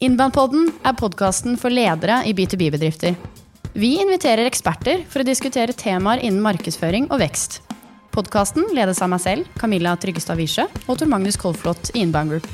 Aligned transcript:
Innbandpodden 0.00 0.70
er 0.88 0.94
podkasten 0.96 1.58
for 1.60 1.68
ledere 1.68 2.22
i 2.24 2.30
B2B-bedrifter. 2.32 3.12
Vi 3.76 3.90
inviterer 4.00 4.48
eksperter 4.48 5.02
for 5.04 5.20
å 5.20 5.26
diskutere 5.28 5.74
temaer 5.76 6.22
innen 6.24 6.40
markedsføring 6.40 7.10
og 7.12 7.20
vekst. 7.20 7.58
Podkasten 8.08 8.70
ledes 8.72 9.02
av 9.04 9.10
meg 9.12 9.20
selv, 9.20 9.50
Camilla 9.60 9.92
Tryggestad 10.00 10.40
Wiesche, 10.40 10.64
og 10.86 10.96
Tor 10.96 11.10
Magnus 11.12 11.36
Kolflot 11.36 11.92
i 11.92 12.00
Inbound 12.00 12.32
Group. 12.32 12.48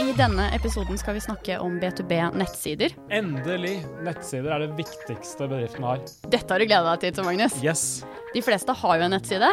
I 0.00 0.16
denne 0.16 0.48
episoden 0.56 0.96
skal 0.96 1.18
vi 1.18 1.26
snakke 1.26 1.60
om 1.60 1.76
B2B-nettsider. 1.84 2.96
Endelig! 3.12 3.74
Nettsider 4.08 4.56
er 4.56 4.64
det 4.64 4.70
viktigste 4.80 5.50
bedriften 5.52 5.84
har. 5.84 6.00
Dette 6.32 6.48
har 6.48 6.64
du 6.64 6.70
gleda 6.72 6.96
deg 6.96 7.04
til, 7.04 7.14
Tor 7.20 7.28
Magnus. 7.28 7.60
Yes! 7.60 7.86
De 8.32 8.40
fleste 8.40 8.80
har 8.80 8.96
jo 8.96 9.08
en 9.10 9.16
nettside, 9.18 9.52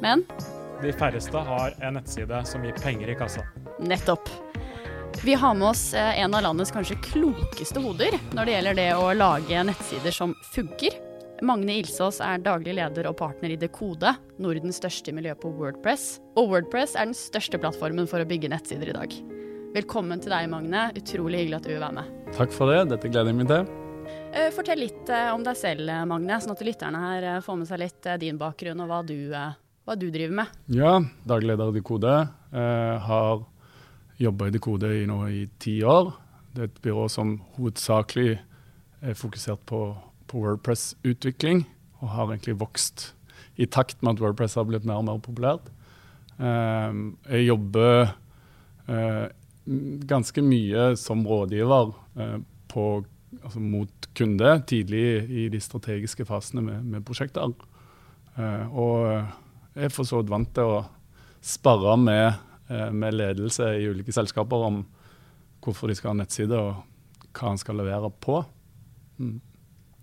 men 0.00 0.24
De 0.82 0.90
færreste 0.92 1.38
har 1.46 1.74
en 1.78 1.94
nettside 1.94 2.40
som 2.48 2.64
gir 2.66 2.74
penger 2.82 3.12
i 3.12 3.14
kassa. 3.14 3.44
Nettopp. 3.78 4.26
Vi 5.22 5.36
har 5.38 5.54
med 5.54 5.68
oss 5.68 5.94
eh, 5.94 6.18
en 6.18 6.34
av 6.34 6.42
landets 6.42 6.72
kanskje 6.74 6.96
klokeste 7.04 7.78
hoder 7.84 8.16
når 8.34 8.48
det 8.48 8.56
gjelder 8.56 8.78
det 8.80 8.88
å 8.98 9.12
lage 9.14 9.62
nettsider 9.68 10.16
som 10.16 10.34
funker. 10.50 10.96
Magne 11.46 11.76
Ilsås 11.78 12.18
er 12.22 12.42
daglig 12.42 12.74
leder 12.80 13.06
og 13.10 13.14
partner 13.20 13.54
i 13.54 13.60
Dekode, 13.60 14.16
Nordens 14.42 14.82
største 14.82 15.14
miljø 15.14 15.36
på 15.38 15.54
Wordpress. 15.54 16.16
Og 16.34 16.50
Wordpress 16.50 16.96
er 16.96 17.12
den 17.12 17.18
største 17.18 17.62
plattformen 17.62 18.10
for 18.10 18.22
å 18.22 18.26
bygge 18.26 18.50
nettsider 18.50 18.90
i 18.90 18.98
dag. 18.98 19.16
Velkommen 19.78 20.18
til 20.22 20.34
deg, 20.34 20.50
Magne. 20.50 20.88
Utrolig 20.98 21.44
hyggelig 21.44 21.60
at 21.60 21.70
du 21.70 21.74
vil 21.76 21.82
være 21.84 22.00
med. 22.02 22.22
Takk 22.34 22.54
for 22.58 22.74
det, 22.74 22.88
dette 22.90 23.10
gleder 23.10 23.30
jeg 23.30 23.38
meg 23.38 23.54
til. 23.54 23.70
Eh, 24.34 24.50
Fortell 24.50 24.82
litt 24.82 25.14
eh, 25.14 25.30
om 25.30 25.46
deg 25.46 25.62
selv, 25.62 25.94
Magne, 26.10 26.42
sånn 26.42 26.58
at 26.58 26.66
lytterne 26.66 27.06
her 27.06 27.32
får 27.46 27.62
med 27.62 27.70
seg 27.70 27.86
litt 27.86 28.14
din 28.26 28.42
bakgrunn 28.42 28.82
og 28.82 28.90
hva 28.90 29.04
du, 29.06 29.20
hva 29.86 29.96
du 29.98 30.08
driver 30.14 30.36
med. 30.42 30.52
Ja, 30.70 30.98
daglig 31.26 31.52
leder 31.52 31.72
i 31.72 31.80
Dekode. 31.80 32.14
Eh, 32.52 33.08
har 33.08 33.44
jobba 34.22 34.48
i 34.48 34.54
Dekode 34.54 34.92
i 35.00 35.06
nå 35.10 35.18
i 35.28 35.44
ti 35.62 35.80
år. 35.82 36.12
Det 36.52 36.62
er 36.62 36.70
et 36.70 36.80
byrå 36.84 37.08
som 37.10 37.36
hovedsakelig 37.56 38.36
er 39.02 39.18
fokusert 39.18 39.64
på, 39.66 39.82
på 40.30 40.42
Wordpress-utvikling, 40.44 41.64
og 42.02 42.14
har 42.14 42.30
egentlig 42.30 42.58
vokst 42.60 43.10
i 43.60 43.66
takt 43.66 44.02
med 44.02 44.16
at 44.16 44.22
Wordpress 44.22 44.56
har 44.58 44.68
blitt 44.68 44.86
mer 44.88 45.00
og 45.00 45.08
mer 45.08 45.22
populært. 45.24 45.72
Eh, 46.38 47.00
jeg 47.32 47.48
jobber 47.48 48.12
eh, 48.86 49.26
ganske 50.08 50.44
mye 50.44 50.92
som 51.00 51.26
rådgiver 51.26 51.92
eh, 52.20 52.38
på, 52.72 52.86
altså 53.42 53.62
mot 53.62 54.08
kunde 54.18 54.54
tidlig 54.68 55.06
i 55.26 55.48
de 55.52 55.60
strategiske 55.60 56.26
fasene 56.28 56.64
med, 56.64 56.86
med 56.86 57.06
prosjekter. 57.08 57.52
Eh, 58.38 58.64
og 58.70 59.41
jeg 59.74 59.88
er 59.88 59.94
for 59.94 60.08
så 60.08 60.20
vidt 60.20 60.32
vant 60.32 60.50
til 60.56 60.74
å 60.78 60.82
sparre 61.42 61.96
med, 61.98 62.40
eh, 62.70 62.90
med 62.90 63.16
ledelse 63.16 63.72
i 63.78 63.86
ulike 63.88 64.14
selskaper 64.14 64.66
om 64.68 64.82
hvorfor 65.62 65.88
de 65.88 65.96
skal 65.98 66.12
ha 66.12 66.20
nettside 66.20 66.58
og 66.58 66.82
hva 67.32 67.48
han 67.52 67.60
skal 67.60 67.78
levere 67.80 68.10
på. 68.22 68.42
Mm. 69.18 69.40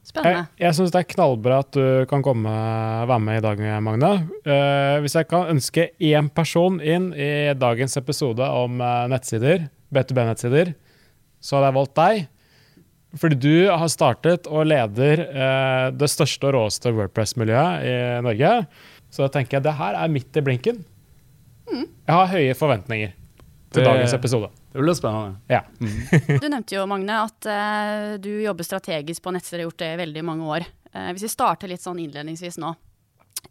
Spennende. 0.10 0.48
jeg 0.58 0.74
syns 0.74 0.94
det 0.94 1.02
er 1.04 1.10
knallbra 1.12 1.60
at 1.62 1.76
du 1.76 2.06
kan 2.10 2.24
komme 2.26 2.50
være 2.50 3.22
med 3.22 3.42
i 3.42 3.44
dag, 3.46 3.60
Magne. 3.86 4.12
Uh, 4.48 4.98
hvis 5.04 5.14
jeg 5.20 5.28
kan 5.30 5.52
ønske 5.52 5.90
én 6.02 6.32
person 6.34 6.80
inn 6.82 7.12
i 7.14 7.52
dagens 7.54 8.00
episode 8.00 8.42
om 8.42 8.82
eh, 8.82 9.06
nettsider, 9.12 9.68
B2B-nettsider, 9.94 10.74
så 11.44 11.58
hadde 11.58 11.70
jeg 11.70 11.78
valgt 11.78 11.96
deg. 12.00 12.24
Fordi 13.20 13.38
du 13.42 13.54
har 13.70 13.90
startet 13.90 14.50
og 14.50 14.68
leder 14.70 15.24
uh, 15.30 15.86
det 15.94 16.10
største 16.10 16.50
og 16.50 16.58
råeste 16.58 16.94
Wordpress-miljøet 16.96 17.86
i 17.86 17.96
Norge. 18.26 18.54
Så 19.10 19.26
da 19.26 19.30
tenker 19.34 19.58
jeg 19.58 19.66
det 19.66 19.74
her 19.80 19.98
er 19.98 20.12
midt 20.14 20.38
i 20.38 20.44
blinken. 20.46 20.84
Jeg 21.70 22.16
har 22.16 22.28
høye 22.32 22.54
forventninger 22.58 23.12
til 23.70 23.84
Det- 23.84 23.86
dagens 23.86 24.14
episode. 24.18 24.50
Det 24.74 24.82
blir 24.82 24.94
spennende. 24.98 25.38
Ja. 25.50 25.64
Du 26.42 26.46
nevnte 26.50 26.76
jo, 26.76 26.86
Magne, 26.90 27.24
at 27.26 27.46
uh, 27.50 28.18
du 28.22 28.30
jobber 28.44 28.64
strategisk 28.66 29.24
på 29.26 29.34
nettsteder 29.34 29.64
og 29.64 29.66
har 29.66 29.72
gjort 29.72 29.82
det 29.82 29.90
i 29.94 30.00
veldig 30.04 30.24
mange 30.26 30.46
år. 30.46 30.66
Uh, 30.94 31.10
hvis 31.14 31.26
vi 31.26 31.32
starter 31.34 31.68
litt 31.72 31.82
sånn 31.82 31.98
innledningsvis 32.02 32.58
nå. 32.62 32.76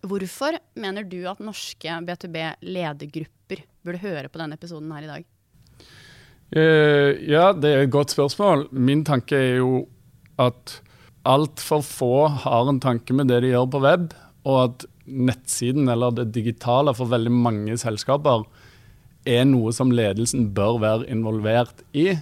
Hvorfor 0.06 0.58
mener 0.78 1.02
du 1.10 1.24
at 1.30 1.40
norske 1.42 1.90
B2B-ledergrupper 2.06 3.64
burde 3.86 4.02
høre 4.02 4.28
på 4.30 4.38
denne 4.38 4.54
episoden 4.58 4.90
her 4.94 5.06
i 5.06 5.10
dag? 5.10 5.24
Eh, 6.54 7.18
ja, 7.28 7.52
det 7.52 7.70
er 7.74 7.82
et 7.84 7.92
godt 7.92 8.14
spørsmål. 8.14 8.68
Min 8.72 9.02
tanke 9.04 9.36
er 9.36 9.56
jo 9.60 9.82
at 10.40 10.78
altfor 11.28 11.82
få 11.84 12.12
har 12.44 12.70
en 12.70 12.80
tanke 12.80 13.12
med 13.16 13.28
det 13.28 13.42
de 13.44 13.50
gjør 13.52 13.66
på 13.74 13.82
web, 13.84 14.12
og 14.48 14.60
at 14.64 14.86
nettsiden 15.08 15.88
eller 15.88 16.14
det 16.14 16.30
digitale 16.36 16.94
for 16.96 17.10
veldig 17.10 17.32
mange 17.34 17.76
selskaper 17.80 18.44
er 19.28 19.44
noe 19.48 19.72
som 19.76 19.92
ledelsen 19.92 20.48
bør 20.56 20.80
være 20.82 21.08
involvert 21.12 21.82
i. 21.96 22.12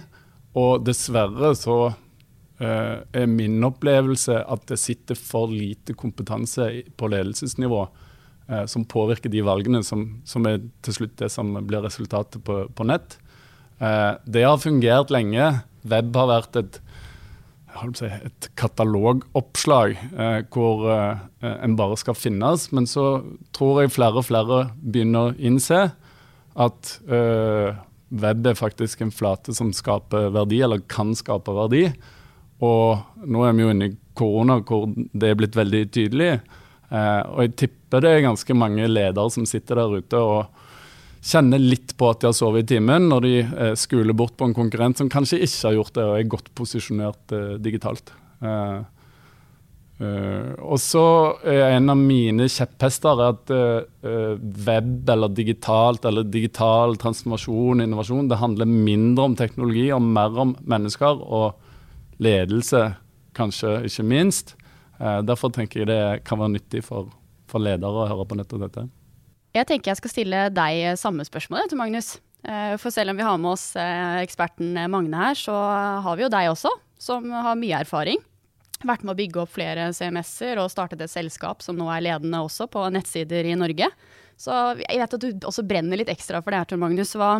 Og 0.57 0.83
dessverre 0.87 1.53
så 1.57 1.77
uh, 1.91 2.97
er 3.13 3.29
min 3.29 3.61
opplevelse 3.67 4.41
at 4.41 4.65
det 4.71 4.79
sitter 4.81 5.19
for 5.19 5.51
lite 5.53 5.95
kompetanse 5.97 6.69
på 6.97 7.11
ledelsesnivå 7.13 7.83
uh, 7.85 8.65
som 8.69 8.87
påvirker 8.89 9.31
de 9.33 9.45
valgene 9.45 9.83
som, 9.85 10.07
som 10.25 10.47
er 10.49 10.63
til 10.85 10.99
slutt 10.99 11.17
det 11.21 11.31
som 11.33 11.53
blir 11.67 11.85
resultatet 11.85 12.43
på, 12.43 12.65
på 12.73 12.89
nett. 12.89 13.19
Uh, 13.79 14.17
det 14.25 14.47
har 14.47 14.59
fungert 14.61 15.13
lenge. 15.13 15.51
Web 15.87 16.15
har 16.17 16.31
vært 16.33 16.59
et, 16.63 16.81
jeg 17.66 17.66
holdt 17.66 17.66
på 17.66 17.66
å 17.66 17.66
si, 17.66 17.66
et 18.07 18.49
katalogoppslag 18.59 19.95
eh, 19.95 20.39
hvor 20.53 20.85
eh, 20.91 21.25
en 21.43 21.77
bare 21.79 21.97
skal 21.99 22.17
finnes. 22.17 22.67
Men 22.75 22.87
så 22.89 23.07
tror 23.55 23.83
jeg 23.83 23.95
flere 23.95 24.21
og 24.21 24.27
flere 24.27 24.61
begynner 24.81 25.31
å 25.31 25.37
innse 25.37 25.87
at 26.57 26.93
eh, 27.05 27.77
web 28.09 28.47
er 28.47 28.57
faktisk 28.57 29.01
en 29.03 29.13
flate 29.13 29.53
som 29.55 29.73
skaper 29.75 30.31
verdi, 30.35 30.61
eller 30.65 30.85
kan 30.89 31.13
skape 31.17 31.53
verdi. 31.55 31.85
Og 32.65 33.25
nå 33.29 33.43
er 33.45 33.53
vi 33.53 33.65
jo 33.65 33.73
inne 33.73 33.91
i 33.91 33.97
korona 34.17 34.61
hvor 34.65 34.87
det 34.89 35.29
er 35.29 35.37
blitt 35.37 35.57
veldig 35.57 35.83
tydelig. 35.93 36.31
Eh, 36.87 37.21
og 37.27 37.43
jeg 37.45 37.57
tipper 37.63 38.03
det 38.03 38.13
er 38.13 38.25
ganske 38.25 38.57
mange 38.57 38.87
ledere 38.89 39.29
som 39.33 39.45
sitter 39.47 39.81
der 39.81 39.99
ute 40.01 40.21
og 40.21 40.63
kjenner 41.23 41.61
litt 41.61 41.95
på 41.97 42.09
at 42.11 42.21
de 42.21 42.29
har 42.29 42.35
sovet 42.35 42.65
i 42.65 42.75
timen 42.75 43.07
når 43.11 43.25
de 43.25 43.33
eh, 43.41 43.73
skuler 43.79 44.15
bort 44.17 44.37
på 44.37 44.47
en 44.47 44.55
konkurrent 44.57 44.99
som 44.99 45.09
kanskje 45.11 45.41
ikke 45.45 45.69
har 45.69 45.77
gjort 45.79 45.97
det 45.97 46.05
og 46.05 46.13
er 46.17 46.29
godt 46.31 46.51
posisjonert 46.57 47.33
eh, 47.35 47.55
digitalt. 47.63 48.11
Eh, 48.41 48.77
eh, 50.05 50.51
og 50.61 50.79
så 50.81 51.05
er 51.47 51.77
en 51.77 51.93
av 51.93 51.99
mine 51.99 52.49
kjepphester 52.51 53.23
at 53.27 53.53
web 54.67 55.09
eller 55.13 55.33
digitalt 55.35 56.05
eller 56.07 56.27
digital 56.27 56.95
transformasjon, 57.01 57.83
innovasjon, 57.83 58.29
det 58.29 58.41
handler 58.41 58.69
mindre 58.69 59.29
om 59.31 59.37
teknologi 59.39 59.89
og 59.95 60.03
mer 60.05 60.43
om 60.45 60.55
mennesker 60.63 61.23
og 61.25 61.57
ledelse, 62.23 62.87
kanskje 63.37 63.81
ikke 63.85 64.05
minst. 64.09 64.55
Derfor 64.97 65.51
tenker 65.53 65.83
jeg 65.83 65.89
det 65.91 66.25
kan 66.25 66.39
være 66.41 66.55
nyttig 66.55 66.81
for, 66.87 67.11
for 67.45 67.61
ledere 67.61 68.05
å 68.05 68.07
høre 68.09 68.25
på 68.25 68.39
nettopp 68.39 68.63
dette. 68.65 68.87
Jeg 69.57 69.67
tenker 69.69 69.91
jeg 69.91 69.99
skal 70.01 70.13
stille 70.13 70.41
deg 70.53 70.97
samme 71.01 71.25
spørsmål, 71.25 71.69
til 71.71 71.79
Magnus. 71.79 72.15
Eh, 72.45 72.75
For 72.77 72.93
selv 72.93 73.13
om 73.13 73.17
vi 73.17 73.25
har 73.25 73.37
med 73.41 73.55
oss 73.55 73.71
eh, 73.79 74.21
eksperten 74.21 74.75
Magne 74.93 75.17
her, 75.17 75.37
så 75.39 75.55
har 76.05 76.17
vi 76.19 76.25
jo 76.27 76.33
deg 76.33 76.51
også, 76.51 76.71
som 77.01 77.25
har 77.33 77.57
mye 77.57 77.79
erfaring. 77.81 78.21
Vært 78.85 79.01
med 79.01 79.15
å 79.15 79.17
bygge 79.17 79.41
opp 79.41 79.55
flere 79.55 79.87
CMS-er 79.97 80.61
og 80.61 80.69
startet 80.69 81.01
et 81.01 81.09
selskap 81.09 81.63
som 81.65 81.79
nå 81.79 81.87
er 81.89 82.03
ledende 82.05 82.43
også 82.45 82.67
på 82.69 82.83
nettsider 82.93 83.49
i 83.49 83.57
Norge. 83.57 83.89
Så 84.37 84.53
jeg 84.83 85.01
vet 85.01 85.17
at 85.17 85.23
du 85.23 85.47
også 85.49 85.65
brenner 85.65 85.97
litt 85.97 86.11
ekstra 86.13 86.43
for 86.45 86.53
det 86.53 86.61
her, 86.61 86.69
Tor 86.69 86.81
Magnus. 86.83 87.15
Hva, 87.17 87.31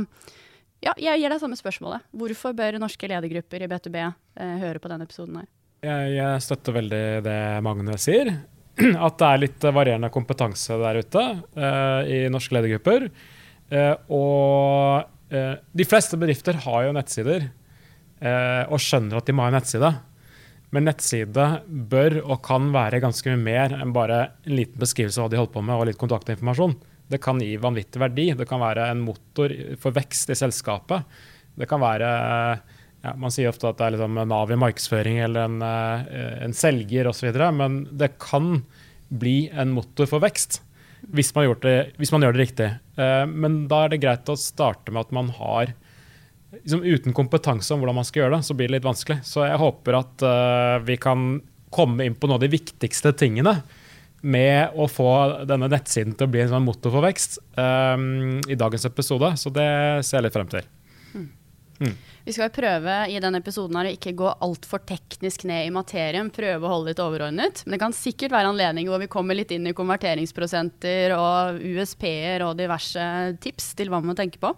ja, 0.81 0.95
jeg 0.97 1.21
gir 1.21 1.29
deg 1.29 1.43
samme 1.43 1.59
spørsmålet. 1.59 2.07
Hvorfor 2.17 2.57
bør 2.57 2.79
norske 2.81 3.09
ledergrupper 3.11 3.61
i 3.61 3.69
B2B 3.69 4.01
eh, 4.01 4.57
høre 4.63 4.81
på 4.81 4.89
denne 4.89 5.05
episoden 5.05 5.37
her? 5.43 5.49
Jeg, 5.85 6.15
jeg 6.17 6.41
støtter 6.41 6.73
veldig 6.79 7.05
det 7.27 7.39
Magne 7.61 8.01
sier. 8.01 8.33
At 9.07 9.17
det 9.17 9.27
er 9.27 9.41
litt 9.41 9.65
eh, 9.65 9.73
varierende 9.73 10.11
kompetanse 10.13 10.77
der 10.81 11.01
ute 11.01 11.23
eh, 11.57 12.01
i 12.13 12.17
norske 12.33 12.57
ledergrupper. 12.57 13.07
Eh, 13.69 13.93
og 14.13 15.13
de 15.27 15.83
fleste 15.83 16.15
bedrifter 16.15 16.55
har 16.63 16.85
jo 16.85 16.91
nettsider 16.95 17.49
og 18.71 18.79
skjønner 18.79 19.17
at 19.19 19.27
de 19.27 19.33
må 19.35 19.43
ha 19.43 19.49
en 19.51 19.57
nettside. 19.57 19.89
Men 20.71 20.85
nettside 20.87 21.47
bør 21.67 22.15
og 22.21 22.39
kan 22.45 22.69
være 22.71 23.01
ganske 23.03 23.33
mye 23.33 23.41
mer 23.43 23.75
enn 23.75 23.91
bare 23.91 24.21
en 24.47 24.55
liten 24.55 24.79
beskrivelse 24.79 25.19
av 25.19 25.27
hva 25.27 25.33
de 25.33 25.41
holder 25.41 25.51
på 25.57 25.65
med, 25.67 25.75
og 25.75 25.89
litt 25.89 25.99
kontaktinformasjon. 25.99 26.77
Det 27.11 27.19
kan 27.19 27.43
gi 27.43 27.59
vanvittig 27.59 27.99
verdi. 27.99 28.29
Det 28.39 28.47
kan 28.47 28.63
være 28.63 28.87
en 28.93 29.03
motor 29.03 29.51
for 29.83 29.99
vekst 29.99 30.31
i 30.31 30.39
selskapet. 30.39 31.19
Det 31.59 31.67
kan 31.67 31.83
være 31.83 32.13
ja, 33.05 33.13
Man 33.19 33.33
sier 33.33 33.51
ofte 33.51 33.69
at 33.69 33.79
det 33.79 33.87
er 33.87 33.95
liksom 33.95 34.19
Nav 34.29 34.51
i 34.51 34.59
markedsføring 34.59 35.19
eller 35.25 35.47
en, 35.47 35.57
eh, 35.63 36.37
en 36.45 36.55
selger 36.57 37.09
osv., 37.11 37.29
men 37.55 37.81
det 37.91 38.15
kan 38.21 38.61
bli 39.07 39.49
en 39.53 39.75
motor 39.75 40.09
for 40.09 40.23
vekst 40.23 40.61
hvis 41.13 41.29
man, 41.35 41.45
det, 41.61 41.93
hvis 42.01 42.11
man 42.11 42.25
gjør 42.25 42.33
det 42.35 42.41
riktig. 42.41 42.67
Eh, 42.97 43.25
Men 43.29 43.67
da 43.69 43.83
er 43.85 43.93
det 43.93 44.01
greit 44.03 44.29
å 44.33 44.35
starte 44.39 44.91
med 44.91 45.05
at 45.05 45.13
man 45.15 45.29
har 45.37 45.75
liksom 46.57 46.81
Uten 46.81 47.13
kompetanse 47.13 47.69
om 47.75 47.81
hvordan 47.81 47.97
man 47.99 48.05
skal 48.07 48.23
gjøre 48.23 48.37
det, 48.37 48.45
så 48.47 48.55
blir 48.57 48.69
det 48.69 48.77
litt 48.77 48.87
vanskelig. 48.87 49.19
Så 49.27 49.43
jeg 49.45 49.59
håper 49.61 49.99
at 49.99 50.23
eh, 50.25 50.77
vi 50.87 50.95
kan 50.99 51.41
komme 51.75 52.07
inn 52.07 52.15
på 52.15 52.27
noen 52.27 52.39
av 52.39 52.45
de 52.45 52.49
viktigste 52.49 53.11
tingene 53.19 53.59
med 54.25 54.73
å 54.79 54.87
få 54.89 55.11
denne 55.47 55.69
nettsiden 55.69 56.15
til 56.17 56.25
å 56.25 56.31
bli 56.33 56.41
en 56.41 56.53
sånn 56.55 56.65
motor 56.65 56.95
for 56.95 57.05
vekst 57.05 57.37
i 57.53 58.55
dagens 58.57 58.87
episode. 58.89 59.29
Så 59.37 59.51
det 59.53 59.67
ser 60.07 60.17
jeg 60.17 60.25
litt 60.25 60.39
frem 60.39 60.49
til. 60.49 60.71
Vi 62.27 62.33
skal 62.35 62.51
prøve 62.51 62.95
i 63.07 63.19
denne 63.23 63.39
episoden 63.39 63.77
her 63.79 63.87
å 63.87 63.95
ikke 63.95 64.15
gå 64.19 64.27
altfor 64.43 64.81
teknisk 64.87 65.45
ned 65.47 65.69
i 65.69 65.73
materien, 65.73 66.31
prøve 66.33 66.65
å 66.65 66.71
holde 66.73 66.91
litt 66.91 67.01
overordnet. 67.03 67.61
Men 67.65 67.77
det 67.77 67.81
kan 67.85 67.95
sikkert 67.95 68.33
være 68.35 68.51
anledninger 68.51 68.91
hvor 68.91 69.03
vi 69.03 69.11
kommer 69.11 69.37
litt 69.37 69.53
inn 69.55 69.69
i 69.69 69.75
konverteringsprosenter 69.77 71.15
og 71.15 71.61
USP-er 71.63 72.43
og 72.47 72.57
diverse 72.59 73.05
tips 73.43 73.71
til 73.79 73.93
hva 73.93 74.01
man 74.01 74.11
må 74.11 74.17
tenke 74.19 74.41
på. 74.43 74.51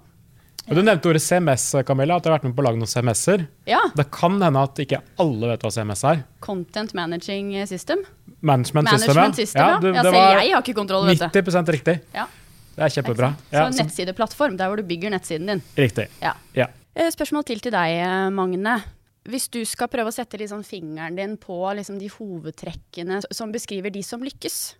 Og 0.70 0.78
du 0.78 0.84
nevnte 0.86 1.10
ordet 1.10 1.22
CMS, 1.26 1.64
Camilla, 1.86 2.20
at 2.20 2.26
du 2.26 2.30
har 2.30 2.36
vært 2.38 2.46
med 2.46 2.54
på 2.58 2.62
å 2.62 2.66
lage 2.68 2.78
noen 2.78 2.90
CMS-er. 2.90 3.46
Ja, 3.70 3.80
Det 3.98 4.06
kan 4.14 4.36
hende 4.42 4.66
at 4.68 4.82
ikke 4.82 5.00
alle 5.22 5.50
vet 5.50 5.64
hva 5.66 5.72
CMS 5.74 6.04
er. 6.06 6.26
Content 6.46 6.94
Managing 6.98 7.56
System. 7.70 8.04
Management, 8.40 8.86
Management 8.92 9.40
System, 9.40 9.62
ja. 9.62 9.72
ja. 9.74 9.80
du, 9.82 9.90
ja 9.94 10.04
det 10.06 10.12
var 10.14 10.38
jeg 10.40 10.54
har 10.54 10.62
ikke 10.64 10.78
kontroll, 10.78 11.10
vet 11.10 11.24
du. 11.26 11.42
90 11.42 11.74
riktig. 11.74 11.98
Ja, 12.16 12.28
Det 12.76 12.86
er 12.86 12.94
kjempebra. 12.98 13.32
så, 13.50 13.66
nettsideplattform, 13.76 14.60
der 14.60 14.70
hvor 14.70 14.80
du 14.80 14.86
bygger 14.88 15.14
nettsiden 15.16 15.50
din. 15.54 15.64
riktig. 15.78 16.08
Ja. 16.22 16.36
Ja. 16.56 16.70
Eh, 17.00 17.08
Spørsmål 17.16 17.46
til 17.48 17.62
til 17.64 17.72
deg, 17.72 17.96
eh, 17.96 18.30
Magne. 18.30 18.76
Hvis 19.24 19.48
du 19.48 19.64
skal 19.64 19.88
prøve 19.88 20.12
å 20.12 20.14
sette 20.14 20.38
liksom 20.38 20.66
fingeren 20.68 21.16
din 21.16 21.38
på 21.38 21.56
liksom 21.76 21.98
de 22.00 22.10
hovedtrekkene 22.10 23.22
som 23.32 23.52
beskriver 23.52 23.90
de 23.90 24.02
som 24.04 24.20
lykkes. 24.20 24.76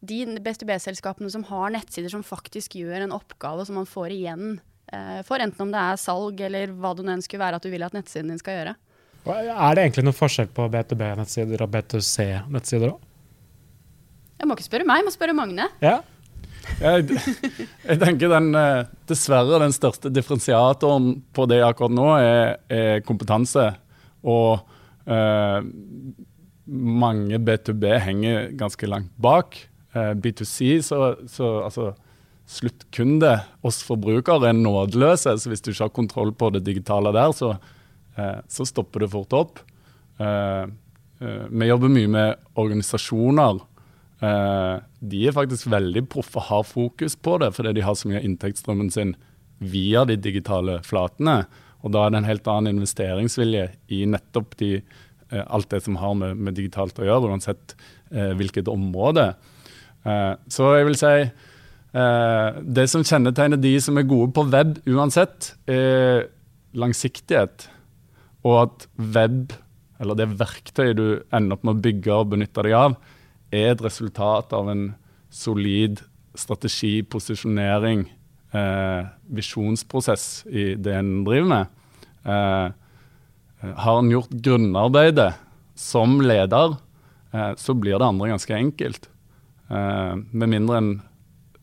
De 0.00 0.24
B2B-selskapene 0.40 1.30
som 1.30 1.42
har 1.44 1.70
nettsider 1.70 2.08
som 2.08 2.22
faktisk 2.22 2.76
gjør 2.80 3.02
en 3.02 3.12
oppgave 3.12 3.66
som 3.66 3.74
man 3.74 3.84
får 3.84 4.08
igjen 4.08 4.60
eh, 4.90 5.20
for, 5.22 5.36
enten 5.36 5.60
om 5.60 5.70
det 5.70 5.80
er 5.80 6.00
salg 6.00 6.40
eller 6.40 6.72
hva 6.72 6.94
det 6.96 7.04
nå 7.04 7.12
enn 7.12 7.22
skulle 7.22 7.44
være 7.44 7.56
at 7.56 7.62
du 7.62 7.68
vil 7.68 7.84
at 7.84 7.92
nettsiden 7.92 8.32
din 8.32 8.38
skal 8.38 8.56
gjøre. 8.56 8.74
Er 9.28 9.74
det 9.74 9.84
egentlig 9.84 10.04
noen 10.06 10.16
forskjell 10.16 10.48
på 10.48 10.64
B2B-nettsider 10.72 11.60
og 11.60 11.74
B2C-nettsider 11.74 12.94
òg? 12.94 13.00
Jeg 14.40 14.48
må 14.48 14.56
ikke 14.56 14.70
spørre 14.70 14.88
meg, 14.88 15.02
jeg 15.02 15.04
må 15.10 15.12
spørre 15.12 15.36
Magne. 15.36 15.68
Ja. 15.84 15.98
Jeg, 16.80 17.06
jeg 17.88 18.00
tenker 18.00 18.32
den, 18.32 18.50
eh, 18.56 18.88
Dessverre 19.10 19.58
den 19.62 19.74
største 19.74 20.12
differensiatoren 20.12 21.16
på 21.34 21.46
det 21.50 21.60
akkurat 21.66 21.94
nå 21.94 22.08
er, 22.18 22.60
er 22.70 23.02
kompetanse. 23.06 23.66
Og 24.22 24.60
eh, 25.10 25.58
mange 26.70 27.40
B2B 27.42 27.88
henger 28.04 28.52
ganske 28.58 28.88
langt 28.88 29.12
bak. 29.20 29.58
Eh, 29.94 30.14
B2C, 30.14 30.78
så, 30.86 31.14
så 31.28 31.50
altså 31.66 31.90
sluttkunde, 32.50 33.32
oss 33.66 33.80
forbrukere, 33.86 34.50
er 34.50 34.58
nådeløse. 34.58 35.36
Så 35.38 35.50
hvis 35.50 35.62
du 35.62 35.72
ikke 35.72 35.86
har 35.86 35.96
kontroll 35.96 36.32
på 36.34 36.50
det 36.54 36.64
digitale 36.66 37.12
der, 37.14 37.34
så, 37.36 37.54
eh, 38.16 38.38
så 38.50 38.66
stopper 38.66 39.04
det 39.04 39.12
fort 39.12 39.34
opp. 39.36 39.60
Eh, 40.18 40.64
eh, 41.20 41.44
vi 41.50 41.70
jobber 41.70 41.92
mye 41.92 42.10
med 42.10 42.50
organisasjoner. 42.58 43.62
Eh, 44.20 44.76
de 45.00 45.20
er 45.26 45.36
faktisk 45.36 45.70
veldig 45.72 46.04
proffe, 46.12 46.42
har 46.50 46.64
fokus 46.68 47.16
på 47.16 47.38
det, 47.40 47.52
fordi 47.56 47.74
de 47.76 47.84
har 47.84 47.96
så 47.96 48.10
mye 48.10 48.20
av 48.20 48.26
inntektsstrømmen 48.28 48.90
sin 48.92 49.14
via 49.60 50.04
de 50.08 50.16
digitale 50.20 50.78
flatene. 50.84 51.42
Og 51.80 51.94
da 51.94 52.04
er 52.04 52.12
det 52.12 52.20
en 52.20 52.28
helt 52.28 52.50
annen 52.52 52.76
investeringsvilje 52.76 53.70
i 53.96 54.02
nettopp 54.12 54.58
de, 54.60 54.74
eh, 55.30 55.44
alt 55.46 55.70
det 55.72 55.82
som 55.86 55.96
har 55.96 56.14
med, 56.14 56.36
med 56.36 56.58
digitalt 56.58 57.00
å 57.00 57.06
gjøre, 57.08 57.32
uansett 57.32 57.74
eh, 58.12 58.34
hvilket 58.36 58.68
område. 58.68 59.32
Så 60.00 60.64
jeg 60.78 60.86
vil 60.88 60.94
si 60.96 61.16
Det 61.92 62.84
som 62.88 63.02
kjennetegner 63.04 63.58
de 63.60 63.74
som 63.84 63.98
er 63.98 64.06
gode 64.08 64.32
på 64.32 64.46
web 64.48 64.78
uansett, 64.88 65.50
er 65.68 66.30
langsiktighet. 66.72 67.66
Og 68.46 68.54
at 68.62 68.86
web, 68.96 69.52
eller 70.00 70.16
det 70.16 70.30
verktøyet 70.40 70.96
du 70.96 71.20
ender 71.36 71.58
opp 71.58 71.66
med 71.66 71.74
å 71.74 71.82
bygge 71.84 72.14
og 72.16 72.30
benytte 72.32 72.64
deg 72.64 72.78
av, 72.78 72.96
er 73.50 73.72
et 73.72 73.82
resultat 73.84 74.52
av 74.56 74.70
en 74.72 74.90
solid 75.30 76.00
strategi, 76.38 77.02
posisjonering, 77.02 78.06
eh, 78.52 79.06
visjonsprosess 79.26 80.46
i 80.46 80.74
det 80.74 80.94
en 80.94 81.24
driver 81.24 81.48
med. 81.48 81.66
Eh, 82.24 82.70
har 83.60 83.98
en 83.98 84.10
gjort 84.10 84.30
grunnarbeidet 84.30 85.34
som 85.74 86.20
leder, 86.20 86.76
eh, 87.32 87.54
så 87.54 87.74
blir 87.74 87.98
det 87.98 88.06
andre 88.06 88.28
ganske 88.28 88.54
enkelt. 88.54 89.08
Eh, 89.70 90.14
med 90.32 90.48
mindre 90.48 90.76
en 90.76 91.02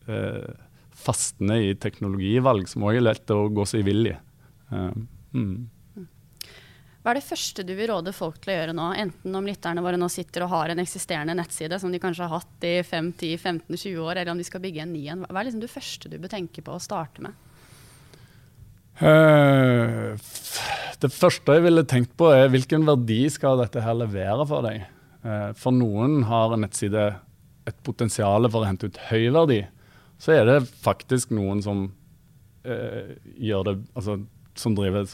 eh, 0.08 0.54
fastner 0.92 1.70
i 1.70 1.74
teknologivalg, 1.74 2.68
som 2.68 2.82
også 2.82 2.96
er 2.96 3.04
lett 3.04 3.30
å 3.34 3.48
gå 3.52 3.66
seg 3.68 3.84
vill 3.84 4.06
i. 4.10 4.16
Eh, 4.72 4.92
mm. 5.34 5.68
Hva 7.08 7.14
er 7.14 7.22
det 7.22 7.24
første 7.24 7.64
du 7.64 7.70
vil 7.72 7.88
råde 7.88 8.12
folk 8.12 8.34
til 8.36 8.50
å 8.52 8.54
gjøre 8.58 8.72
nå, 8.76 8.86
enten 9.00 9.36
om 9.38 9.46
lytterne 9.48 9.80
våre 9.80 9.96
nå 9.96 10.10
sitter 10.12 10.42
og 10.44 10.50
har 10.52 10.74
en 10.74 10.82
eksisterende 10.82 11.32
nettside 11.38 11.78
som 11.80 11.88
de 11.88 11.96
kanskje 12.02 12.26
har 12.26 12.42
hatt 12.42 12.66
i 12.68 12.82
5-10-15-20 12.84 14.02
år, 14.04 14.10
eller 14.18 14.32
om 14.34 14.42
de 14.42 14.44
skal 14.44 14.60
bygge 14.60 14.82
en 14.84 14.92
ny 14.92 15.06
en. 15.14 15.22
Hva 15.24 15.40
er 15.40 15.48
liksom 15.48 15.62
det 15.62 15.70
første 15.72 16.10
du 16.12 16.18
bør 16.20 16.34
tenke 16.34 16.60
på 16.66 16.74
å 16.76 16.82
starte 16.84 17.24
med? 17.24 17.38
Eh, 19.00 20.20
det 21.00 21.12
første 21.16 21.56
jeg 21.56 21.64
ville 21.70 21.86
tenkt 21.88 22.12
på, 22.20 22.28
er 22.28 22.52
hvilken 22.52 22.84
verdi 22.90 23.22
skal 23.32 23.64
dette 23.64 23.88
her 23.88 23.96
levere 24.02 24.44
for 24.52 24.68
deg? 24.68 24.84
Eh, 25.24 25.48
for 25.56 25.80
noen 25.80 26.28
har 26.28 26.52
en 26.52 26.66
nettside 26.66 27.08
et 27.72 27.82
potensial 27.88 28.52
for 28.52 28.60
å 28.60 28.68
hente 28.68 28.92
ut 28.92 29.02
høy 29.08 29.30
verdi. 29.40 29.62
Så 30.20 30.36
er 30.36 30.44
det 30.52 30.60
faktisk 30.84 31.32
noen 31.32 31.64
som 31.64 31.86
eh, 32.68 33.16
gjør 33.40 33.70
det 33.72 33.78
altså, 33.96 34.20
Som 34.60 34.76
driver, 34.76 35.08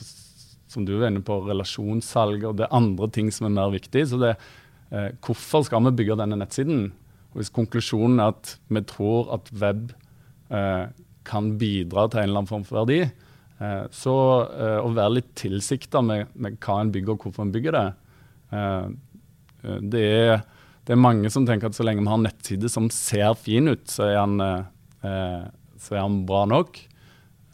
som 0.74 0.84
du 0.86 0.96
var 0.98 1.12
inne 1.12 1.24
på, 1.24 1.40
relasjonssalg, 1.46 2.44
og 2.50 2.58
det 2.60 2.70
andre 2.74 3.08
ting 3.14 3.30
som 3.34 3.48
er 3.48 3.56
mer 3.56 3.72
viktig. 3.74 4.06
Så 4.10 4.20
det 4.20 4.34
eh, 4.34 5.10
Hvorfor 5.24 5.64
skal 5.66 5.86
vi 5.86 5.96
bygge 6.02 6.18
denne 6.20 6.38
nettsiden? 6.40 6.88
Og 7.32 7.40
Hvis 7.40 7.54
konklusjonen 7.54 8.20
er 8.22 8.34
at 8.34 8.56
vi 8.68 8.84
tror 8.90 9.32
at 9.38 9.50
web 9.62 9.94
eh, 10.50 10.90
kan 11.24 11.54
bidra 11.58 12.08
til 12.10 12.20
en 12.20 12.28
eller 12.28 12.42
annen 12.42 12.50
form 12.50 12.66
for 12.68 12.82
verdi, 12.82 13.04
Eh, 13.62 13.84
så 13.94 14.14
eh, 14.50 14.80
å 14.82 14.90
være 14.94 15.20
litt 15.20 15.34
tilsikta 15.38 16.02
med, 16.02 16.32
med 16.34 16.58
hva 16.64 16.80
en 16.82 16.90
bygger 16.94 17.14
og 17.14 17.26
hvorfor 17.26 17.46
en 17.46 17.52
bygger 17.54 17.76
det 17.76 17.84
eh, 18.50 18.88
eh, 19.62 19.76
det, 19.92 20.02
er, 20.02 20.42
det 20.82 20.96
er 20.96 21.00
mange 21.00 21.30
som 21.30 21.46
tenker 21.46 21.70
at 21.70 21.78
så 21.78 21.86
lenge 21.86 22.02
vi 22.02 22.10
har 22.10 22.18
en 22.18 22.26
nettside 22.26 22.70
som 22.72 22.90
ser 22.92 23.36
fin 23.38 23.70
ut, 23.70 23.86
så 23.90 24.08
er 24.10 24.18
den, 24.18 24.66
så 25.80 25.94
er 25.94 26.02
han 26.02 26.18
bra 26.28 26.42
nok. 26.48 26.76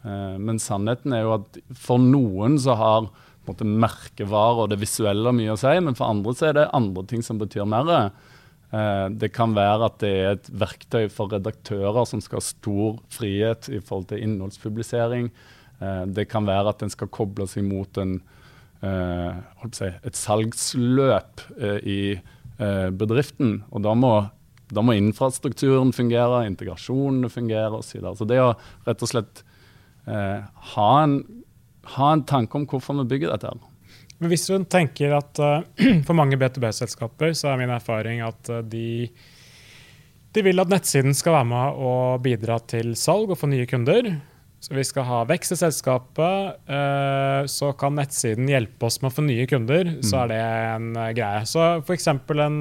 Eh, 0.03 0.37
men 0.41 0.59
sannheten 0.61 1.13
er 1.13 1.25
jo 1.25 1.35
at 1.37 1.59
for 1.77 2.01
noen 2.01 2.57
så 2.61 2.77
har 2.79 3.11
merkevare 3.51 4.63
og 4.63 4.69
det 4.71 4.77
visuelle 4.79 5.33
mye 5.35 5.51
å 5.51 5.59
si, 5.59 5.73
men 5.83 5.97
for 5.97 6.07
andre 6.07 6.31
så 6.37 6.45
er 6.47 6.53
det 6.55 6.69
andre 6.77 7.03
ting 7.09 7.23
som 7.25 7.39
betyr 7.41 7.67
mer. 7.67 7.89
Eh, 8.71 9.07
det 9.11 9.31
kan 9.35 9.51
være 9.57 9.89
at 9.89 9.97
det 9.99 10.11
er 10.11 10.29
et 10.37 10.51
verktøy 10.61 11.09
for 11.11 11.33
redaktører 11.33 12.07
som 12.07 12.21
skal 12.23 12.39
ha 12.39 12.45
stor 12.47 13.01
frihet 13.11 13.67
i 13.73 13.81
forhold 13.81 14.07
til 14.13 14.23
innholdspublisering. 14.23 15.31
Eh, 15.81 16.05
Det 16.05 16.29
kan 16.29 16.47
være 16.47 16.71
at 16.71 16.85
en 16.85 16.93
skal 16.93 17.11
koble 17.11 17.47
seg 17.47 17.67
mot 17.67 17.97
en, 17.97 18.21
si, 18.81 19.85
et 19.85 20.15
salgsløp 20.17 21.43
i 21.85 22.17
bedriften. 22.57 23.63
Og 23.69 23.83
da 23.83 23.93
må, 23.93 24.13
da 24.73 24.81
må 24.81 24.95
infrastrukturen 24.97 25.91
fungere, 25.93 26.47
integrasjonene 26.47 27.29
fungere 27.29 27.77
osv. 27.77 27.99
Så, 27.99 28.15
så 28.17 28.25
det 28.25 28.39
å 28.41 28.55
rett 28.87 29.03
og 29.05 29.11
slett 29.11 29.43
eh, 30.07 30.39
ha, 30.75 30.87
en, 31.03 31.19
ha 31.97 32.13
en 32.15 32.23
tanke 32.27 32.57
om 32.57 32.65
hvorfor 32.69 32.97
vi 33.01 33.09
bygger 33.15 33.33
dette. 33.33 33.51
her. 33.51 33.67
Men 34.21 34.29
hvis 34.29 34.45
du 34.45 34.55
tenker 34.69 35.15
at 35.17 35.41
uh, 35.41 35.63
for 36.07 36.17
mange 36.17 36.37
B2B-selskaper 36.37 37.33
så 37.37 37.51
er 37.51 37.61
min 37.61 37.73
erfaring 37.73 38.21
at 38.25 38.51
uh, 38.53 38.61
de, 38.61 39.09
de 40.35 40.43
vil 40.45 40.61
at 40.61 40.69
nettsiden 40.69 41.17
skal 41.17 41.39
være 41.39 41.49
med 41.49 41.79
og 41.81 42.21
bidra 42.25 42.59
til 42.69 42.93
salg 42.99 43.33
og 43.33 43.39
få 43.41 43.49
nye 43.49 43.65
kunder. 43.69 44.13
Så 44.61 44.75
vi 44.77 44.85
skal 44.85 45.07
ha 45.07 45.23
vekst 45.25 45.55
i 45.55 45.57
selskapet, 45.57 46.59
eh, 46.69 47.39
så 47.49 47.71
kan 47.73 47.95
nettsiden 47.97 48.45
hjelpe 48.45 48.85
oss 48.85 48.99
med 49.01 49.09
å 49.09 49.15
få 49.15 49.23
nye 49.25 49.47
kunder. 49.49 49.87
Så 50.05 50.19
er 50.19 50.29
det 50.29 50.37
en 50.37 50.91
greie. 51.17 51.39
Så 51.49 51.63
f.eks. 51.81 52.05
en 52.13 52.59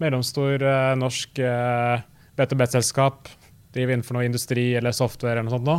mellomstor 0.00 0.64
norsk 0.98 1.38
eh, 1.44 2.04
B2B-selskap 2.38 3.28
driver 3.74 3.94
innenfor 3.94 4.18
noe 4.18 4.26
industri 4.28 4.72
eller 4.78 4.94
software 4.94 5.36
eller 5.36 5.48
noe 5.48 5.56
sånt 5.56 5.68
nå, 5.68 5.76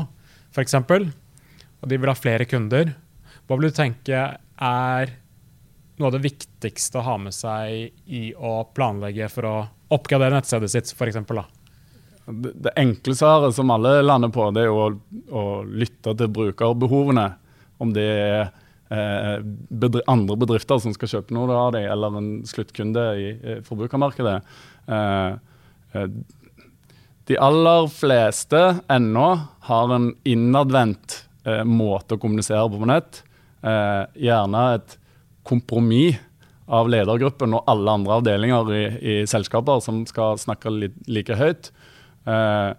f.eks. 0.55 0.77
Og 1.83 1.91
de 1.91 1.99
vil 1.99 2.09
ha 2.09 2.15
flere 2.17 2.47
kunder. 2.49 2.95
Hva 3.45 3.57
vil 3.59 3.69
du 3.69 3.75
tenke 3.75 4.23
er 4.55 5.13
noe 5.95 6.09
av 6.09 6.15
det 6.15 6.25
viktigste 6.25 6.99
å 6.99 7.05
ha 7.05 7.15
med 7.21 7.35
seg 7.35 8.09
i 8.11 8.23
å 8.35 8.57
planlegge 8.75 9.29
for 9.31 9.47
å 9.47 9.55
oppgradere 9.95 10.39
nettstedet 10.39 10.71
sitt, 10.71 10.91
f.eks.? 10.95 11.21
Det, 12.25 12.71
enkle 12.81 13.13
svaret 13.15 13.53
som 13.55 13.69
alle 13.69 13.99
lander 14.01 14.31
på, 14.33 14.47
det 14.55 14.65
er 14.65 14.73
å, 14.73 14.89
å 15.29 15.43
lytte 15.63 16.15
til 16.17 16.31
brukerbehovene. 16.33 17.27
Om 17.83 17.91
det 17.93 18.05
er 18.07 18.47
eh, 18.89 19.99
andre 20.09 20.37
bedrifter 20.41 20.81
som 20.81 20.95
skal 20.95 21.11
kjøpe 21.11 21.35
noe 21.37 21.53
av 21.53 21.75
dem, 21.75 21.85
eller 21.91 22.17
en 22.17 22.31
sluttkunde 22.49 23.05
i 23.19 23.27
forbrukermarkedet. 23.67 24.39
Eh, 24.89 25.37
eh, 25.93 26.09
de 27.25 27.37
aller 27.41 27.87
fleste 27.89 28.59
ennå 28.91 29.27
har 29.69 29.93
en 29.95 30.11
innadvendt 30.23 31.23
eh, 31.45 31.63
måte 31.65 32.17
å 32.17 32.21
kommunisere 32.21 32.67
på 32.69 32.81
på 32.81 32.89
nett. 32.89 33.23
Eh, 33.65 34.03
gjerne 34.27 34.67
et 34.77 34.97
kompromiss. 35.43 36.21
av 36.65 36.87
ledergruppen 36.89 37.53
og 37.53 37.67
alle 37.69 37.93
andre 37.93 38.15
avdelinger 38.17 38.69
i, 38.73 38.83
i 38.97 39.15
selskaper 39.29 39.83
som 39.85 39.99
skal 40.09 40.39
snakke 40.41 40.71
li, 40.73 40.87
like 41.05 41.37
høyt. 41.37 41.69
Eh, 42.25 42.71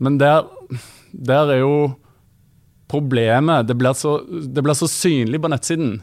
men 0.00 0.16
der, 0.16 0.46
der, 1.12 1.52
er 1.52 1.60
jo 1.60 1.74
problemet 2.88 3.68
Det 3.68 3.76
blir 3.76 3.92
så, 3.92 4.16
det 4.24 4.62
blir 4.64 4.76
så 4.76 4.88
synlig 4.88 5.42
på 5.44 5.50
nettsiden 5.52 5.98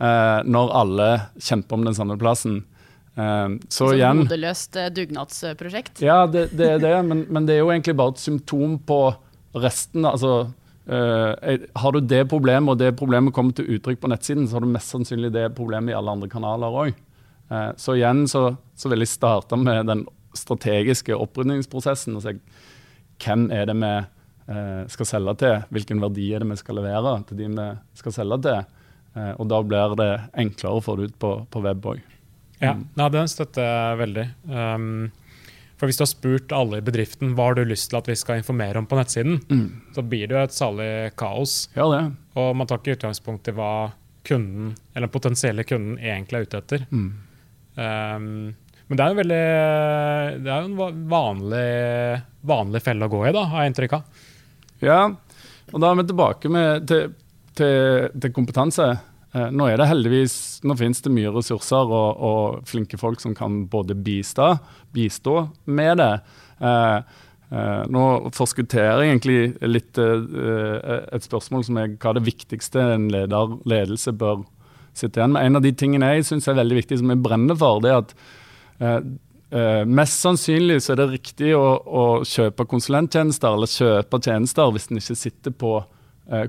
eh, 0.00 0.40
når 0.48 0.72
alle 0.80 1.08
kjemper 1.36 1.76
om 1.76 1.84
den 1.84 1.96
samme 1.98 2.16
plassen. 2.20 2.62
Eh, 3.18 3.48
så, 3.66 3.80
så 3.80 3.90
igjen 3.96 4.22
Hodeløst 4.22 4.78
eh, 4.78 4.92
dugnadsprosjekt? 4.94 6.04
Ja, 6.06 6.22
det, 6.30 6.50
det 6.58 6.70
er 6.76 6.84
det, 6.84 6.94
men, 7.08 7.26
men, 7.26 7.48
det 7.48 7.56
er 7.56 7.64
jo 7.64 7.72
egentlig 7.74 7.96
bare 7.98 8.14
et 8.14 8.22
symptom 8.22 8.78
på 8.86 9.02
resten. 9.58 10.06
altså 10.06 10.48
Uh, 10.88 11.34
har 11.76 11.92
du 11.92 12.00
det 12.00 12.22
problemet, 12.30 12.72
og 12.72 12.78
det 12.80 12.94
problemet 12.96 13.34
kommer 13.36 13.52
til 13.52 13.66
uttrykk 13.76 14.00
på 14.00 14.08
nettsiden, 14.08 14.46
så 14.48 14.56
har 14.56 14.64
du 14.64 14.70
mest 14.72 14.94
sannsynlig 14.94 15.28
det 15.34 15.50
problemet 15.52 15.92
i 15.92 15.96
alle 15.98 16.14
andre 16.16 16.30
kanaler 16.32 16.78
òg. 16.82 16.94
Uh, 17.52 17.56
eh, 17.58 17.72
så 17.76 17.96
igjen 17.98 18.22
så, 18.28 18.54
så, 18.72 18.88
vil 18.88 19.04
jeg 19.04 19.12
starte 19.12 19.58
med 19.60 19.84
den 19.90 20.06
strategiske 20.36 21.12
opprydningsprosessen. 21.12 22.16
og 22.16 22.24
se 22.24 22.38
hvem 23.20 23.50
er 23.52 23.68
det 23.68 23.76
vi 23.76 23.92
uh, 24.00 24.88
skal 24.88 25.10
selge 25.12 25.36
til, 25.44 25.60
hvilken 25.76 26.00
verdi 26.00 26.30
er 26.32 26.44
det 26.44 26.50
vi 26.54 26.60
skal 26.62 26.80
levere 26.80 27.18
til 27.28 27.42
de 27.42 27.52
vi 27.52 28.00
skal 28.00 28.16
selge 28.22 28.42
til. 28.48 28.74
og 29.18 29.48
da 29.50 29.58
blir 29.62 29.96
det 29.98 30.12
enklere 30.40 30.78
å 30.78 30.84
få 30.84 30.96
det 30.96 31.10
ut 31.10 31.18
på, 31.20 31.34
på 31.50 31.62
web 31.64 31.86
òg. 31.92 32.00
Ja, 32.58 32.74
mm. 32.74 32.84
ja, 32.98 33.08
den 33.14 33.30
støtter 33.30 33.66
jeg 33.66 33.98
veldig. 34.02 34.26
Um, 34.50 34.90
for 35.78 35.86
Hvis 35.86 36.00
du 36.00 36.02
har 36.02 36.10
spurt 36.10 36.52
alle 36.54 36.80
i 36.80 36.84
bedriften 36.84 37.36
hva 37.38 37.50
har 37.50 37.58
du 37.58 37.68
lyst 37.68 37.92
til 37.92 38.00
at 38.00 38.08
vi 38.10 38.16
skal 38.18 38.40
informere 38.40 38.80
om 38.80 38.86
på 38.90 38.98
nettsiden, 38.98 39.38
mm. 39.46 39.66
så 39.94 40.02
blir 40.02 40.26
det 40.26 40.34
jo 40.34 40.42
et 40.42 40.56
salig 40.56 40.90
kaos. 41.18 41.68
Ja, 41.76 41.86
det. 41.92 42.02
Og 42.38 42.50
man 42.58 42.66
tar 42.66 42.82
ikke 42.82 42.96
utgangspunkt 42.98 43.50
i 43.50 43.54
hva 43.54 43.72
kunden, 44.28 44.72
eller 44.92 45.06
den 45.06 45.14
potensielle 45.14 45.64
kunden 45.64 46.00
egentlig 46.02 46.40
er 46.40 46.48
ute 46.48 46.62
etter. 46.64 46.88
Mm. 46.90 47.12
Um, 47.78 48.26
men 48.88 48.98
det 48.98 49.04
er 49.04 49.12
jo 49.12 49.20
veldig, 49.20 49.44
det 50.42 50.50
er 50.50 50.64
jo 50.64 50.88
en 50.88 51.00
vanlig, 51.12 51.70
vanlig 52.48 52.82
felle 52.82 53.06
å 53.06 53.12
gå 53.12 53.22
i, 53.28 53.32
da, 53.36 53.44
har 53.52 53.64
jeg 53.64 53.72
inntrykk 53.72 53.96
av. 53.98 54.26
Ja, 54.82 55.00
og 55.68 55.82
da 55.82 55.90
er 55.90 55.98
vi 56.00 56.06
tilbake 56.08 56.50
med, 56.52 56.88
til, 56.88 57.12
til, 57.58 58.08
til 58.16 58.34
kompetanse. 58.34 58.88
Eh, 59.38 59.48
nå 59.54 59.68
er 59.68 59.78
det 59.78 59.88
heldigvis, 59.90 60.34
nå 60.66 60.76
finnes 60.78 61.02
det 61.04 61.12
mye 61.14 61.32
ressurser 61.34 61.92
og, 61.92 62.20
og 62.24 62.68
flinke 62.68 62.98
folk 63.00 63.22
som 63.22 63.36
kan 63.36 63.64
både 63.70 63.96
bistå, 63.96 64.54
bistå 64.94 65.42
med 65.78 66.00
det. 66.00 66.12
Eh, 66.64 66.96
eh, 67.52 67.82
nå 67.92 68.04
forskutterer 68.36 69.04
jeg 69.04 69.12
egentlig 69.12 69.38
litt 69.68 70.00
et 70.00 71.28
spørsmål 71.28 71.68
som 71.68 71.80
er 71.82 71.94
hva 72.00 72.16
det 72.16 72.26
viktigste 72.26 72.82
en 72.96 73.08
leder, 73.12 73.56
ledelse 73.68 74.14
bør 74.16 74.44
sitte 74.96 75.20
igjen 75.20 75.36
med. 75.36 75.46
En 75.46 75.60
av 75.60 75.66
de 75.66 75.74
tingene 75.76 76.12
jeg 76.16 76.28
syns 76.30 76.48
er 76.48 76.58
veldig 76.58 76.82
viktig, 76.82 77.00
som 77.00 77.14
jeg 77.14 77.24
brenner 77.24 77.58
for, 77.58 77.82
det 77.84 77.94
er 77.94 78.02
at 78.02 78.18
mest 79.88 80.20
sannsynlig 80.20 80.76
så 80.84 80.92
er 80.92 80.98
det 81.00 81.06
riktig 81.14 81.54
å, 81.56 81.62
å, 81.80 82.02
kjøpe 82.28 82.66
konsulenttjenester 82.68 83.56
eller 83.56 83.70
kjøpe 83.72 84.20
tjenester 84.22 84.68
hvis 84.74 84.90
en 84.90 85.00
ikke 85.00 85.16
sitter 85.16 85.54
på 85.56 85.72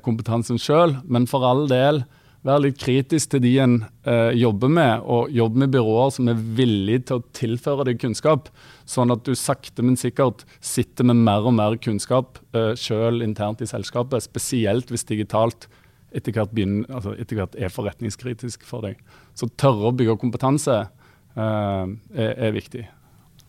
kompetansen 0.04 0.60
sjøl, 0.60 0.98
men 1.08 1.26
for 1.32 1.46
all 1.48 1.64
del 1.72 2.04
være 2.48 2.64
litt 2.68 2.80
kritisk 2.80 3.34
til 3.34 3.42
de 3.44 3.52
en 3.60 3.74
eh, 4.08 4.32
jobber 4.40 4.72
med, 4.72 5.04
og 5.04 5.32
jobbe 5.36 5.64
med 5.64 5.74
byråer 5.74 6.14
som 6.16 6.30
er 6.32 6.40
villige 6.60 7.06
til 7.10 7.20
å 7.20 7.26
tilføre 7.36 7.88
deg 7.90 8.00
kunnskap, 8.02 8.48
sånn 8.90 9.12
at 9.14 9.26
du 9.28 9.34
sakte, 9.38 9.84
men 9.84 10.00
sikkert 10.00 10.46
sitter 10.64 11.08
med 11.10 11.20
mer 11.26 11.48
og 11.50 11.58
mer 11.58 11.76
kunnskap 11.84 12.40
eh, 12.56 12.72
sjøl 12.80 13.24
internt 13.26 13.64
i 13.66 13.70
selskapet, 13.70 14.24
spesielt 14.24 14.94
hvis 14.94 15.08
digitalt 15.10 15.68
etter 16.16 16.34
hvert, 16.34 16.54
begynner, 16.56 16.88
altså 16.90 17.14
etter 17.20 17.38
hvert 17.38 17.58
er 17.60 17.74
forretningskritisk 17.74 18.64
for 18.66 18.88
deg. 18.88 19.02
Så 19.38 19.50
tørre 19.60 19.92
å 19.92 19.96
bygge 19.96 20.18
kompetanse 20.22 20.80
eh, 20.80 21.44
er, 21.44 22.32
er, 22.32 22.56
viktig. 22.56 22.86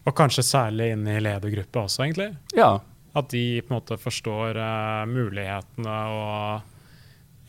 Og 0.04 0.16
kanskje 0.16 0.44
særlig 0.44 0.90
inn 0.94 1.06
i 1.09 1.20
ledergruppe 1.23 1.87
også, 1.87 2.04
egentlig? 2.04 2.32
Ja. 2.56 2.75
At 3.16 3.30
de 3.32 3.62
på 3.62 3.73
en 3.73 3.78
måte 3.80 3.97
forstår 4.00 4.59
uh, 4.61 5.09
mulighetene 5.11 5.97
og 6.14 6.76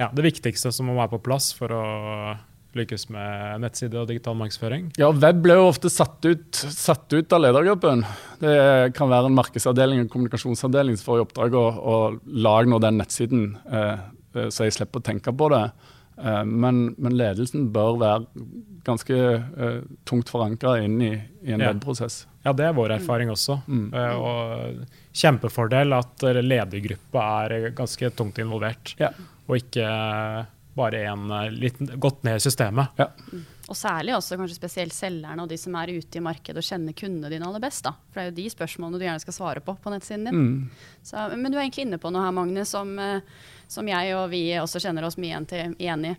ja, 0.02 0.10
det 0.14 0.26
viktigste 0.26 0.74
som 0.74 0.90
må 0.90 0.98
være 0.98 1.14
på 1.16 1.26
plass 1.30 1.52
for 1.58 1.74
å 1.76 1.84
lykkes 2.78 3.08
med 3.12 3.62
nettside 3.66 4.00
og 4.00 4.10
digital 4.10 4.38
markedsføring? 4.40 4.90
Ja, 5.00 5.12
Web 5.12 5.42
ble 5.44 5.58
jo 5.60 5.68
ofte 5.70 5.92
satt 5.92 6.24
ut, 6.24 6.56
satt 6.56 7.12
ut 7.12 7.36
av 7.36 7.44
ledergruppen. 7.44 8.06
Det 8.40 8.94
kan 8.98 9.12
være 9.12 9.32
en 9.32 9.38
markedsavdeling 9.38 10.06
og 10.06 10.12
kommunikasjonsavdeling 10.14 11.00
som 11.00 11.10
får 11.10 11.20
i 11.20 11.26
oppdrag 11.26 11.58
å, 11.60 11.66
å 11.68 11.96
lage 12.48 12.72
nå 12.72 12.80
den 12.84 13.02
nettsiden, 13.02 13.50
eh, 13.68 14.06
eh, 14.38 14.48
så 14.54 14.68
jeg 14.68 14.78
slipper 14.78 15.04
å 15.04 15.10
tenke 15.12 15.36
på 15.36 15.52
det. 15.52 15.66
Eh, 16.22 16.44
men, 16.48 16.84
men, 16.98 17.18
ledelsen 17.20 17.68
bør 17.76 18.00
være 18.02 18.48
ganske 18.88 19.20
eh, 19.20 19.82
tungt 20.08 20.32
forankra 20.32 20.78
inn 20.86 20.96
i, 21.04 21.14
i 21.44 21.52
en 21.52 21.66
ja. 21.66 21.74
webprosess. 21.74 22.24
Ja, 22.46 22.56
det 22.58 22.70
er 22.70 22.78
vår 22.78 22.96
erfaring 22.96 23.30
også. 23.30 23.60
Mm. 23.70 23.84
Uh, 23.94 24.14
og 24.18 25.12
kjempefordel 25.14 25.94
at 25.94 26.24
ledergruppa 26.42 27.26
er 27.44 27.68
ganske 27.78 28.10
tungt 28.18 28.40
involvert. 28.42 28.96
Ja 28.98 29.12
og 29.52 29.60
ikke 29.60 29.88
bare 30.74 31.04
en 31.12 31.32
eh, 31.32 31.50
litt 31.52 31.80
gått 32.00 32.24
ned 32.24 32.40
i 32.40 32.44
systemet. 32.44 32.96
Ja. 33.00 33.10
Mm. 33.32 33.44
Og 33.72 33.78
særlig 33.78 34.16
også 34.16 34.36
kanskje 34.40 34.58
spesielt 34.58 34.96
selgerne 34.96 35.44
og 35.44 35.52
de 35.52 35.58
som 35.60 35.76
er 35.80 35.94
ute 35.96 36.20
i 36.20 36.24
markedet 36.24 36.60
og 36.60 36.68
kjenner 36.68 36.96
kundene 36.98 37.32
dine 37.32 37.48
aller 37.48 37.64
best. 37.64 37.86
da. 37.88 37.94
For 38.12 38.20
det 38.20 38.24
er 38.24 38.32
jo 38.32 38.38
de 38.40 38.54
spørsmålene 38.56 39.00
du 39.00 39.06
gjerne 39.06 39.24
skal 39.24 39.36
svare 39.36 39.64
på 39.64 39.76
på 39.80 39.94
nettsiden 39.94 40.28
din. 40.28 40.42
Mm. 40.42 40.98
Så, 41.08 41.28
men 41.36 41.52
du 41.52 41.58
er 41.58 41.66
egentlig 41.66 41.88
inne 41.88 42.02
på 42.02 42.12
noe 42.12 42.26
her, 42.26 42.36
Magnus, 42.36 42.74
som, 42.74 42.94
eh, 43.00 43.24
som 43.72 43.88
jeg 43.88 44.16
og 44.18 44.30
vi 44.34 44.44
også 44.60 44.84
kjenner 44.84 45.08
oss 45.08 45.20
mye 45.22 45.44
igjen 45.52 46.08
i. 46.08 46.16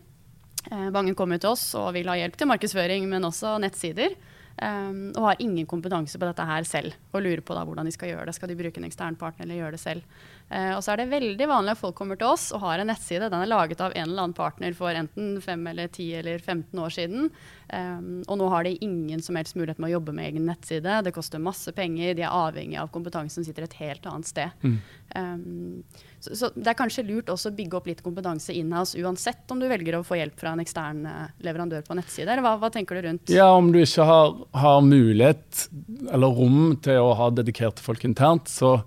Eh, 0.71 0.89
mange 0.95 1.17
kommer 1.19 1.41
til 1.41 1.53
oss 1.53 1.67
og 1.79 1.93
vil 1.97 2.09
ha 2.13 2.19
hjelp 2.21 2.39
til 2.39 2.53
markedsføring, 2.53 3.09
men 3.11 3.29
også 3.29 3.57
nettsider. 3.63 4.17
Um, 4.53 5.15
og 5.17 5.25
har 5.25 5.39
ingen 5.41 5.65
kompetanse 5.67 6.19
på 6.21 6.27
dette 6.29 6.45
her 6.45 6.67
selv. 6.69 6.93
Og 7.17 7.23
lurer 7.25 7.41
på 7.41 7.57
da 7.57 7.65
hvordan 7.65 7.89
de 7.89 7.95
skal 7.95 8.13
gjøre 8.13 8.27
det. 8.29 8.35
Skal 8.37 8.51
de 8.53 8.59
bruke 8.59 8.79
en 8.79 8.87
ekstern 8.87 9.17
partner 9.19 9.47
eller 9.47 9.63
gjøre 9.63 9.79
det 9.79 9.81
selv? 9.81 10.19
Uh, 10.53 10.75
og 10.77 10.83
så 10.85 10.93
er 10.93 11.01
det 11.01 11.13
veldig 11.13 11.49
vanlig 11.49 11.73
at 11.73 11.81
folk 11.81 11.97
kommer 11.97 12.19
til 12.21 12.29
oss 12.29 12.51
og 12.53 12.61
har 12.67 12.83
en 12.83 12.91
nettside. 12.93 13.31
Den 13.33 13.41
er 13.41 13.49
laget 13.49 13.81
av 13.81 13.95
en 13.97 14.05
eller 14.05 14.27
annen 14.27 14.37
partner 14.37 14.77
for 14.77 14.93
enten 14.93 15.39
5 15.41 15.67
eller 15.73 15.89
10 15.89 16.09
eller 16.21 16.43
15 16.43 16.83
år 16.85 16.93
siden. 16.93 17.31
Um, 17.73 18.21
og 18.29 18.37
nå 18.37 18.49
har 18.53 18.67
de 18.67 18.75
ingen 18.85 19.23
som 19.25 19.39
helst 19.39 19.57
mulighet 19.57 19.79
med 19.81 19.89
å 19.89 19.95
jobbe 19.95 20.13
med 20.13 20.29
egen 20.29 20.45
nettside. 20.45 20.99
Det 21.07 21.15
koster 21.17 21.41
masse 21.41 21.73
penger. 21.73 22.13
De 22.19 22.27
er 22.27 22.35
avhengig 22.37 22.77
av 22.83 22.91
kompetanse 22.93 23.39
som 23.39 23.47
sitter 23.47 23.65
et 23.65 23.79
helt 23.81 24.05
annet 24.11 24.29
sted. 24.29 24.53
Mm. 24.61 24.75
Um, 25.17 26.03
så, 26.21 26.35
så, 26.37 26.51
det 26.55 26.69
er 26.71 26.77
kanskje 26.79 27.07
lurt 27.09 27.33
også 27.33 27.51
å 27.51 27.57
bygge 27.57 27.79
opp 27.79 27.89
litt 27.89 28.03
kompetanse 28.05 28.53
inhouse 28.57 29.01
uansett 29.01 29.51
om 29.53 29.61
du 29.61 29.67
velger 29.71 29.97
å 29.99 30.05
få 30.05 30.21
hjelp 30.21 30.37
fra 30.41 30.53
en 30.53 30.63
ekstern 30.63 31.07
uh, 31.09 31.31
leverandør 31.45 31.87
på 31.87 31.97
nettside. 31.97 32.29
Eller 32.29 32.45
hva, 32.45 32.59
hva, 32.61 32.71
tenker 32.73 33.01
du 33.01 33.09
rundt? 33.09 33.33
Ja, 33.33 33.49
Om 33.57 33.73
du 33.73 33.81
ikke 33.81 34.07
har, 34.09 34.37
har, 34.53 34.85
mulighet 34.85 35.67
eller 36.13 36.37
rom 36.37 36.77
til 36.85 37.01
å 37.01 37.17
ha 37.17 37.31
dedikerte 37.33 37.85
folk 37.85 38.05
internt, 38.05 38.53
så 38.53 38.83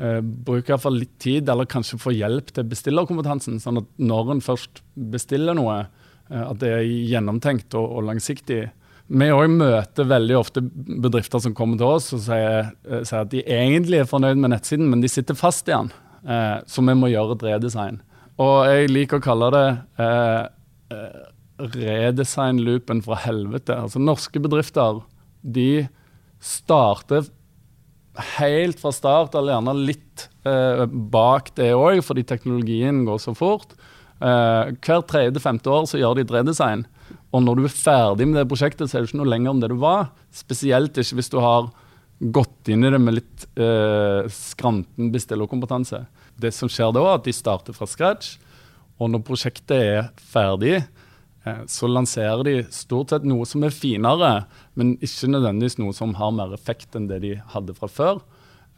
uh, 0.00 0.18
bruk 0.20 0.70
iallfall 0.70 0.98
litt 1.02 1.16
tid, 1.22 1.48
eller 1.52 1.68
kanskje 1.70 2.00
få 2.00 2.14
hjelp 2.16 2.52
til 2.56 2.68
bestillerkompetansen. 2.70 3.60
Sånn 3.62 3.82
at 3.82 3.88
når 4.00 4.34
en 4.36 4.44
først 4.44 4.82
bestiller 5.12 5.56
noe, 5.58 5.82
uh, 6.32 6.44
at 6.48 6.60
det 6.62 6.74
er 6.80 6.84
gjennomtenkt 7.12 7.76
og, 7.78 7.86
og 7.98 8.08
langsiktig. 8.10 8.66
Vi 9.10 9.26
òg 9.34 9.48
møter 9.50 10.06
veldig 10.06 10.36
ofte 10.38 10.62
bedrifter 10.62 11.42
som 11.42 11.54
kommer 11.56 11.80
til 11.80 11.88
oss 11.96 12.12
og 12.14 12.20
sier, 12.22 12.70
sier, 13.02 13.24
at 13.24 13.32
de 13.32 13.40
egentlig 13.42 13.98
er 13.98 14.06
fornøyd 14.06 14.38
med 14.38 14.52
nettsiden, 14.52 14.86
men 14.86 15.02
de 15.02 15.10
sitter 15.10 15.34
fast 15.38 15.66
i 15.66 15.74
den 15.74 15.90
eh, 16.22 16.60
så 16.66 16.84
vi 16.86 16.94
må 16.94 17.10
gjøre 17.10 17.36
et 17.36 17.44
redesign. 17.48 18.00
Og 18.40 18.54
jeg 18.70 18.92
liker 18.92 19.20
å 19.20 19.24
kalle 19.24 19.50
det 19.54 19.66
eh, 20.04 20.44
eh, 20.94 21.18
redesign-loopen 21.74 23.02
fra 23.04 23.18
helvete. 23.24 23.76
Altså 23.76 24.02
Norske 24.02 24.42
bedrifter 24.42 25.02
de 25.42 25.88
starter 26.40 27.26
helt 28.38 28.80
fra 28.80 28.92
start, 28.94 29.34
eller 29.36 29.56
gjerne 29.56 29.76
litt 29.78 30.26
eh, 30.48 30.84
bak 30.86 31.52
det 31.58 31.72
òg, 31.76 32.00
fordi 32.06 32.24
teknologien 32.28 33.04
går 33.08 33.20
så 33.22 33.34
fort. 33.36 33.74
Eh, 34.20 34.72
hver 34.84 35.04
tredje-femte 35.08 35.72
år 35.72 35.86
så 35.88 36.00
gjør 36.00 36.18
de 36.18 36.26
et 36.26 36.34
redesign. 36.34 36.84
Og 37.34 37.44
når 37.44 37.58
du 37.58 37.66
er 37.66 37.74
ferdig 37.74 38.26
med 38.28 38.40
det 38.40 38.48
prosjektet, 38.50 38.90
så 38.90 38.98
er 38.98 39.04
du 39.04 39.10
ikke 39.10 39.20
noe 39.22 39.32
lenger 39.32 39.54
om 39.54 39.62
det 39.62 39.70
du 39.72 39.78
var. 39.80 40.10
Spesielt 40.34 40.98
ikke 40.98 41.20
hvis 41.20 41.32
du 41.32 41.38
har 41.42 41.70
gått 42.20 42.68
inn 42.68 42.84
i 42.84 42.92
det 42.92 43.00
med 43.00 43.16
litt 43.16 43.46
eh, 43.56 44.28
skranten 44.34 45.08
bestillerkompetanse. 45.14 46.02
Det 46.40 46.52
som 46.56 46.68
skjer 46.70 46.92
da, 46.96 47.04
er 47.06 47.20
at 47.20 47.26
de 47.26 47.34
starter 47.34 47.76
fra 47.76 47.88
scratch. 47.88 48.34
Og 49.00 49.08
når 49.12 49.24
prosjektet 49.24 49.76
er 49.78 50.10
ferdig, 50.32 50.82
så 51.72 51.88
lanserer 51.88 52.42
de 52.44 52.54
stort 52.68 53.14
sett 53.14 53.24
noe 53.24 53.46
som 53.48 53.62
er 53.64 53.72
finere, 53.72 54.44
men 54.76 54.90
ikke 55.00 55.30
nødvendigvis 55.32 55.78
noe 55.80 55.94
som 55.96 56.12
har 56.18 56.34
mer 56.36 56.52
effekt 56.52 56.98
enn 56.98 57.06
det 57.08 57.22
de 57.24 57.30
hadde 57.54 57.72
fra 57.78 57.88
før. 57.88 58.20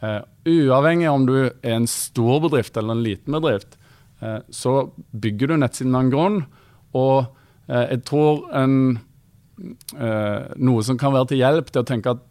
Uh, 0.02 0.22
uavhengig 0.46 1.06
om 1.10 1.26
du 1.28 1.36
er 1.46 1.76
en 1.76 1.86
stor 1.90 2.40
bedrift 2.42 2.78
eller 2.78 2.96
en 2.96 3.04
liten 3.04 3.34
bedrift, 3.34 3.76
uh, 4.22 4.40
så 4.50 4.92
bygger 5.10 5.52
du 5.52 5.56
nettsiden 5.58 5.94
av 5.94 6.06
en 6.06 6.12
grunn. 6.14 6.38
Og 6.98 7.16
uh, 7.70 7.84
jeg 7.84 8.02
tror 8.08 8.44
en, 8.58 8.76
eh, 9.94 10.50
noe 10.58 10.82
som 10.82 10.98
kan 10.98 11.14
være 11.14 11.32
til 11.32 11.42
hjelp 11.42 11.70
til 11.70 11.84
å 11.84 11.88
tenke 11.88 12.14
at 12.16 12.28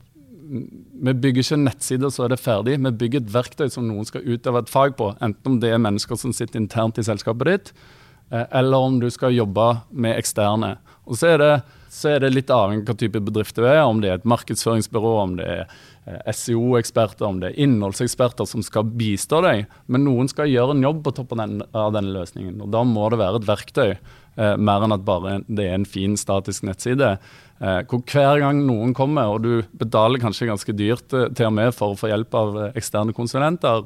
vi 0.52 1.14
bygger 1.16 1.46
ikke 1.46 1.60
nettsider 1.62 2.12
så 2.12 2.26
er 2.26 2.34
det 2.34 2.42
ferdig. 2.42 2.76
Vi 2.84 2.92
bygger 3.04 3.22
et 3.22 3.32
verktøy 3.32 3.70
som 3.72 3.86
noen 3.88 4.08
skal 4.08 4.26
utøve 4.28 4.66
et 4.66 4.72
fag 4.72 4.98
på. 5.00 5.14
Enten 5.24 5.54
om 5.54 5.60
det 5.64 5.72
er 5.72 5.80
mennesker 5.82 6.20
som 6.20 6.34
sitter 6.36 6.60
internt 6.60 7.00
i 7.00 7.06
selskapet 7.08 7.48
ditt, 7.48 7.72
eh, 7.72 8.01
eller 8.32 8.88
om 8.88 9.00
du 9.02 9.10
skal 9.12 9.36
jobbe 9.36 9.68
med 9.92 10.16
eksterne. 10.16 10.78
Og 11.04 11.20
så 11.20 11.34
er 11.34 11.42
det 11.42 11.54
så 11.92 12.14
er 12.14 12.22
det 12.24 12.32
litt 12.32 12.52
avhengig 12.54 12.86
av 12.86 12.94
hva 12.94 13.00
type 13.02 13.20
bedrift 13.20 13.58
du 13.60 13.66
er. 13.68 13.82
Om 13.84 14.00
det 14.00 14.08
er 14.08 14.20
et 14.22 14.28
markedsføringsbyrå, 14.32 15.12
om 15.26 15.34
det 15.36 15.48
er 15.52 15.62
eh, 16.08 16.32
SEO-eksperter, 16.32 17.26
om 17.28 17.42
det 17.42 17.50
er 17.50 17.60
innholdseksperter 17.66 18.48
som 18.48 18.64
skal 18.64 18.88
bistå 18.88 19.42
deg. 19.44 19.66
Men 19.92 20.06
noen 20.08 20.32
skal 20.32 20.48
gjøre 20.48 20.78
en 20.78 20.86
jobb 20.86 21.02
på 21.04 21.14
toppen 21.20 21.44
av 21.60 21.92
denne 21.98 22.16
løsningen. 22.16 22.62
og 22.64 22.72
Da 22.72 22.86
må 22.88 23.10
det 23.12 23.20
være 23.20 23.42
et 23.42 23.50
verktøy, 23.50 23.90
eh, 23.92 24.56
mer 24.56 24.88
enn 24.88 24.96
at 24.96 25.04
bare 25.08 25.42
det 25.52 25.68
er 25.68 25.76
en 25.76 25.90
fin, 25.98 26.16
statisk 26.16 26.64
nettside. 26.70 27.18
Eh, 27.60 27.82
hvor 27.92 28.06
hver 28.08 28.40
gang 28.40 28.64
noen 28.66 28.96
kommer, 28.98 29.36
og 29.36 29.44
du 29.44 29.68
betaler 29.78 30.24
kanskje 30.24 30.48
ganske 30.50 30.74
dyrt 30.74 31.12
eh, 31.14 31.28
til 31.36 31.52
og 31.52 31.58
med 31.60 31.76
for 31.76 31.92
å 31.92 32.00
få 32.00 32.10
hjelp 32.14 32.40
av 32.40 32.56
eh, 32.58 32.72
eksterne 32.80 33.14
konsulenter, 33.14 33.84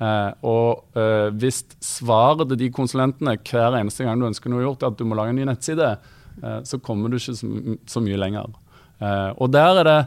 Eh, 0.00 0.30
og 0.48 0.96
eh, 0.96 1.28
hvis 1.36 1.60
svaret 1.84 2.48
til 2.48 2.60
de 2.62 2.70
konsulentene 2.72 3.36
hver 3.36 3.76
eneste 3.80 4.06
gang 4.06 4.20
du 4.20 4.28
ønsker 4.30 4.52
noe 4.52 4.64
gjort, 4.64 4.82
er 4.82 4.94
at 4.94 4.98
du 5.00 5.04
må 5.08 5.18
lage 5.18 5.34
en 5.34 5.40
ny 5.40 5.46
nettside, 5.48 5.92
eh, 6.40 6.58
så 6.64 6.80
kommer 6.80 7.12
du 7.12 7.18
ikke 7.20 7.36
så, 7.36 7.52
så 7.90 8.02
mye 8.04 8.20
lenger. 8.20 8.56
Eh, 9.00 9.30
og 9.36 9.52
der 9.52 9.82
er 9.82 9.88
det 9.88 10.00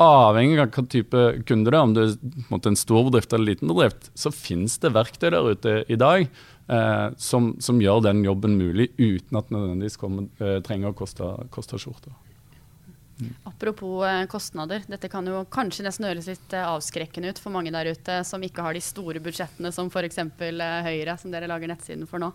avhengig 0.00 0.62
av 0.62 0.70
hva 0.72 0.84
type 0.88 1.24
kunde 1.48 1.72
det 1.72 1.76
er, 1.76 1.82
om 1.82 1.92
du 1.96 2.02
er 2.06 2.70
en 2.70 2.78
stor 2.78 3.04
bedrift 3.10 3.34
eller 3.34 3.52
liten 3.52 3.70
bedrift, 3.70 4.08
så 4.16 4.32
finnes 4.32 4.78
det 4.80 4.94
verktøy 4.96 5.28
der 5.28 5.50
ute 5.50 5.74
i 5.92 5.98
dag 6.00 6.24
eh, 6.24 7.06
som, 7.20 7.52
som, 7.60 7.82
gjør 7.82 8.06
den 8.08 8.24
jobben 8.24 8.56
mulig 8.60 8.90
uten 8.96 9.40
at 9.40 9.50
det 9.50 9.56
nødvendigvis 9.58 10.00
kommer, 10.00 10.30
eh, 10.40 10.58
trenger 10.64 10.94
å 10.94 10.96
koste, 10.96 11.34
koste 11.52 11.80
skjorta. 11.80 12.14
Apropos 13.44 14.06
eh, 14.06 14.26
kostnader. 14.26 14.82
Dette 14.88 15.08
kan 15.08 15.26
jo 15.26 15.42
kanskje 15.52 15.84
nesten 15.86 16.06
høres 16.08 16.28
litt 16.30 16.54
eh, 16.56 16.66
avskrekkende 16.66 17.32
ut 17.32 17.40
for 17.42 17.54
mange 17.54 17.72
der 17.74 17.90
ute 17.92 18.20
som 18.26 18.42
ikke 18.44 18.64
har 18.64 18.76
de 18.76 18.82
store 18.84 19.22
budsjettene 19.22 19.72
som 19.74 19.90
f.eks. 19.90 20.18
Eh, 20.18 20.60
Høyre, 20.86 21.16
som 21.20 21.32
dere 21.32 21.50
lager 21.50 21.70
nettsiden 21.70 22.08
for 22.10 22.22
nå. 22.22 22.30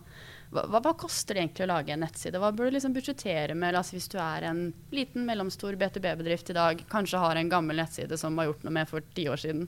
Hva, 0.54 0.68
hva, 0.70 0.94
koster 0.96 1.36
det 1.36 1.44
egentlig 1.44 1.66
å 1.66 1.72
lage 1.74 1.96
en 1.96 2.04
nettside? 2.06 2.40
Hva 2.40 2.52
bør 2.56 2.70
du 2.70 2.78
liksom 2.78 2.94
budsjettere 2.96 3.56
med 3.58 3.76
altså 3.76 3.98
hvis 3.98 4.12
du 4.14 4.20
er 4.22 4.46
en 4.52 4.62
liten, 4.94 5.26
mellomstor 5.28 5.76
B2B-bedrift 5.82 6.54
i 6.54 6.58
dag, 6.58 6.86
kanskje 6.92 7.24
har 7.24 7.40
en 7.40 7.50
gammel 7.52 7.82
nettside 7.82 8.20
som 8.22 8.38
har 8.40 8.52
gjort 8.52 8.64
noe 8.68 8.78
med 8.78 8.92
for 8.92 9.04
ti 9.18 9.28
år 9.32 9.42
siden? 9.42 9.66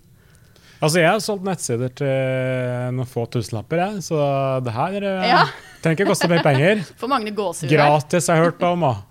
Altså, 0.77 1.01
Jeg 1.01 1.09
har 1.09 1.21
solgt 1.25 1.47
nettsider 1.47 1.93
til 1.97 2.93
noen 2.93 3.09
få 3.09 3.25
tusenlapper, 3.33 3.81
jeg, 3.81 4.05
så 4.05 4.21
det 4.61 4.75
her 4.75 5.09
ja. 5.25 5.43
trenger 5.81 5.97
ikke 5.97 6.11
koste 6.13 6.29
mer 6.29 6.45
penger. 6.45 6.85
For 7.01 7.09
mange 7.09 7.33
gåsehud. 7.33 7.73
Gratis 7.73 8.29
har 8.29 8.37
jeg 8.37 8.51
hørt 8.51 8.67
om. 8.69 8.85
Også. 8.91 9.06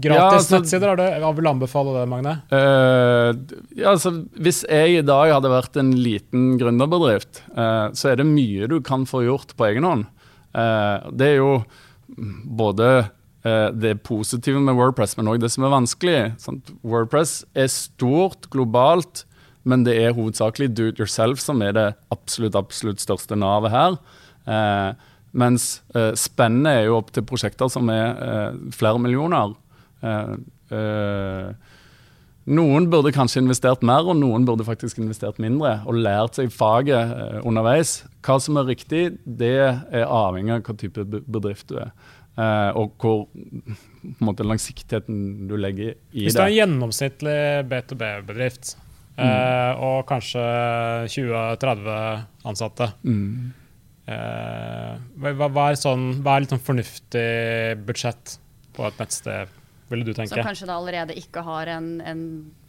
Gratis 0.00 0.16
ja, 0.16 0.28
altså, 0.38 0.58
nettsider, 0.58 0.88
har 0.92 0.98
du? 0.98 1.04
Hva 1.22 1.30
vil 1.36 1.48
anbefale 1.50 1.92
det, 1.98 2.06
Magne? 2.08 2.34
Uh, 2.52 3.36
ja, 3.76 3.92
altså, 3.92 4.12
hvis 4.40 4.62
jeg 4.64 5.00
i 5.00 5.04
dag 5.06 5.32
hadde 5.34 5.52
vært 5.52 5.76
en 5.80 5.92
liten 5.98 6.54
gründerbedrift, 6.60 7.42
uh, 7.56 7.90
så 7.96 8.12
er 8.12 8.20
det 8.20 8.28
mye 8.28 8.68
du 8.70 8.78
kan 8.84 9.04
få 9.08 9.24
gjort 9.26 9.52
på 9.58 9.68
egen 9.68 9.88
hånd. 9.88 10.06
Uh, 10.56 11.10
det 11.12 11.34
er 11.34 11.40
jo 11.40 11.54
både 12.60 12.92
det 13.40 13.94
positive 14.04 14.60
med 14.60 14.76
Wordpress, 14.76 15.14
men 15.16 15.30
òg 15.30 15.38
det 15.40 15.48
som 15.54 15.64
er 15.64 15.70
vanskelig. 15.72 16.16
Sant? 16.42 16.72
Wordpress 16.84 17.38
er 17.56 17.70
stort 17.72 18.50
globalt, 18.52 19.22
men 19.64 19.86
det 19.86 19.94
er 19.96 20.12
hovedsakelig 20.12 20.68
do 20.74 20.90
it 20.90 21.00
yourself 21.00 21.40
som 21.40 21.62
er 21.64 21.72
det 21.72 21.86
absolutt, 22.12 22.58
absolutt 22.58 23.00
største 23.00 23.38
navet 23.40 23.72
her. 23.72 23.96
mens 25.32 25.70
spennet 26.20 26.82
er 26.82 26.84
jo 26.90 26.98
opp 26.98 27.14
til 27.16 27.24
prosjekter 27.24 27.72
som 27.72 27.88
er 27.94 28.52
flere 28.76 29.00
millioner. 29.00 29.54
Uh, 30.00 30.36
uh, 30.72 31.50
noen 32.50 32.86
burde 32.90 33.12
kanskje 33.14 33.42
investert 33.44 33.84
mer, 33.86 34.06
og 34.08 34.16
noen 34.18 34.46
burde 34.48 34.66
faktisk 34.66 35.00
investert 35.02 35.40
mindre. 35.42 35.78
Og 35.88 36.00
lært 36.00 36.40
seg 36.40 36.52
faget 36.54 37.12
uh, 37.12 37.40
underveis. 37.46 38.00
Hva 38.26 38.38
som 38.42 38.58
er 38.60 38.70
riktig, 38.72 39.04
det 39.24 39.56
er 39.60 40.06
avhengig 40.06 40.56
av 40.56 40.64
hva 40.66 40.76
type 40.80 41.06
bedrift 41.10 41.70
du 41.72 41.78
er. 41.84 41.92
og 42.78 42.94
hvor 43.02 43.26
måte, 44.24 44.46
langsiktigheten 44.46 45.48
du 45.48 45.56
legger 45.60 45.90
i 45.92 45.92
det. 45.92 46.22
Hvis 46.24 46.36
du 46.38 46.40
er 46.40 46.46
en 46.46 46.56
gjennomsnittlig 46.56 47.40
B2B-bedrift, 47.68 48.76
mm. 49.18 49.80
og 49.84 50.06
kanskje 50.08 50.44
20-30 51.12 52.46
ansatte 52.48 52.88
mm. 53.02 53.34
hva, 54.06 55.50
hva, 55.50 55.66
er 55.66 55.80
sånn, 55.82 56.06
hva 56.24 56.38
er 56.38 56.46
litt 56.46 56.54
sånn 56.54 56.64
fornuftig 56.70 57.28
budsjett 57.84 58.38
på 58.78 58.88
et 58.88 59.02
nettsted? 59.02 59.59
Ville 59.90 60.06
du 60.06 60.14
tenke. 60.14 60.32
Som 60.32 60.46
kanskje 60.46 60.68
da 60.70 60.78
allerede 60.78 61.16
ikke 61.18 61.42
har 61.46 61.70
en, 61.74 61.88
en, 62.06 62.22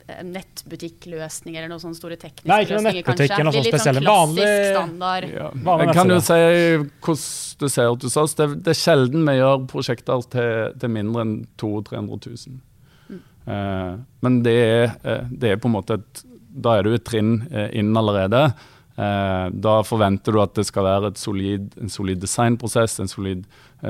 en 0.09 0.31
nettbutikkløsning 0.33 1.57
eller 1.57 1.69
noen 1.71 1.83
sånne 1.83 1.99
store 1.99 2.17
tekniske 2.21 2.49
Nei, 2.49 2.63
ikke 2.65 2.79
løsninger, 2.79 3.05
kanskje. 3.07 3.27
Noe 3.45 3.53
sånn 3.53 3.67
litt 3.67 3.85
sånn 3.85 4.01
klassisk 4.01 4.65
standard. 4.71 5.29
Ja. 5.35 5.51
Jeg 5.83 5.95
kan 5.97 6.15
jo 6.15 6.19
si 6.25 6.41
hvordan 6.41 7.21
det 7.61 7.69
ser 7.69 7.93
ut 7.93 8.07
hos 8.07 8.17
oss. 8.17 8.35
Det, 8.37 8.49
det, 8.65 8.73
er 8.73 8.79
sjelden 8.79 9.23
vi 9.27 9.37
gjør 9.37 9.63
prosjekter 9.69 10.27
til, 10.33 10.75
til 10.81 10.93
mindre 10.97 11.25
enn 11.25 11.37
200 11.61 12.01
000-300 12.01 12.35
000. 12.49 12.59
Mm. 13.11 13.23
Uh, 13.45 13.93
men 14.25 14.43
det 14.45 14.57
er, 14.65 14.85
uh, 15.05 15.25
det 15.29 15.53
er, 15.53 15.61
på 15.61 15.71
en 15.71 15.77
måte 15.79 16.01
et 16.01 16.27
Da 16.51 16.77
er 16.77 16.83
du 16.83 16.93
et 16.95 17.05
trinn 17.07 17.45
uh, 17.53 17.69
inn 17.71 17.95
allerede. 17.95 18.51
da 19.65 19.75
forventer 19.87 20.35
du 20.35 20.41
at 20.43 20.51
det 20.53 20.65
skal 20.67 20.83
være 20.83 21.13
solid, 21.17 21.71
en 21.79 21.89
solid 21.89 22.19
designprosess, 22.21 22.99
en 22.99 23.07
solid 23.07 23.45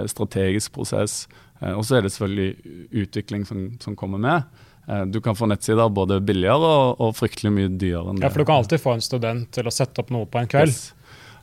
strategisk 0.08 0.72
prosess. 0.72 1.26
Eh, 1.62 1.74
og 1.74 1.86
så 1.88 1.98
er 1.98 2.06
det 2.06 2.14
selvfølgelig 2.16 2.78
utvikling 3.06 3.46
som, 3.48 3.66
som 3.84 3.98
kommer 3.98 4.22
med. 4.22 4.64
Eh, 4.88 5.04
du 5.14 5.22
kan 5.22 5.38
få 5.38 5.50
nettsider 5.50 5.90
både 5.94 6.22
billigere 6.26 6.72
og, 6.72 7.02
og, 7.02 7.14
fryktelig 7.18 7.54
mye 7.54 7.70
dyrere. 7.76 8.10
enn 8.10 8.22
det. 8.22 8.26
Ja, 8.26 8.34
for 8.34 8.44
du 8.44 8.50
kan 8.50 8.62
alltid 8.62 8.82
få 8.82 8.98
en 8.98 9.06
student 9.06 9.52
til 9.56 9.70
å 9.70 9.74
sette 9.74 10.04
opp 10.04 10.12
noe 10.14 10.30
på 10.30 10.42
en 10.42 10.50
kveld. 10.52 10.74
Yes. 10.74 10.96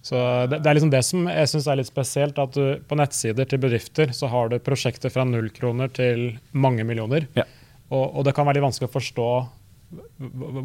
Så 0.09 0.17
det, 0.49 0.61
det, 0.63 0.69
er 0.71 0.79
liksom 0.79 0.93
det 0.95 1.03
som 1.05 1.27
jeg 1.29 1.51
synes 1.51 1.67
er 1.69 1.79
litt 1.81 1.91
spesielt, 1.91 2.39
at 2.41 2.55
du 2.55 2.83
på 2.89 2.99
nettsider 2.99 3.49
til 3.51 3.61
bedrifter 3.61 4.13
så 4.17 4.31
har 4.31 4.51
du 4.51 4.61
prosjekter 4.63 5.13
fra 5.13 5.27
null 5.27 5.51
kroner 5.55 5.91
til 5.93 6.31
mange 6.55 6.87
millioner. 6.87 7.27
Ja. 7.37 7.45
Og, 7.89 8.05
og, 8.05 8.21
det 8.27 8.35
kan 8.37 8.47
være 8.47 8.59
litt 8.59 8.69
vanskelig 8.69 8.91
å 8.91 8.95
forstå 8.95 9.31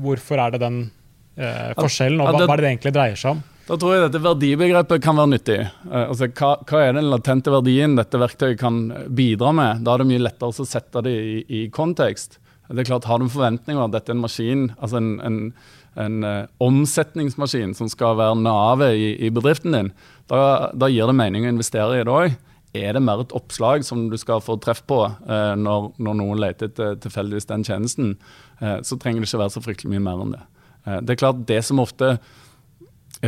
hvorfor 0.04 0.42
er 0.44 0.54
det 0.54 0.60
den 0.64 0.78
eh, 1.40 1.72
forskjellen, 1.80 2.22
og 2.22 2.30
hva, 2.30 2.44
hva 2.44 2.56
er 2.56 2.62
det 2.62 2.66
det 2.66 2.72
egentlig 2.74 2.94
dreier 2.96 3.20
seg 3.20 3.38
om. 3.38 3.44
Da 3.64 3.78
tror 3.80 3.94
jeg 3.96 4.08
dette 4.10 4.20
verdibegrepet 4.20 5.04
kan 5.04 5.16
være 5.16 5.32
nyttig. 5.38 5.60
Uh, 5.88 6.10
altså, 6.10 6.28
hva, 6.36 6.56
hva, 6.68 6.82
er 6.84 6.98
den 6.98 7.10
latente 7.12 7.52
verdien 7.54 7.96
dette 7.96 8.20
verktøyet 8.20 8.60
kan 8.60 8.90
bidra 9.16 9.54
med? 9.56 9.86
Da 9.86 9.94
er 9.94 10.04
det 10.04 10.10
mye 10.10 10.24
lettere 10.26 10.52
å 10.52 10.68
sette 10.68 11.04
det 11.06 11.14
i, 11.14 11.38
i 11.48 11.62
kontekst. 11.72 12.42
Det 12.68 12.84
er 12.84 12.90
klart, 12.90 13.08
Har 13.08 13.20
du 13.20 13.30
forventninger 13.32 13.84
at 13.84 13.94
dette 13.94 14.12
er 14.12 14.18
en 14.18 14.24
maskin, 14.24 14.66
altså 14.80 15.00
en, 15.00 15.14
en, 15.24 15.40
en 16.00 16.28
uh, 16.28 16.48
omsetningsmaskin 16.64 17.76
som 17.78 17.92
skal 17.92 18.18
være 18.20 18.40
navet 18.42 18.98
i, 19.00 19.10
i, 19.28 19.32
bedriften 19.36 19.76
din, 19.76 19.94
da, 20.32 20.72
da, 20.76 20.90
gir 20.92 21.08
det 21.08 21.16
mening 21.20 21.48
å 21.48 21.54
investere 21.54 22.02
i 22.02 22.04
det 22.04 22.12
òg. 22.12 22.36
Er 22.74 22.96
det 22.98 23.04
mer 23.06 23.22
et 23.22 23.36
oppslag 23.38 23.84
som 23.86 24.08
du 24.10 24.16
skal 24.18 24.42
få 24.44 24.58
treff 24.64 24.82
på 24.90 25.04
uh, 25.06 25.54
når, 25.60 25.92
når, 26.04 26.20
noen 26.20 26.42
leter 26.44 26.72
etter 26.72 26.98
tilfeldigvis 27.04 27.52
den 27.52 27.64
tjenesten, 27.68 28.18
så 28.64 28.96
trenger 28.96 29.20
det 29.20 29.28
ikke 29.28 29.42
være 29.42 29.52
så 29.52 29.62
fryktelig 29.64 29.90
mye 29.92 30.02
mer 30.06 30.20
enn 30.24 30.30
det. 30.32 30.42
det 31.04 31.14
er 31.14 31.18
klart, 31.20 31.42
det 31.50 31.58
som 31.68 31.82
ofte 31.84 32.14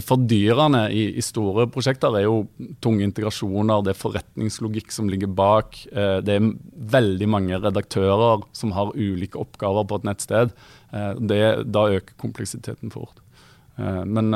fordyrende 0.03 0.89
i, 0.91 1.05
i, 1.15 1.23
store 1.23 1.67
prosjekter, 1.71 2.17
er 2.17 2.25
jo 2.25 2.45
tunge 2.83 3.05
integrasjoner, 3.05 3.83
det 3.85 3.93
er 3.93 3.99
forretningslogikk 3.99 4.91
som 4.91 5.07
ligger 5.11 5.31
bak. 5.31 5.77
Eh, 5.91 6.17
det 6.25 6.35
er 6.35 6.49
veldig 6.95 7.29
mange 7.31 7.59
redaktører 7.63 8.43
som 8.55 8.73
har 8.75 8.91
ulike 8.95 9.39
oppgaver 9.39 9.87
på 9.87 10.01
et 10.01 10.09
nettsted. 10.09 10.55
Eh, 10.91 11.13
det, 11.31 11.43
da 11.71 11.85
øker 11.95 12.17
kompleksiteten 12.19 12.91
fort. 12.91 13.21
Eh, 13.79 14.03
men 14.03 14.35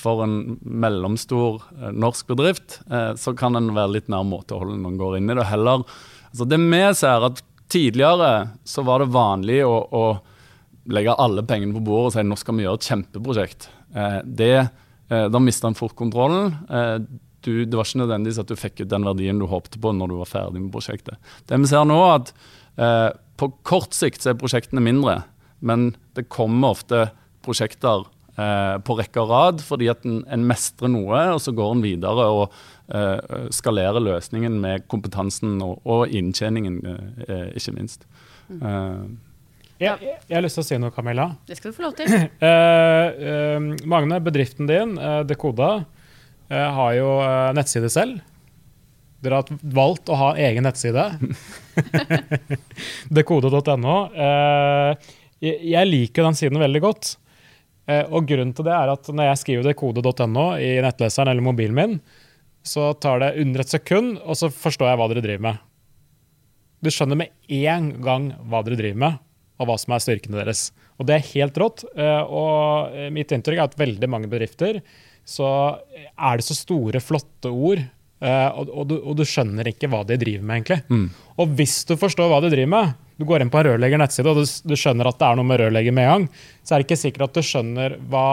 for 0.00 0.22
en 0.24 0.54
mellomstor 0.64 1.58
norsk 1.92 2.30
bedrift 2.30 2.78
så 3.20 3.34
kan 3.36 3.52
en 3.58 3.74
være 3.76 3.98
litt 3.98 4.06
mer 4.08 4.22
måteholden 4.24 4.78
når 4.80 4.94
en 4.94 5.00
går 5.02 5.16
inn 5.18 5.28
i 5.28 5.36
det. 5.36 5.44
Heller, 5.44 5.82
altså 6.30 6.46
det 6.48 6.56
vi 6.62 6.80
ser 6.96 7.26
at 7.28 7.42
Tidligere 7.68 8.48
så 8.64 8.80
var 8.80 9.02
det 9.02 9.12
vanlig 9.12 9.58
å, 9.60 9.74
å 9.76 10.04
legge 10.88 11.12
alle 11.20 11.44
pengene 11.44 11.76
på 11.76 11.82
bordet 11.84 12.06
og 12.06 12.14
si 12.14 12.24
nå 12.24 12.38
skal 12.40 12.56
vi 12.56 12.64
gjøre 12.64 12.80
et 12.80 12.88
kjempeprosjekt. 12.88 13.66
Eh, 13.94 14.20
det, 14.24 14.68
eh, 15.08 15.26
da 15.28 15.40
mista 15.42 15.68
han 15.68 15.78
fort 15.78 15.96
kontrollen. 15.96 16.54
Eh, 16.70 16.98
du, 17.40 17.64
det 17.64 17.76
var 17.76 17.86
ikke 17.86 18.02
nødvendigvis 18.02 18.40
at 18.42 18.50
du 18.50 18.58
fikk 18.58 18.82
ut 18.82 18.90
den 18.90 19.06
verdien 19.06 19.38
du 19.38 19.46
håpte 19.48 19.80
på 19.80 19.92
når 19.94 20.10
du 20.10 20.18
var 20.20 20.30
ferdig 20.30 20.62
med 20.62 20.72
prosjektet. 20.74 21.18
Det 21.46 21.58
vi 21.62 21.70
ser 21.70 21.86
nå 21.88 21.98
er 22.02 22.14
at 22.18 22.32
eh, 22.76 23.08
På 23.38 23.52
kort 23.62 23.94
sikt 23.94 24.24
så 24.24 24.32
er 24.32 24.40
prosjektene 24.40 24.82
mindre, 24.82 25.20
men 25.62 25.92
det 26.18 26.26
kommer 26.34 26.74
ofte 26.74 27.04
prosjekter 27.46 28.02
eh, 28.34 28.80
på 28.82 28.96
rekke 28.98 29.22
og 29.22 29.30
rad 29.30 29.62
fordi 29.62 29.86
at 29.92 30.02
en, 30.02 30.24
en, 30.26 30.46
mestrer 30.50 30.90
noe, 30.90 31.20
og 31.36 31.38
så 31.44 31.54
går 31.54 31.76
en 31.76 31.84
videre 31.84 32.26
og 32.34 32.56
eh, 32.90 33.46
skalerer 33.54 34.02
løsningen 34.02 34.58
med 34.58 34.88
kompetansen 34.90 35.60
og, 35.62 35.78
og 35.86 36.10
inntjeningen, 36.10 36.82
ikke 37.54 37.76
minst. 37.78 38.08
Mm. 38.48 39.18
Jeg, 39.78 39.94
jeg, 40.02 40.16
jeg, 40.26 40.34
har 40.34 40.42
lyst 40.42 40.58
til 40.58 40.64
å 40.64 40.66
si 40.66 40.78
noe, 40.82 40.90
Camilla. 40.94 41.28
Det 41.46 41.54
skal 41.58 41.70
du 41.70 41.76
få 41.76 41.84
lov 41.86 41.94
til. 41.98 42.10
uh, 42.10 42.48
uh, 43.28 43.86
Magne, 43.86 44.18
bedriften 44.26 44.66
din, 44.70 44.96
uh, 44.98 45.22
Dekoda, 45.26 45.84
har 46.48 46.92
jo 46.96 47.08
nettside 47.52 47.90
selv. 47.92 48.22
Dere 49.20 49.42
har 49.42 49.58
valgt 49.76 50.08
å 50.08 50.16
ha 50.16 50.28
egen 50.40 50.64
nettside. 50.64 51.02
Dekode.no. 53.18 53.96
Jeg, 54.16 55.58
jeg 55.74 55.90
liker 55.90 56.24
den 56.24 56.38
siden 56.38 56.62
veldig 56.62 56.80
godt. 56.86 57.10
Og 58.08 58.24
grunnen 58.30 58.54
til 58.56 58.64
det 58.64 58.72
er 58.78 58.94
at 58.94 59.12
når 59.12 59.28
jeg 59.28 59.42
skriver 59.42 59.68
dekode.no 59.68 60.46
i 60.56 60.72
nettleseren 60.86 61.34
eller 61.34 61.44
mobilen 61.44 61.76
min, 61.76 62.00
så 62.64 62.94
tar 62.96 63.20
det 63.20 63.34
under 63.44 63.66
et 63.66 63.76
sekund, 63.76 64.16
og 64.24 64.40
så 64.40 64.48
forstår 64.48 64.88
jeg 64.88 65.02
hva 65.02 65.12
dere 65.12 65.26
driver 65.28 65.46
med. 65.50 65.62
Du 66.80 66.88
skjønner 66.94 67.26
med 67.26 67.60
en 67.60 67.92
gang 68.08 68.32
hva 68.48 68.64
dere 68.64 68.80
driver 68.80 69.04
med, 69.04 69.20
og 69.58 69.68
hva 69.68 69.76
som 69.80 69.94
er 69.94 70.02
styrkene 70.04 70.40
deres. 70.40 70.68
Og 70.98 71.06
det 71.08 71.18
er 71.18 71.28
helt 71.34 71.58
rått. 71.60 71.84
Eh, 71.98 72.22
og 72.24 73.12
mitt 73.14 73.34
inntrykk 73.34 73.60
er 73.60 73.68
at 73.68 73.78
veldig 73.78 74.10
mange 74.10 74.30
bedrifter 74.30 74.80
så 75.28 75.48
er 76.16 76.40
det 76.40 76.46
så 76.46 76.56
store, 76.56 77.02
flotte 77.04 77.50
ord, 77.52 77.82
eh, 77.82 78.48
og, 78.48 78.70
og, 78.72 78.86
du, 78.88 78.94
og 78.96 79.18
du, 79.18 79.26
skjønner 79.28 79.68
ikke 79.68 79.90
hva 79.92 80.00
de 80.08 80.16
driver 80.20 80.46
med, 80.46 80.62
egentlig. 80.62 80.78
Mm. 80.88 81.34
Og 81.42 81.58
hvis 81.58 81.82
du 81.88 81.98
forstår 82.00 82.30
hva 82.32 82.40
de 82.44 82.52
driver 82.54 82.70
med, 82.72 82.94
du 83.18 83.26
går 83.28 83.44
inn 83.44 83.50
på 83.52 83.60
en 83.60 83.66
rørlegger 83.66 84.00
nettside 84.00 84.30
og 84.30 84.40
du, 84.40 84.46
du, 84.46 84.76
skjønner 84.78 85.10
at 85.10 85.18
det 85.20 85.26
er 85.28 85.38
noe 85.38 85.48
med 85.50 85.60
rørlegger 85.60 85.94
med 85.94 86.06
en 86.06 86.14
gang, 86.14 86.46
så 86.62 86.74
er 86.74 86.80
det 86.80 86.88
ikke 86.88 87.00
sikkert 87.02 87.26
at 87.26 87.36
du 87.36 87.44
skjønner 87.44 87.98
hva, 88.08 88.24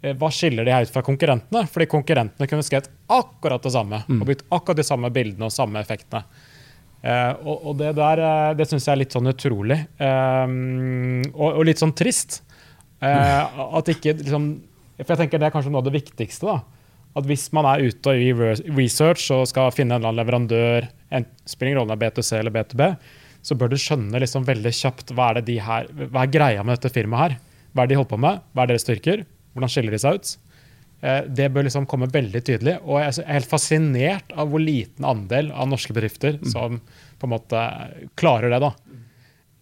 eh, 0.00 0.16
hva 0.16 0.30
skiller 0.32 0.64
de 0.64 0.72
her 0.72 0.86
ut 0.86 0.94
fra 0.94 1.04
konkurrentene. 1.04 1.66
Fordi 1.74 1.88
konkurrentene 1.90 2.48
kunne 2.48 2.66
skrevet 2.66 2.88
akkurat 3.12 3.68
det 3.68 3.74
samme 3.76 4.00
mm. 4.06 4.20
og 4.22 4.30
brukt 4.30 4.46
akkurat 4.48 4.80
de 4.80 4.88
samme 4.88 5.12
bildene 5.12 5.50
og 5.50 5.54
samme 5.54 5.82
effektene. 5.84 6.24
Uh, 7.02 7.34
og, 7.42 7.56
og, 7.66 7.72
det 7.80 7.88
der 7.98 8.20
uh, 8.22 8.52
det 8.54 8.68
syns 8.70 8.84
jeg 8.86 8.94
er 8.94 9.00
litt 9.00 9.14
sånn 9.14 9.30
utrolig. 9.32 9.78
Um, 9.98 11.24
og, 11.32 11.48
og, 11.48 11.64
litt 11.66 11.82
sånn 11.82 11.94
trist. 11.98 12.42
Uh, 13.02 13.74
at 13.80 13.88
ikke 13.90 14.14
liksom 14.20 14.44
For 15.00 15.10
jeg 15.10 15.24
tenker 15.24 15.40
det 15.42 15.48
er 15.48 15.54
kanskje 15.54 15.72
noe 15.74 15.82
av 15.82 15.88
det 15.88 15.96
viktigste. 15.96 16.46
da, 16.46 17.00
At 17.18 17.26
hvis 17.26 17.48
man 17.56 17.66
er 17.66 17.82
ute 17.88 18.12
og 18.12 18.22
i 18.22 18.30
research 18.76 19.26
og 19.34 19.48
skal 19.50 19.74
finne 19.74 19.96
en 19.96 19.98
eller 19.98 20.12
annen 20.12 20.22
leverandør, 20.22 20.86
en, 21.10 21.26
spiller 21.42 21.72
ingen 21.72 21.82
rolle 21.82 21.96
om 21.96 21.98
det 21.98 22.06
er 22.06 22.14
B2C 22.14 22.38
eller 22.38 22.54
B2B, 22.54 22.88
så 23.42 23.58
bør 23.58 23.72
du 23.72 23.80
skjønne 23.82 24.22
liksom 24.22 24.46
veldig 24.46 24.70
kjapt 24.78 25.10
hva 25.16 25.32
er, 25.32 25.40
det 25.40 25.48
de 25.50 25.58
her, 25.66 25.90
hva 26.04 26.22
er 26.22 26.30
greia 26.30 26.62
med 26.62 26.78
dette 26.78 26.94
firmaet 26.94 27.24
her. 27.24 27.38
Hva 27.72 27.82
er 27.82 27.90
det 27.90 27.96
de 27.96 27.98
holder 27.98 28.12
på 28.12 28.22
med? 28.22 28.42
Hva 28.54 28.62
er 28.62 28.70
deres 28.70 28.86
styrker? 28.86 29.24
Hvordan 29.56 29.72
skiller 29.72 29.96
de 29.96 30.00
seg 30.04 30.20
ut? 30.20 30.34
Det 31.02 31.48
bør 31.50 31.66
liksom 31.66 31.88
komme 31.90 32.06
veldig 32.06 32.40
tydelig. 32.46 32.76
Og 32.86 33.00
jeg 33.02 33.24
er 33.24 33.34
helt 33.34 33.50
fascinert 33.50 34.28
av 34.38 34.52
hvor 34.52 34.62
liten 34.62 35.02
andel 35.02 35.48
av 35.50 35.66
norske 35.66 35.90
bedrifter 35.96 36.36
mm. 36.38 36.44
som 36.52 36.76
på 37.18 37.26
en 37.26 37.32
måte 37.32 37.62
klarer 38.14 38.54
det. 38.54 38.60
da. 38.62 38.70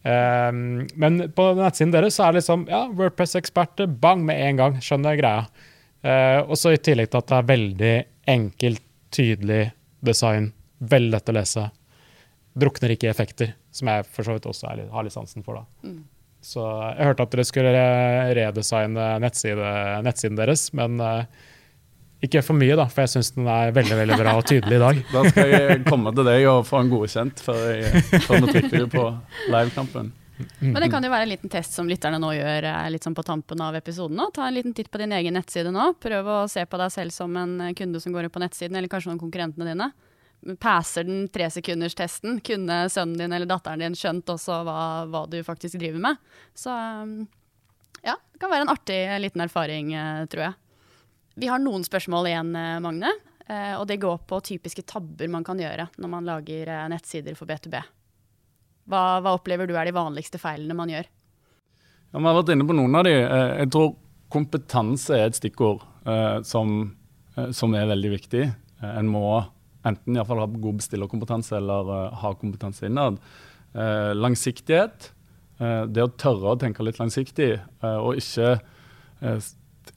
Um, 0.01 0.87
men 0.97 1.27
på 1.37 1.45
nettsiden 1.59 1.93
deres 1.93 2.17
så 2.17 2.25
er 2.25 2.33
det 2.33 2.41
liksom 2.41 2.63
ja, 2.71 2.87
Wordpress-eksperter, 2.97 3.91
bang 4.01 4.23
med 4.25 4.41
en 4.47 4.61
gang. 4.61 4.79
Skjønner 4.85 5.19
greia. 5.21 5.45
Uh, 6.01 6.41
og 6.47 6.57
så 6.57 6.73
i 6.73 6.81
tillegg 6.81 7.11
til 7.11 7.21
at 7.21 7.29
det 7.29 7.37
er 7.37 7.51
veldig 7.51 7.97
enkelt, 8.37 8.87
tydelig 9.13 9.65
design. 10.05 10.53
Veldig 10.81 11.13
lett 11.17 11.29
å 11.33 11.37
lese. 11.37 11.67
Drukner 12.61 12.95
ikke 12.95 13.11
i 13.11 13.13
effekter, 13.13 13.53
som 13.75 13.91
jeg 13.93 14.09
for 14.09 14.27
så 14.27 14.37
vidt 14.37 14.49
også 14.49 14.73
litt, 14.79 14.89
har 14.95 15.05
litt 15.07 15.15
sansen 15.15 15.45
for. 15.45 15.61
da. 15.61 15.91
Så 16.41 16.65
jeg 16.65 17.07
hørte 17.11 17.27
at 17.27 17.33
dere 17.35 17.45
skulle 17.45 17.87
redesigne 18.37 19.09
nettside, 19.21 19.73
nettsiden 20.07 20.39
deres, 20.41 20.71
men 20.77 20.97
uh, 21.03 21.49
ikke 22.25 22.43
for 22.45 22.57
mye, 22.57 22.77
da, 22.77 22.87
for 22.89 23.05
jeg 23.05 23.13
syns 23.15 23.33
den 23.37 23.49
er 23.49 23.75
veldig 23.77 23.99
veldig 24.03 24.17
bra 24.21 24.37
og 24.41 24.47
tydelig 24.49 24.77
i 24.77 24.83
dag. 24.83 25.03
Da 25.15 25.25
skal 25.29 25.53
jeg 25.53 25.83
komme 25.89 26.13
til 26.17 26.27
deg 26.29 26.47
og 26.51 26.65
få 26.69 26.83
en 26.85 26.93
godkjent 26.93 27.45
før, 27.45 27.85
før 28.25 28.45
vi 28.45 28.57
trykker 28.57 28.89
på 28.93 29.05
livekampen. 29.53 30.11
Men 30.61 30.81
det 30.81 30.89
kan 30.93 31.05
jo 31.05 31.11
være 31.13 31.27
en 31.27 31.33
liten 31.35 31.53
test 31.53 31.75
som 31.77 31.89
lytterne 31.89 32.17
nå 32.21 32.31
gjør 32.33 32.65
eh, 32.71 32.87
litt 32.95 33.05
sånn 33.05 33.17
på 33.17 33.25
tampen 33.29 33.61
av 33.61 33.77
episoden. 33.77 34.17
Nå. 34.17 34.31
Ta 34.33 34.47
en 34.47 34.57
liten 34.57 34.73
titt 34.77 34.89
på 34.93 35.01
din 35.01 35.13
egen 35.13 35.37
nettside 35.37 35.73
nå. 35.75 35.91
Prøv 36.01 36.31
å 36.33 36.39
se 36.49 36.65
på 36.65 36.81
deg 36.81 36.95
selv 36.95 37.13
som 37.13 37.35
en 37.37 37.75
kunde 37.77 38.01
som 38.01 38.15
går 38.15 38.25
inn 38.25 38.33
på 38.33 38.41
nettsiden, 38.41 38.79
eller 38.79 38.89
kanskje 38.89 39.13
noen 39.13 39.21
konkurrentene 39.21 39.69
dine. 39.69 39.91
Passer 40.63 41.05
den 41.05 41.27
tresekunderstesten? 41.33 42.39
Kunne 42.45 42.83
sønnen 42.89 43.19
din 43.21 43.35
eller 43.37 43.49
datteren 43.51 43.83
din 43.83 43.97
skjønt 43.99 44.31
også 44.33 44.63
hva, 44.65 44.81
hva, 45.11 45.27
du 45.29 45.39
faktisk 45.45 45.77
driver 45.81 46.01
med? 46.01 46.21
Så 46.57 46.73
ja, 48.01 48.17
det 48.17 48.41
kan 48.41 48.53
være 48.53 48.65
en 48.65 48.73
artig 48.73 49.01
liten 49.21 49.45
erfaring, 49.45 49.93
eh, 49.93 50.25
tror 50.33 50.47
jeg. 50.49 50.57
Vi 51.41 51.49
har 51.49 51.61
noen 51.61 51.85
spørsmål 51.85 52.31
igjen, 52.31 52.55
eh, 52.57 52.79
Magne. 52.85 53.13
Eh, 53.51 53.75
og 53.77 53.87
det 53.91 53.99
går 54.03 54.21
på 54.31 54.39
typiske 54.47 54.85
tabber 54.87 55.31
man 55.31 55.45
kan 55.47 55.59
gjøre 55.59 55.89
når 55.99 56.11
man 56.13 56.29
lager 56.29 56.71
eh, 56.71 56.87
nettsider 56.93 57.35
for 57.39 57.51
B2B. 57.51 57.81
Hva, 58.91 59.03
hva 59.23 59.35
opplever 59.35 59.67
du 59.67 59.75
er 59.79 59.89
de 59.89 59.95
vanligste 59.97 60.39
feilene 60.39 60.77
man 60.77 60.91
gjør? 60.93 61.09
Ja, 62.11 62.23
har 62.23 62.39
vært 62.41 62.53
inne 62.55 62.67
på 62.67 62.75
noen 62.75 62.95
av 62.99 63.07
de. 63.07 63.15
Jeg 63.15 63.71
tror 63.75 63.95
kompetanse 64.31 65.15
er 65.15 65.29
et 65.29 65.39
stikkord 65.39 65.83
eh, 66.07 66.41
som, 66.47 66.93
som, 67.55 67.75
er 67.75 67.91
veldig 67.91 68.13
viktig. 68.17 68.45
En 68.87 69.11
må 69.11 69.25
enten 69.87 70.17
i 70.17 70.27
fall 70.27 70.43
ha 70.43 70.49
god 70.51 70.83
bestillerkompetanse 70.83 71.57
eller 71.59 71.95
uh, 71.95 72.19
ha 72.23 72.35
kompetanse 72.41 72.89
innad. 72.89 73.21
Uh, 73.75 74.13
langsiktighet. 74.19 75.13
Uh, 75.61 75.87
det 75.91 76.05
å 76.05 76.13
tørre 76.21 76.55
å 76.55 76.61
tenke 76.61 76.85
litt 76.85 77.01
langsiktig, 77.01 77.53
og 77.85 78.17
ikke 78.17 78.55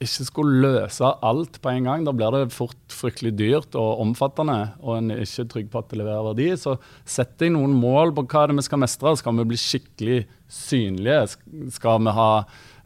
ikke 0.02 0.26
skulle 0.26 0.62
løse 0.62 1.08
alt 1.24 1.58
på 1.62 1.70
en 1.70 1.88
gang. 1.88 2.04
Da 2.06 2.14
blir 2.16 2.34
det 2.34 2.54
fort 2.54 2.92
fryktelig 2.92 3.34
dyrt 3.38 3.76
og 3.78 4.02
omfattende, 4.02 4.74
og 4.82 4.98
en 4.98 5.12
er 5.14 5.22
ikke 5.24 5.46
trygg 5.52 5.70
på 5.72 5.80
at 5.80 5.90
det 5.90 6.00
leverer 6.00 6.28
verdi. 6.30 6.48
Så 6.60 6.76
sett 7.04 7.36
deg 7.40 7.54
noen 7.54 7.76
mål 7.78 8.14
på 8.16 8.26
hva 8.26 8.46
det 8.48 8.58
vi 8.58 8.66
skal 8.66 8.82
mestre. 8.82 9.14
Skal 9.20 9.38
vi 9.38 9.48
bli 9.52 9.60
skikkelig 9.60 10.20
synlige? 10.50 11.38
Skal 11.76 12.02
vi 12.06 12.16
ha, 12.18 12.30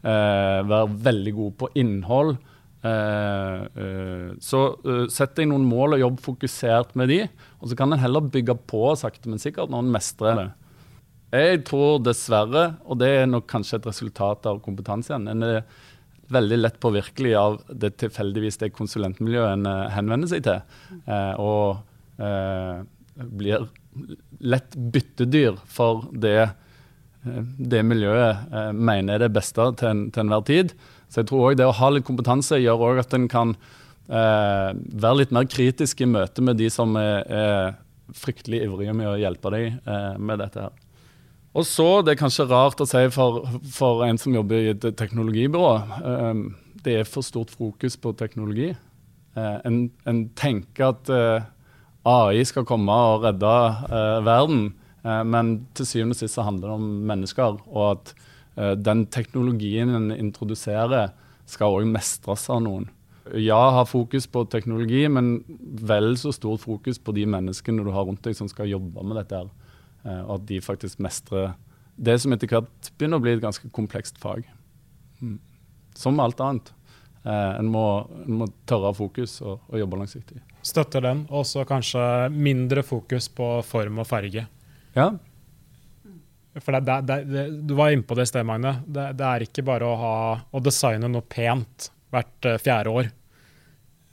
eh, 0.03 0.59
være 0.69 0.87
veldig 1.09 1.35
gode 1.39 1.57
på 1.63 1.71
innhold? 1.75 2.37
Eh, 2.79 3.61
eh, 3.83 4.27
så 4.39 4.61
uh, 4.85 5.03
sett 5.11 5.33
deg 5.35 5.49
noen 5.51 5.65
mål 5.67 5.97
og 5.97 6.03
jobb 6.03 6.21
fokusert 6.23 6.95
med 6.99 7.11
de. 7.11 7.19
Og 7.59 7.71
så 7.71 7.77
kan 7.79 7.91
en 7.91 8.01
heller 8.01 8.29
bygge 8.31 8.55
på 8.69 8.85
sakte, 8.99 9.31
men 9.31 9.41
sikkert 9.41 9.71
når 9.71 9.85
en 9.85 9.93
mestrer 9.97 10.39
det. 10.39 10.49
Jeg 11.35 11.63
tror 11.67 11.99
dessverre, 12.01 12.63
og 12.89 13.01
det 13.01 13.09
er 13.19 13.27
nok 13.29 13.45
kanskje 13.51 13.77
et 13.77 13.89
resultat 13.91 14.47
av 14.49 14.63
kompetanse 14.65 15.11
igjen, 15.11 15.27
en 15.29 15.45
er 15.45 15.59
veldig 16.33 16.57
lett 16.57 16.79
påvirkelig 16.81 17.35
av 17.37 17.59
det 17.69 17.91
tilfeldigvis 18.01 18.57
det 18.63 18.71
konsulentmiljøet 18.73 19.51
en 19.53 19.69
henvender 19.93 20.29
seg 20.29 20.41
til. 20.45 20.63
Og 21.41 21.77
blir 23.37 23.67
lett 24.41 24.77
byttedyr 24.93 25.57
for 25.69 26.07
det, 26.13 26.51
det 27.21 27.81
miljøet 27.85 28.73
mener 28.77 29.17
er 29.17 29.25
det 29.27 29.33
beste 29.37 29.69
til, 29.81 29.89
en, 29.89 30.03
til 30.09 30.25
enhver 30.25 30.45
tid. 30.49 30.73
Så 31.09 31.21
jeg 31.21 31.29
tror 31.29 31.47
også 31.49 31.59
det 31.59 31.67
å 31.67 31.77
ha 31.79 31.89
litt 31.91 32.07
kompetanse 32.07 32.61
gjør 32.61 32.85
òg 32.91 33.03
at 33.03 33.15
en 33.17 33.29
kan 33.31 33.55
være 34.09 35.17
litt 35.19 35.33
mer 35.35 35.45
kritisk 35.45 35.99
i 36.01 36.07
møte 36.09 36.41
med 36.41 36.57
de 36.57 36.65
som 36.73 36.95
er, 36.97 37.27
er 37.29 38.15
fryktelig 38.17 38.63
ivrige 38.65 38.95
med 38.97 39.05
å 39.11 39.19
hjelpe 39.21 39.51
deg 39.53 39.75
med 40.17 40.41
dette 40.41 40.63
her. 40.63 40.77
Og 41.57 41.65
så, 41.65 42.01
Det 42.01 42.13
er 42.13 42.21
kanskje 42.21 42.47
rart 42.49 42.81
å 42.81 42.87
si 42.87 43.01
for, 43.13 43.41
for 43.73 44.03
en 44.05 44.19
som 44.21 44.35
jobber 44.35 44.61
i 44.61 44.73
et 44.75 44.85
teknologibyrå, 44.97 45.71
eh, 45.97 46.43
det 46.85 46.99
er 47.01 47.09
for 47.09 47.25
stort 47.25 47.51
fokus 47.51 47.97
på 47.99 48.13
teknologi. 48.15 48.71
Uh, 49.37 49.59
en, 49.67 49.75
en, 50.09 50.23
tenker 50.35 50.87
at 50.89 51.09
eh, 51.13 51.43
AI 52.07 52.39
skal 52.47 52.65
komme 52.67 52.91
og 52.91 53.25
redde 53.27 53.51
uh, 53.91 54.19
verden, 54.25 54.71
men 54.99 55.51
til 55.77 55.87
syvende 55.87 56.15
og 56.15 56.19
sist 56.19 56.39
handler 56.43 56.71
det 56.71 56.75
om 56.75 56.87
mennesker. 57.07 57.59
Og 57.71 57.83
at 57.93 58.09
den 58.59 59.05
teknologien 59.07 59.91
en 59.95 60.09
introduserer, 60.11 61.13
skal 61.49 61.79
òg 61.79 61.87
mestres 61.89 62.47
av 62.51 62.59
noen. 62.65 62.89
Ja, 63.37 63.59
ha 63.75 63.85
fokus 63.85 64.25
på 64.27 64.43
teknologi, 64.49 65.03
men 65.11 65.43
vel 65.85 66.15
så 66.17 66.31
stort 66.33 66.63
fokus 66.63 66.99
på 66.99 67.13
de 67.15 67.25
menneskene 67.29 67.85
du 67.85 67.91
har 67.93 68.07
rundt 68.07 68.23
deg 68.25 68.37
som 68.37 68.49
skal 68.49 68.69
jobbe 68.71 69.03
med 69.05 69.19
dette. 69.21 69.43
her. 69.43 69.49
Eh, 70.05 70.21
og 70.23 70.39
at 70.39 70.47
de 70.49 70.61
faktisk 70.63 71.01
mestrer 71.03 71.53
det 71.99 72.15
som 72.23 72.33
etter 72.33 72.47
hvert 72.47 72.91
begynner 72.97 73.19
å 73.19 73.23
bli 73.23 73.35
et 73.35 73.43
ganske 73.43 73.69
komplekst 73.75 74.19
fag. 74.21 74.45
Mm. 75.19 75.39
Som 75.97 76.21
alt 76.23 76.39
annet. 76.39 76.71
Eh, 77.25 77.59
en, 77.59 77.67
må, 77.67 77.85
en, 78.23 78.37
må, 78.39 78.47
tørre 78.69 78.87
å 78.87 78.93
ha 78.93 78.95
fokus 78.95 79.41
og, 79.43 79.59
og, 79.67 79.79
jobbe 79.81 79.99
langsiktig. 79.99 80.39
Støtter 80.65 81.03
den. 81.03 81.25
Og 81.29 81.45
så 81.47 81.65
kanskje 81.67 82.01
mindre 82.31 82.85
fokus 82.87 83.27
på 83.35 83.57
form 83.67 83.99
og 84.01 84.07
farge. 84.07 84.45
Ja. 84.95 85.11
For 86.57 86.75
det, 86.75 86.97
det, 87.05 87.17
det, 87.29 87.45
Du 87.69 87.75
var 87.77 87.93
inne 87.93 88.03
på 88.07 88.17
det 88.17 88.25
i 88.25 88.31
sted, 88.31 88.47
Magne. 88.47 88.79
Det, 88.87 89.13
er 89.13 89.45
ikke 89.45 89.63
bare 89.67 89.87
å, 89.87 89.95
ha, 90.01 90.17
å 90.49 90.61
designe 90.63 91.11
noe 91.11 91.25
pent 91.27 91.91
hvert 92.09 92.49
eh, 92.49 92.59
fjerde 92.61 92.93
år. 92.93 93.15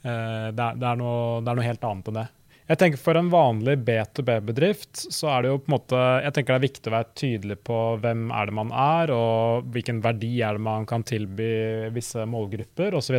Det 0.07 0.63
er, 0.63 0.95
noe, 0.95 1.41
det 1.43 1.49
er 1.51 1.57
noe 1.57 1.65
helt 1.65 1.81
annet 1.83 2.07
enn 2.07 2.19
det. 2.21 2.27
Jeg 2.67 2.79
tenker 2.81 2.99
For 2.99 3.15
en 3.15 3.29
vanlig 3.31 3.77
B2B-bedrift 3.87 5.05
så 5.13 5.31
er 5.31 5.43
det 5.43 5.51
jo 5.53 5.59
på 5.61 5.69
en 5.69 5.75
måte, 5.77 6.03
jeg 6.25 6.35
tenker 6.35 6.53
det 6.53 6.59
er 6.59 6.65
viktig 6.65 6.91
å 6.91 6.95
være 6.97 7.13
tydelig 7.15 7.57
på 7.67 7.79
hvem 8.03 8.25
er 8.35 8.49
det 8.49 8.55
man 8.57 8.73
er, 8.75 9.13
og 9.15 9.69
hvilken 9.71 10.01
verdi 10.03 10.33
er 10.43 10.57
det 10.57 10.63
man 10.67 10.87
kan 10.89 11.05
tilby 11.07 11.51
visse 11.95 12.25
målgrupper 12.27 12.97
osv. 12.99 13.17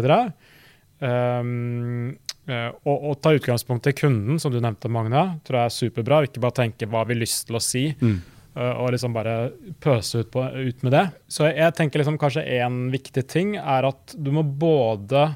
Um, 1.01 2.11
uh, 2.51 2.71
og, 2.83 2.97
og, 2.97 3.15
ta 3.23 3.33
utgangspunkt 3.39 3.89
i 3.89 3.95
kunden, 3.97 4.41
som 4.43 4.53
du 4.53 4.61
nevnte, 4.61 4.91
Magne, 4.93 5.25
tror 5.47 5.63
jeg 5.63 5.71
er 5.71 5.77
superbra. 5.79 6.21
Ikke 6.27 6.45
bare 6.45 6.59
tenke 6.65 6.91
hva 6.91 7.07
vi 7.09 7.17
har 7.17 7.23
lyst 7.25 7.47
til 7.49 7.57
å 7.57 7.65
si, 7.65 7.87
mm. 7.97 8.19
Uh, 8.59 8.75
og 8.83 8.93
liksom 8.95 9.15
bare 9.15 9.37
pøse 9.81 10.25
ut, 10.25 10.33
på, 10.35 10.43
ut, 10.43 10.83
med 10.83 10.95
det. 10.97 11.07
Så 11.31 11.47
jeg 11.49 11.77
tenker 11.79 12.03
liksom 12.03 12.19
kanskje 12.21 12.45
en 12.59 12.89
viktig 12.93 13.25
ting 13.31 13.57
er 13.61 13.89
at 13.89 14.19
du 14.19 14.33
må 14.35 14.43
både 14.43 15.31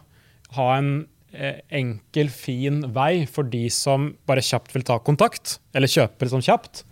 ha 0.58 0.68
en 0.76 0.94
Eh, 1.32 1.62
enkel, 1.72 2.28
fin 2.28 2.82
vei 2.92 3.24
for 3.24 3.48
de 3.48 3.64
som 3.72 4.10
bare 4.28 4.42
kjapt 4.44 4.74
vil 4.74 4.84
ta 4.84 4.98
kontakt, 5.00 5.56
eller 5.72 5.88
kjøpe 5.88 6.26
liksom 6.26 6.42
kjapt. 6.44 6.82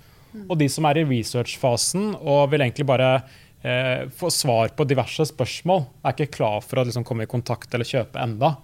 Og 0.47 0.55
de 0.57 0.69
som 0.73 0.87
er 0.89 1.01
i 1.01 1.05
research-fasen 1.05 2.15
og 2.15 2.47
vil 2.53 2.65
egentlig 2.65 2.87
bare 2.89 3.11
eh, 3.61 4.07
få 4.17 4.31
svar 4.33 4.73
på 4.73 4.87
diverse 4.89 5.27
spørsmål, 5.29 5.85
er 6.01 6.17
ikke 6.17 6.39
klar 6.39 6.65
for 6.65 6.81
å 6.81 6.87
liksom, 6.89 7.05
komme 7.05 7.27
i 7.27 7.31
kontakt 7.31 7.75
eller 7.77 7.89
kjøpe 7.89 8.23
enda. 8.23 8.55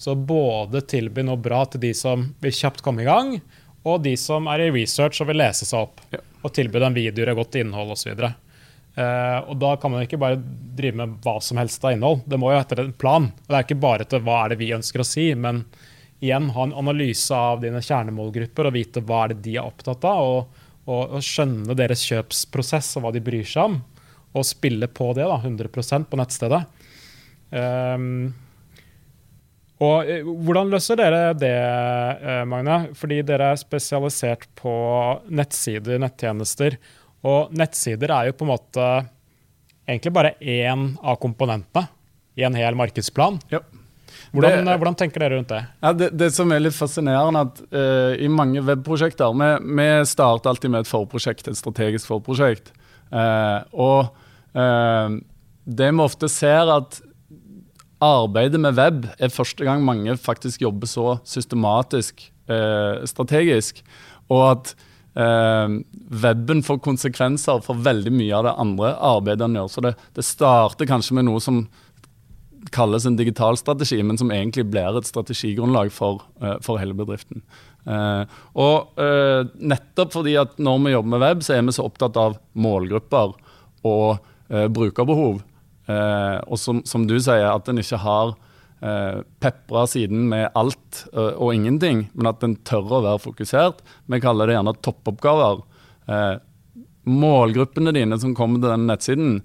Så 0.00 0.14
både 0.16 0.80
tilby 0.88 1.26
noe 1.26 1.36
bra 1.42 1.64
til 1.68 1.82
de 1.84 1.92
som 1.98 2.30
vil 2.40 2.54
kjapt 2.54 2.80
komme 2.86 3.04
i 3.04 3.10
gang, 3.10 3.34
og 3.86 4.02
de 4.02 4.14
som 4.18 4.48
er 4.50 4.66
i 4.66 4.72
research 4.74 5.22
og 5.22 5.30
vil 5.30 5.40
lese 5.42 5.68
seg 5.68 5.86
opp. 5.86 6.02
Ja. 6.12 6.22
Og 6.42 6.54
tilby 6.54 6.80
dem 6.82 6.96
videoer 6.96 7.32
og 7.32 7.42
godt 7.42 7.58
innhold 7.60 7.94
osv. 7.94 8.24
Uh, 8.98 9.38
og 9.46 9.54
da 9.62 9.74
kan 9.78 9.92
man 9.94 10.04
ikke 10.04 10.18
bare 10.20 10.40
drive 10.78 10.98
med 10.98 11.18
hva 11.22 11.36
som 11.44 11.60
helst 11.60 11.84
av 11.84 11.94
innhold. 11.94 12.24
Det 12.26 12.38
må 12.40 12.52
jo 12.52 12.58
etter 12.58 12.82
en 12.82 12.94
plan. 12.94 13.28
Og 13.30 13.50
det 13.50 13.58
er 13.58 13.66
ikke 13.66 13.84
bare 13.84 14.06
til 14.08 14.24
hva 14.26 14.40
er 14.44 14.54
det 14.54 14.60
vi 14.62 14.72
ønsker 14.74 15.02
å 15.02 15.06
si, 15.06 15.28
men 15.38 15.62
igjen 16.18 16.50
ha 16.54 16.64
en 16.66 16.74
analyse 16.80 17.34
av 17.34 17.62
dine 17.62 17.82
kjernemålgrupper 17.84 18.66
og 18.66 18.74
vite 18.74 19.04
hva 19.06 19.24
er 19.24 19.34
det 19.34 19.44
de 19.46 19.54
er 19.58 19.68
opptatt 19.68 20.06
av. 20.08 20.32
Og, 20.32 20.66
og, 20.88 21.14
og 21.18 21.24
skjønne 21.24 21.78
deres 21.78 22.02
kjøpsprosess 22.08 22.96
og 22.98 23.06
hva 23.06 23.14
de 23.14 23.22
bryr 23.24 23.46
seg 23.46 23.70
om. 23.70 23.78
Og 24.34 24.46
spille 24.46 24.90
på 24.90 25.12
det 25.16 25.26
da, 25.26 25.38
100% 25.38 26.10
på 26.10 26.18
nettstedet. 26.18 26.64
Um, 27.48 28.34
og 29.80 30.08
eh, 30.10 30.24
Hvordan 30.26 30.70
løser 30.72 30.98
dere 30.98 31.34
det, 31.38 31.52
eh, 31.54 32.44
Magne? 32.50 32.88
Fordi 32.98 33.20
dere 33.26 33.52
er 33.52 33.60
spesialisert 33.60 34.48
på 34.58 34.72
nettsider, 35.30 36.00
nettjenester. 36.02 36.76
Og 37.26 37.52
nettsider 37.54 38.10
er 38.14 38.30
jo 38.30 38.36
på 38.38 38.46
en 38.46 38.52
måte 38.52 38.88
egentlig 39.88 40.12
bare 40.14 40.34
én 40.40 40.90
av 41.02 41.18
komponentene 41.22 41.88
i 42.38 42.44
en 42.46 42.54
hel 42.58 42.76
markedsplan. 42.78 43.40
Ja. 43.50 43.62
Hvordan, 44.32 44.64
Det- 44.66 44.76
hvordan 44.78 44.96
tenker 44.96 45.20
dere 45.20 45.36
rundt 45.38 45.48
det? 45.48 45.62
Ja, 45.82 45.92
det, 45.92 46.10
det 46.16 46.28
som 46.34 46.50
er 46.52 46.60
litt 46.60 46.74
fascinerende, 46.76 47.40
at 47.46 47.60
uh, 47.72 48.12
i 48.18 48.28
mange 48.28 48.60
webprosjekter 48.60 49.32
Vi, 49.32 49.48
vi 49.78 49.88
starter 50.04 50.50
alltid 50.50 50.70
med 50.70 50.80
et 50.84 50.90
forprosjekt, 50.90 51.48
et 51.48 51.56
strategisk 51.56 52.06
forprosjekt. 52.10 52.72
Uh, 53.12 53.64
og 53.72 54.10
uh, 54.54 55.16
det 55.64 55.90
vi 55.94 56.04
ofte 56.04 56.28
ser, 56.28 56.68
at 56.76 57.00
arbeidet 58.04 58.60
med 58.62 58.76
web 58.78 59.06
er 59.18 59.32
første 59.34 59.66
gang 59.66 59.82
mange 59.86 60.16
faktisk 60.20 60.62
jobber 60.62 60.90
så 60.90 61.16
systematisk 61.26 62.22
eh, 62.50 63.04
strategisk. 63.08 63.82
Og 64.28 64.44
at 64.50 64.72
eh, 65.18 65.78
weben 66.24 66.62
får 66.66 66.80
konsekvenser 66.84 67.62
for 67.64 67.84
veldig 67.86 68.14
mye 68.14 68.38
av 68.38 68.48
det 68.48 68.56
andre 68.64 68.94
arbeidet 69.10 69.48
en 69.48 69.60
gjør. 69.60 69.72
Så 69.72 69.84
det, 69.84 69.94
det 70.18 70.26
starter 70.26 70.90
kanskje 70.90 71.18
med 71.18 71.28
noe 71.28 71.42
som 71.42 71.64
kalles 72.74 73.06
en 73.06 73.16
digital 73.16 73.56
strategi, 73.56 74.00
men 74.02 74.18
som 74.18 74.32
egentlig 74.34 74.66
blir 74.68 74.98
et 74.98 75.08
strategigrunnlag 75.08 75.92
for, 75.94 76.24
eh, 76.42 76.58
for 76.64 76.80
hele 76.80 76.96
bedriften. 76.96 77.42
Eh, 77.88 78.40
og 78.58 79.00
eh, 79.00 79.44
nettopp 79.58 80.16
fordi 80.18 80.34
at 80.40 80.58
når 80.60 80.82
vi 80.84 80.94
jobber 80.96 81.14
med 81.14 81.24
web, 81.24 81.44
så 81.44 81.56
er 81.56 81.62
vi 81.64 81.76
så 81.76 81.86
opptatt 81.88 82.18
av 82.20 82.36
målgrupper 82.58 83.36
og 83.88 84.18
eh, 84.50 84.66
brukerbehov. 84.68 85.40
Eh, 85.88 86.38
og 86.44 86.60
som, 86.60 86.82
som 86.84 87.06
du 87.08 87.16
sier, 87.16 87.48
at 87.48 87.68
en 87.70 87.80
ikke 87.80 88.00
har 88.02 88.34
eh, 88.84 89.20
pepra 89.40 89.86
siden 89.88 90.26
med 90.30 90.50
alt 90.58 91.04
eh, 91.12 91.34
og 91.34 91.54
ingenting, 91.56 92.06
men 92.14 92.30
at 92.30 92.44
en 92.44 92.58
tør 92.68 92.98
å 92.98 93.04
være 93.06 93.22
fokusert. 93.24 93.80
Vi 94.06 94.20
kaller 94.22 94.50
det 94.50 94.58
gjerne 94.58 94.76
toppoppgaver. 94.84 95.62
Eh, 96.08 96.34
målgruppene 97.08 97.94
dine 97.96 98.18
som 98.20 98.36
kommer 98.36 98.60
til 98.60 98.74
den 98.74 98.86
nettsiden, 98.90 99.38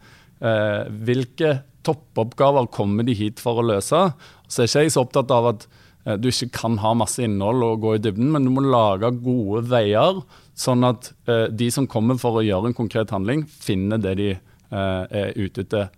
eh, 0.44 0.92
hvilke 1.08 1.62
toppoppgaver 1.88 2.68
kommer 2.72 3.08
de 3.08 3.16
hit 3.18 3.42
for 3.44 3.60
å 3.60 3.68
løse? 3.74 4.06
Så 4.48 4.64
er 4.64 4.70
ikke 4.70 4.86
jeg 4.86 4.94
så 4.96 5.08
opptatt 5.08 5.32
av 5.32 5.50
at 5.54 5.68
eh, 6.06 6.20
du 6.20 6.30
ikke 6.32 6.52
kan 6.60 6.80
ha 6.84 6.94
masse 6.98 7.24
innhold 7.24 7.64
og 7.68 7.84
gå 7.88 7.98
i 7.98 8.04
dybden, 8.04 8.32
men 8.36 8.48
du 8.48 8.52
må 8.52 8.66
lage 8.68 9.14
gode 9.24 9.64
veier, 9.72 10.24
sånn 10.60 10.84
at 10.88 11.14
eh, 11.32 11.48
de 11.52 11.72
som 11.74 11.88
kommer 11.90 12.20
for 12.20 12.40
å 12.40 12.46
gjøre 12.46 12.72
en 12.72 12.78
konkret 12.84 13.16
handling, 13.16 13.48
finner 13.48 14.02
det 14.02 14.18
de 14.20 14.34
er 14.74 15.36
ute 15.38 15.62
etter 15.62 15.92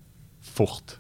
fort. 0.46 0.98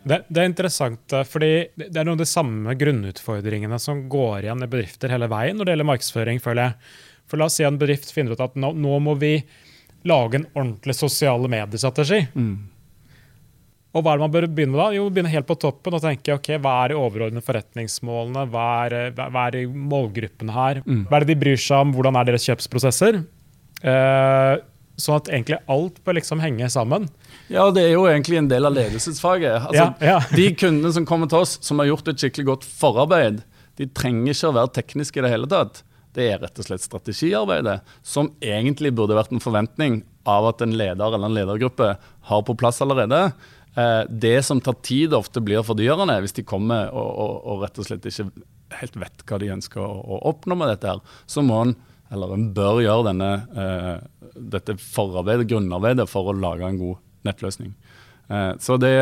Det, 0.00 0.22
det 0.32 0.40
er 0.40 0.48
interessant, 0.48 1.12
eh, 1.12 1.26
fordi 1.28 1.52
det 1.76 1.92
er 1.92 2.06
noen 2.06 2.16
av 2.16 2.22
de 2.22 2.28
samme 2.28 2.74
grunnutfordringene 2.80 3.78
som 3.82 4.06
går 4.10 4.46
igjen 4.46 4.64
i 4.64 4.70
bedrifter 4.70 5.12
hele 5.12 5.28
veien 5.30 5.58
når 5.58 5.68
det 5.68 5.74
gjelder 5.74 5.90
markedsføring, 5.92 6.40
føler 6.42 6.70
jeg. 6.70 6.96
For 7.30 7.40
la 7.40 7.46
oss 7.50 7.58
si 7.60 7.66
en 7.66 7.78
bedrift 7.78 8.10
finner 8.14 8.34
ut 8.34 8.42
at 8.42 8.56
nå, 8.58 8.72
nå 8.74 8.98
må 9.04 9.14
vi 9.20 9.36
lage 10.08 10.40
en 10.40 10.48
ordentlig 10.54 10.96
sosiale 10.96 11.50
mediestrategi. 11.52 12.22
Og 13.90 14.04
hva 14.06 14.14
er 14.14 14.20
det 14.20 14.24
man 14.24 14.32
bør 14.32 14.46
begynne 14.48 14.72
med 14.72 14.80
da? 14.80 14.88
Jo, 14.94 15.08
begynne 15.10 15.32
helt 15.32 15.48
på 15.48 15.58
toppen 15.60 15.96
og 15.98 16.02
tenke 16.02 16.34
ok, 16.36 16.52
hva 16.62 16.74
er 16.84 16.92
de 16.92 16.98
overordnede 16.98 17.44
forretningsmålene, 17.44 18.46
hva 18.52 18.66
er, 18.86 18.96
hva 19.18 19.46
er 19.50 19.60
målgruppene 19.68 20.54
her? 20.54 20.82
Hva 21.10 21.18
er 21.18 21.26
det 21.26 21.34
de 21.34 21.40
bryr 21.42 21.60
seg 21.60 21.84
om, 21.84 21.94
hvordan 21.96 22.18
er 22.20 22.30
deres 22.30 22.46
kjøpsprosesser? 22.48 23.20
Eh, 23.82 24.54
sånn 25.00 25.18
at 25.20 25.28
egentlig 25.30 25.58
alt 25.70 26.00
bør 26.04 26.18
liksom 26.18 26.40
henge 26.42 26.66
sammen. 26.72 27.06
Ja, 27.52 27.68
det 27.74 27.86
er 27.86 27.94
jo 27.94 28.06
egentlig 28.10 28.40
en 28.40 28.50
del 28.50 28.66
av 28.68 28.74
ledelsesfaget. 28.76 29.68
Altså, 29.68 29.76
Ja, 29.76 29.94
ja. 30.00 30.18
De 30.34 30.48
kundene 30.54 30.92
som 30.92 31.06
kommer 31.08 31.30
til 31.30 31.38
oss, 31.44 31.58
som 31.64 31.78
har 31.78 31.90
gjort 31.90 32.08
et 32.08 32.20
skikkelig 32.20 32.46
godt 32.50 32.66
forarbeid, 32.66 33.42
de 33.80 33.86
trenger 33.96 34.34
ikke 34.34 34.50
å 34.50 34.56
være 34.58 34.74
tekniske 34.80 35.20
i 35.20 35.24
det 35.24 35.32
hele 35.32 35.48
tatt. 35.50 35.82
Det 36.12 36.26
er 36.26 36.40
rett 36.42 36.58
og 36.58 36.66
slett 36.66 36.82
strategiarbeidet, 36.82 37.80
som 38.02 38.32
egentlig 38.42 38.90
burde 38.98 39.14
vært 39.16 39.32
en 39.32 39.42
forventning 39.42 40.02
av 40.28 40.50
at 40.50 40.62
en 40.64 40.74
leder 40.76 41.14
eller 41.14 41.30
en 41.30 41.36
ledergruppe 41.38 41.94
har 42.30 42.42
på 42.44 42.56
plass 42.58 42.82
allerede. 42.82 43.32
Eh, 43.78 44.02
det 44.10 44.42
som 44.44 44.60
tar 44.60 44.74
tid, 44.82 45.14
ofte 45.14 45.40
blir 45.40 45.62
fordyrende 45.62 46.18
hvis 46.20 46.34
de 46.36 46.42
kommer 46.42 46.90
og, 46.90 47.06
og, 47.14 47.36
og 47.46 47.62
rett 47.64 47.78
og 47.78 47.86
slett 47.86 48.08
ikke 48.10 48.26
helt 48.80 48.98
vet 48.98 49.24
hva 49.26 49.38
de 49.42 49.52
ønsker 49.54 49.82
å, 49.82 50.00
å 50.02 50.18
oppnå 50.32 50.58
med 50.58 50.72
dette. 50.74 50.90
her, 50.90 51.00
Så 51.30 51.42
må 51.46 51.62
en, 51.64 51.76
eller 52.10 52.34
en 52.34 52.48
bør 52.54 52.80
gjøre 52.82 53.06
denne, 53.10 53.28
eh, 53.54 54.32
dette 54.54 54.76
forarbeidet, 54.82 55.48
grunnarbeidet, 55.50 56.08
for 56.10 56.30
å 56.30 56.34
lage 56.36 56.66
en 56.66 56.80
god 56.80 56.98
nettløsning. 57.26 57.70
Eh, 58.28 58.52
så 58.58 58.78
det, 58.82 58.94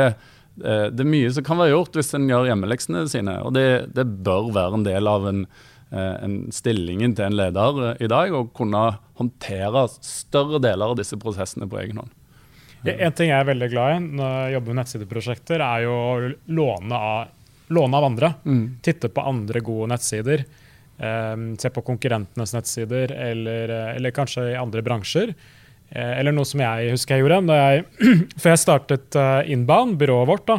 eh, 0.64 0.86
det 0.92 1.00
er 1.00 1.08
mye 1.08 1.32
som 1.32 1.46
kan 1.46 1.60
være 1.60 1.72
gjort 1.72 1.96
hvis 1.96 2.14
en 2.18 2.28
gjør 2.28 2.50
hjemmeleksene 2.50 3.06
sine. 3.08 3.38
Og 3.44 3.54
det, 3.56 3.94
det 3.96 4.04
bør 4.24 4.52
være 4.52 4.80
en 4.80 4.86
del 4.86 5.08
av 5.08 5.26
en, 5.30 5.46
en 5.90 6.36
stillingen 6.52 7.14
til 7.16 7.30
en 7.30 7.38
leder 7.38 7.96
i 7.96 8.10
dag, 8.12 8.34
å 8.36 8.44
kunne 8.52 8.98
håndtere 9.16 9.86
større 10.04 10.60
deler 10.60 10.92
av 10.92 10.98
disse 10.98 11.16
prosessene 11.16 11.68
på 11.68 11.80
egen 11.80 12.02
hånd. 12.02 12.12
En 12.84 13.14
ting 13.16 13.32
jeg 13.32 13.40
er 13.40 13.48
veldig 13.48 13.68
glad 13.72 13.94
i 13.96 14.02
når 14.20 14.34
jeg 14.36 14.52
jobber 14.54 14.74
med 14.74 14.80
nettsideprosjekter, 14.82 15.64
er 15.64 15.86
jo 15.86 15.94
å 15.96 16.28
låne 16.54 17.00
av, 17.08 17.32
låne 17.72 17.96
av 17.98 18.06
andre. 18.12 18.34
Titte 18.84 19.08
på 19.08 19.24
andre 19.32 19.64
gode 19.64 19.88
nettsider. 19.94 20.44
Eh, 20.98 21.36
se 21.58 21.70
på 21.74 21.84
konkurrentenes 21.86 22.54
nettsider, 22.56 23.14
eller, 23.14 23.72
eh, 23.74 23.94
eller 23.96 24.14
kanskje 24.16 24.50
i 24.52 24.58
andre 24.58 24.84
bransjer. 24.84 25.34
Eh, 25.90 26.12
eller 26.18 26.34
noe 26.36 26.48
som 26.48 26.60
jeg 26.62 26.92
husker 26.92 27.16
jeg 27.16 27.24
gjorde. 27.26 27.40
Da 27.48 27.58
jeg, 27.58 27.86
for 28.40 28.52
jeg 28.52 28.62
startet 28.64 29.18
uh, 29.18 29.40
Inbound, 29.48 29.96
byrået 30.00 30.30
vårt, 30.30 30.46
da, 30.50 30.58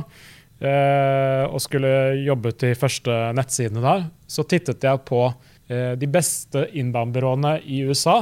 eh, 0.60 1.46
og 1.50 1.62
skulle 1.64 1.94
jobbe 2.24 2.56
til 2.58 2.76
første 2.80 3.22
nettsidene 3.38 3.84
der, 3.86 4.10
så 4.30 4.46
tittet 4.48 4.84
jeg 4.86 5.06
på 5.08 5.22
eh, 5.70 5.94
de 6.00 6.10
beste 6.12 6.66
Inbound-byråene 6.82 7.60
i 7.66 7.84
USA. 7.88 8.22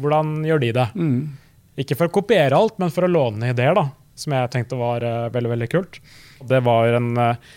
Hvordan 0.00 0.40
gjør 0.48 0.64
de 0.64 0.74
det? 0.80 0.88
Ikke 1.80 1.96
for 1.96 2.10
å 2.10 2.14
kopiere 2.20 2.56
alt, 2.56 2.76
men 2.80 2.92
for 2.92 3.06
å 3.06 3.10
låne 3.10 3.52
ideer, 3.52 3.76
da, 3.76 3.88
som 4.18 4.36
jeg 4.36 4.52
tenkte 4.52 4.78
var 4.80 5.04
eh, 5.06 5.28
veldig 5.32 5.52
veldig 5.54 5.70
kult. 5.72 6.00
Det 6.48 6.60
var 6.66 6.98
en, 6.98 7.10
eh, 7.16 7.50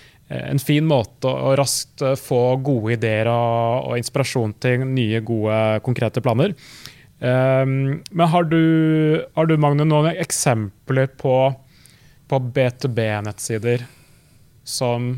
en 0.49 0.61
fin 0.61 0.85
måte 0.87 1.29
å, 1.29 1.53
raskt 1.59 2.03
eh, 2.05 2.17
få 2.19 2.57
gode 2.65 2.97
ideer 2.97 3.29
og, 3.31 3.89
og 3.91 4.01
inspirasjon 4.01 4.55
til 4.63 4.85
nye, 4.87 5.21
gode, 5.25 5.59
konkrete 5.85 6.23
planer. 6.23 6.55
Um, 7.23 8.01
men 8.11 8.27
har 8.27 8.47
du, 8.51 8.63
har 9.37 9.47
du, 9.47 9.55
Magne, 9.55 9.85
noen 9.87 10.11
eksempler 10.19 11.07
på, 11.19 11.37
på 12.27 12.39
B2B-nettsider 12.57 13.85
som 14.67 15.13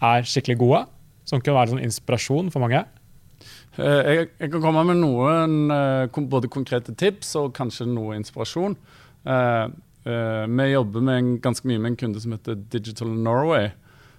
er 0.00 0.24
skikkelig 0.28 0.56
gode? 0.62 0.84
Som 1.28 1.40
kunne 1.40 1.58
være 1.58 1.74
sånn 1.74 1.84
inspirasjon 1.84 2.48
for 2.52 2.64
mange? 2.64 2.84
Eh, 3.76 4.00
Jeg, 4.14 4.28
jeg 4.38 4.52
kan 4.52 4.62
komme 4.62 4.84
med 4.88 5.00
noen 5.02 5.72
eh, 5.74 6.24
både 6.30 6.50
konkrete 6.52 6.94
tips 6.96 7.34
og 7.40 7.54
kanskje 7.56 7.88
noe 7.90 8.16
inspirasjon. 8.18 8.76
Eh, 9.24 9.64
eh, 10.08 10.44
vi 10.48 10.68
jobber 10.70 11.08
ganske 11.44 11.68
mye 11.68 11.80
med 11.80 11.92
en 11.92 12.00
kunde 12.04 12.22
som 12.22 12.36
heter 12.36 12.60
Digital 12.72 13.10
Norway, 13.10 13.72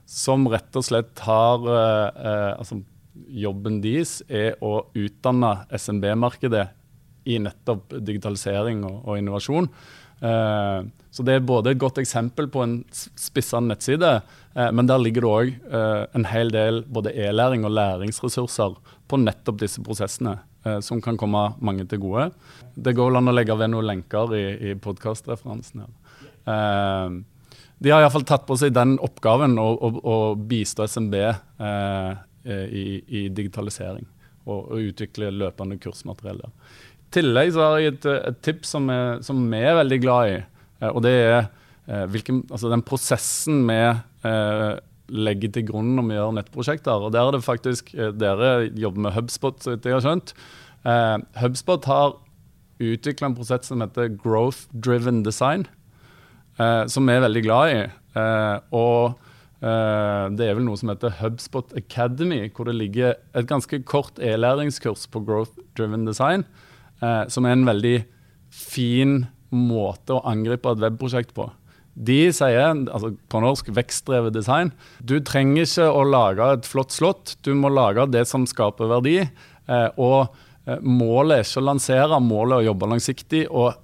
som 0.05 0.47
rett 0.49 0.77
og 0.77 0.85
slett 0.85 1.21
har 1.25 1.65
eh, 1.69 2.25
eh, 2.25 2.51
altså, 2.55 2.81
Jobben 3.15 3.77
deres 3.79 4.17
er 4.27 4.57
å 4.59 4.89
utdanne 4.91 5.61
SMB-markedet 5.71 6.65
i 7.31 7.37
nettopp 7.39 7.93
digitalisering 8.03 8.81
og, 8.83 8.97
og 9.07 9.19
innovasjon. 9.21 9.69
Eh, 10.19 10.81
så 11.15 11.23
det 11.25 11.37
er 11.37 11.47
både 11.47 11.71
et 11.71 11.79
godt 11.79 12.01
eksempel 12.03 12.49
på 12.51 12.65
en 12.65 12.73
spissa 12.91 13.61
nettside, 13.63 14.17
men 14.75 14.87
der 14.87 14.99
ligger 14.99 15.23
det 15.23 15.31
òg 15.31 15.53
en 16.15 16.25
hel 16.27 16.51
del 16.51 16.81
både 16.91 17.13
e-læring 17.15 17.63
og 17.67 17.71
læringsressurser 17.71 18.75
på 19.07 19.19
nettopp 19.19 19.61
disse 19.61 19.83
prosessene, 19.83 20.33
som 20.83 20.99
kan 21.03 21.15
komme 21.19 21.45
mange 21.63 21.87
til 21.87 22.01
gode. 22.03 22.29
Det 22.75 22.95
går 22.99 23.15
an 23.15 23.31
å 23.31 23.35
legge 23.35 23.55
ved 23.55 23.71
noen 23.71 23.87
lenker 23.87 24.35
i, 24.35 24.43
i 24.71 24.75
podkastreferansen 24.79 25.85
her. 25.85 25.95
Eh, 27.77 27.83
de 27.83 27.91
har 27.91 28.01
iallfall 28.01 28.25
tatt 28.25 28.45
på 28.47 28.55
seg 28.57 28.73
den 28.73 28.95
oppgaven 29.03 29.57
å, 29.59 29.67
å, 29.75 29.89
å 30.01 30.17
bistå 30.35 30.87
SMB 30.87 31.15
eh, 31.19 32.15
i, 32.45 33.03
i 33.07 33.27
digitalisering 33.29 34.05
og, 34.45 34.71
og 34.71 34.79
utvikle 34.91 35.31
løpende 35.33 35.77
kursmateriell. 35.81 36.41
I 36.45 37.11
tillegg 37.15 37.53
så 37.55 37.63
har 37.63 37.79
jeg 37.81 37.93
et, 37.95 38.05
et 38.31 38.41
tips 38.45 38.75
som, 38.75 38.89
er, 38.93 39.21
som 39.25 39.39
vi 39.51 39.61
er 39.63 39.77
veldig 39.79 40.01
glad 40.03 40.33
i. 40.33 40.35
eh, 40.81 40.89
Og 40.91 41.01
det 41.05 41.13
er 41.21 41.37
eh, 41.87 42.05
hvilken, 42.11 42.43
altså 42.51 42.69
den 42.73 42.83
prosessen 42.85 43.63
vi 43.69 43.79
eh, 43.81 44.67
legger 45.15 45.51
til 45.53 45.67
grunn 45.67 45.95
når 45.97 46.07
vi 46.09 46.15
gjør 46.17 46.35
nettprosjekter. 46.39 47.05
Og 47.07 47.13
der 47.13 47.27
er 47.27 47.35
det 47.37 47.45
faktisk, 47.45 47.93
eh, 47.95 48.11
Dere 48.17 48.69
jobber 48.73 49.07
med 49.07 49.13
Hubspot, 49.17 49.61
så 49.63 49.75
vidt 49.75 49.85
jeg 49.89 49.97
har 49.97 50.05
skjønt. 50.05 50.33
Eh, 50.85 51.17
Hubspot 51.43 51.85
har 51.89 52.15
utvikla 52.83 53.29
en 53.29 53.37
prosess 53.37 53.69
som 53.71 53.79
heter 53.85 54.09
Growth 54.19 54.65
Driven 54.73 55.23
Design, 55.23 55.65
eh, 55.65 55.71
som 56.55 57.07
vi 57.07 57.13
er 57.15 57.23
veldig 57.25 57.41
glad 57.43 57.71
i. 57.73 57.79
Eh, 58.15 58.57
og 58.75 59.17
eh, 59.59 60.25
det 60.35 60.47
er 60.47 60.57
vel 60.57 60.65
noe 60.67 60.79
som 60.79 60.91
heter 60.91 61.17
Hubspot 61.19 61.75
Academy, 61.77 62.45
hvor 62.55 62.69
det 62.69 62.77
ligger 62.79 63.17
et 63.35 63.49
ganske 63.49 63.81
kort 63.87 64.19
e-læringskurs 64.23 65.07
på 65.11 65.23
Growth 65.27 65.57
Driven 65.77 66.07
Design, 66.07 66.45
eh, 67.01 67.25
som 67.31 67.47
er 67.47 67.57
en 67.57 67.67
veldig 67.67 67.97
fin 68.55 69.25
måte 69.55 70.15
å 70.15 70.23
angripe 70.27 70.71
et 70.71 70.83
webprosjekt 70.83 71.35
på. 71.35 71.49
De 71.95 72.25
sier, 72.35 72.73
altså 72.91 73.13
på 73.31 73.39
norsk, 73.39 73.69
vekstdrevet 73.75 74.35
design. 74.35 74.73
Du 74.99 75.15
trenger 75.23 75.63
ikke 75.63 75.87
å 75.87 76.01
lage 76.07 76.47
et 76.57 76.67
flott 76.67 76.91
slott, 76.91 77.37
du 77.47 77.53
må 77.55 77.71
lage 77.71 78.07
det 78.11 78.25
som 78.27 78.47
skaper 78.47 78.91
verdi. 78.91 79.21
Eh, 79.23 79.89
og 79.99 80.35
eh, 80.67 80.79
målet 80.79 81.37
er 81.39 81.47
ikke 81.47 81.63
å 81.63 81.69
lansere, 81.71 82.23
målet 82.23 82.57
er 82.57 82.63
å 82.63 82.69
jobbe 82.71 82.91
langsiktig 82.95 83.45
og 83.51 83.75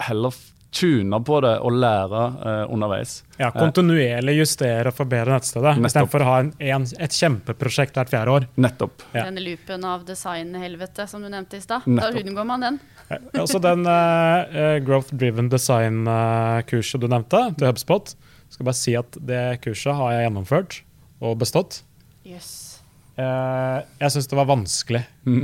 heller 0.00 0.34
tune 0.70 1.18
på 1.26 1.40
det 1.42 1.52
og 1.64 1.74
lære 1.82 2.22
uh, 2.40 2.72
underveis. 2.72 3.20
Ja, 3.40 3.50
Kontinuerlig 3.54 4.36
justere 4.38 4.92
og 4.92 4.96
forbedre 4.96 5.34
nettstedet, 5.34 5.74
istedenfor 5.88 6.22
å 6.22 6.28
ha 6.28 6.36
en, 6.44 6.52
en, 6.62 6.86
et 7.02 7.16
kjempeprosjekt 7.16 7.98
hvert 7.98 8.12
fjerde 8.12 8.36
år. 8.36 8.46
Nettopp. 8.60 9.04
Ja. 9.10 9.26
Denne 9.26 9.42
loopen 9.44 9.86
av 9.88 10.06
designhelvete 10.08 11.08
som 11.10 11.24
du 11.24 11.30
nevnte 11.32 11.58
i 11.58 11.64
stad. 11.64 11.86
Da 11.98 12.10
unngår 12.14 12.48
man 12.48 12.66
den. 12.66 12.80
Ja, 13.10 13.18
Også 13.42 13.58
den 13.62 13.82
eh, 13.90 14.56
eh, 14.62 14.76
Growth 14.86 15.14
Driven 15.18 15.50
Design-kurset 15.50 17.02
du 17.02 17.08
nevnte, 17.10 17.48
til 17.58 17.70
HubSpot. 17.70 18.14
Skal 18.50 18.66
bare 18.66 18.78
si 18.78 18.94
at 18.98 19.18
det 19.26 19.44
kurset 19.64 19.98
har 19.98 20.14
jeg 20.14 20.28
gjennomført 20.28 20.82
og 21.20 21.38
bestått. 21.42 21.82
Jøss. 22.26 22.69
Eh, 23.18 23.78
jeg 24.00 24.14
syns 24.14 24.28
det 24.30 24.38
var 24.38 24.48
vanskelig. 24.50 25.02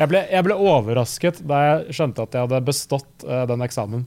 jeg, 0.00 0.06
ble, 0.08 0.22
jeg 0.22 0.46
ble 0.46 0.54
overrasket 0.56 1.42
da 1.46 1.62
jeg 1.64 1.98
skjønte 1.98 2.24
at 2.24 2.36
jeg 2.36 2.48
hadde 2.48 2.62
bestått 2.66 3.26
uh, 3.28 3.44
den 3.50 3.64
eksamen. 3.66 4.06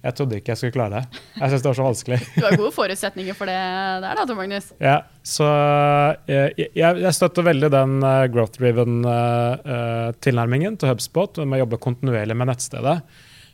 Jeg 0.00 0.16
trodde 0.16 0.38
ikke 0.40 0.54
jeg 0.54 0.60
skulle 0.60 0.72
klare 0.72 1.00
det. 1.00 1.20
Jeg 1.36 1.52
syns 1.52 1.64
det 1.64 1.68
var 1.68 1.76
så 1.76 1.86
vanskelig. 1.86 2.18
Du 2.40 2.44
har 2.46 2.56
gode 2.56 2.72
forutsetninger 2.72 3.36
for 3.36 3.50
det 3.50 3.56
der, 3.56 4.14
da, 4.16 4.22
Tor 4.28 4.38
Magnus. 4.38 4.70
Ja, 4.80 4.94
så 5.26 5.48
eh, 6.24 6.54
jeg, 6.56 6.70
jeg 7.04 7.16
støtter 7.16 7.44
veldig 7.44 7.68
den 7.74 7.98
uh, 8.00 8.24
growth-driven 8.32 9.02
eh, 9.04 9.66
eh, 9.74 10.06
tilnærmingen 10.24 10.78
til 10.80 10.94
HubSpot 10.94 11.42
med 11.44 11.58
å 11.58 11.66
jobbe 11.66 11.82
kontinuerlig 11.84 12.38
med 12.38 12.48
nettstedet. 12.48 12.96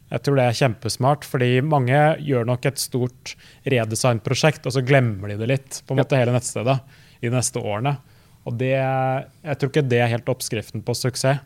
Jeg 0.06 0.22
tror 0.22 0.38
det 0.38 0.44
er 0.46 0.60
kjempesmart, 0.60 1.26
fordi 1.26 1.50
mange 1.66 1.98
gjør 2.22 2.46
nok 2.46 2.68
et 2.70 2.78
stort 2.78 3.34
redesign-prosjekt, 3.66 4.68
og 4.70 4.76
så 4.76 4.84
glemmer 4.86 5.32
de 5.32 5.40
det 5.40 5.50
litt, 5.50 5.80
på 5.82 5.96
en 5.96 5.98
måte 6.04 6.20
hele 6.20 6.36
nettstedet, 6.36 6.78
i 7.22 7.30
neste 7.32 7.60
årene. 7.62 7.96
Og 8.46 8.54
det, 8.60 8.72
jeg 8.76 9.58
tror 9.58 9.70
ikke 9.72 9.88
det 9.90 10.00
er 10.04 10.12
helt 10.12 10.28
oppskriften 10.30 10.82
på 10.86 10.94
suksess. 10.94 11.40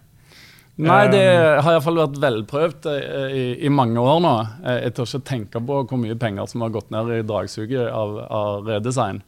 Nei, 0.80 1.02
det 1.12 1.20
har 1.61 1.74
iallfall 1.74 1.98
vært 2.00 2.18
velprøvd 2.22 2.87
eh, 2.88 3.33
i, 3.37 3.42
i 3.66 3.70
mange 3.72 4.00
år 4.00 4.20
nå. 4.24 4.30
Eh, 4.64 4.78
Jeg 4.87 4.94
tør 4.96 5.09
ikke 5.11 5.26
tenke 5.28 5.61
på 5.68 5.80
hvor 5.90 5.98
mye 6.00 6.16
penger 6.16 6.46
som 6.48 6.62
har 6.64 6.72
gått 6.72 6.88
ned 6.94 7.11
i 7.18 7.22
dragsuget 7.28 7.90
av, 7.92 8.14
av 8.33 8.68
redesign, 8.70 9.18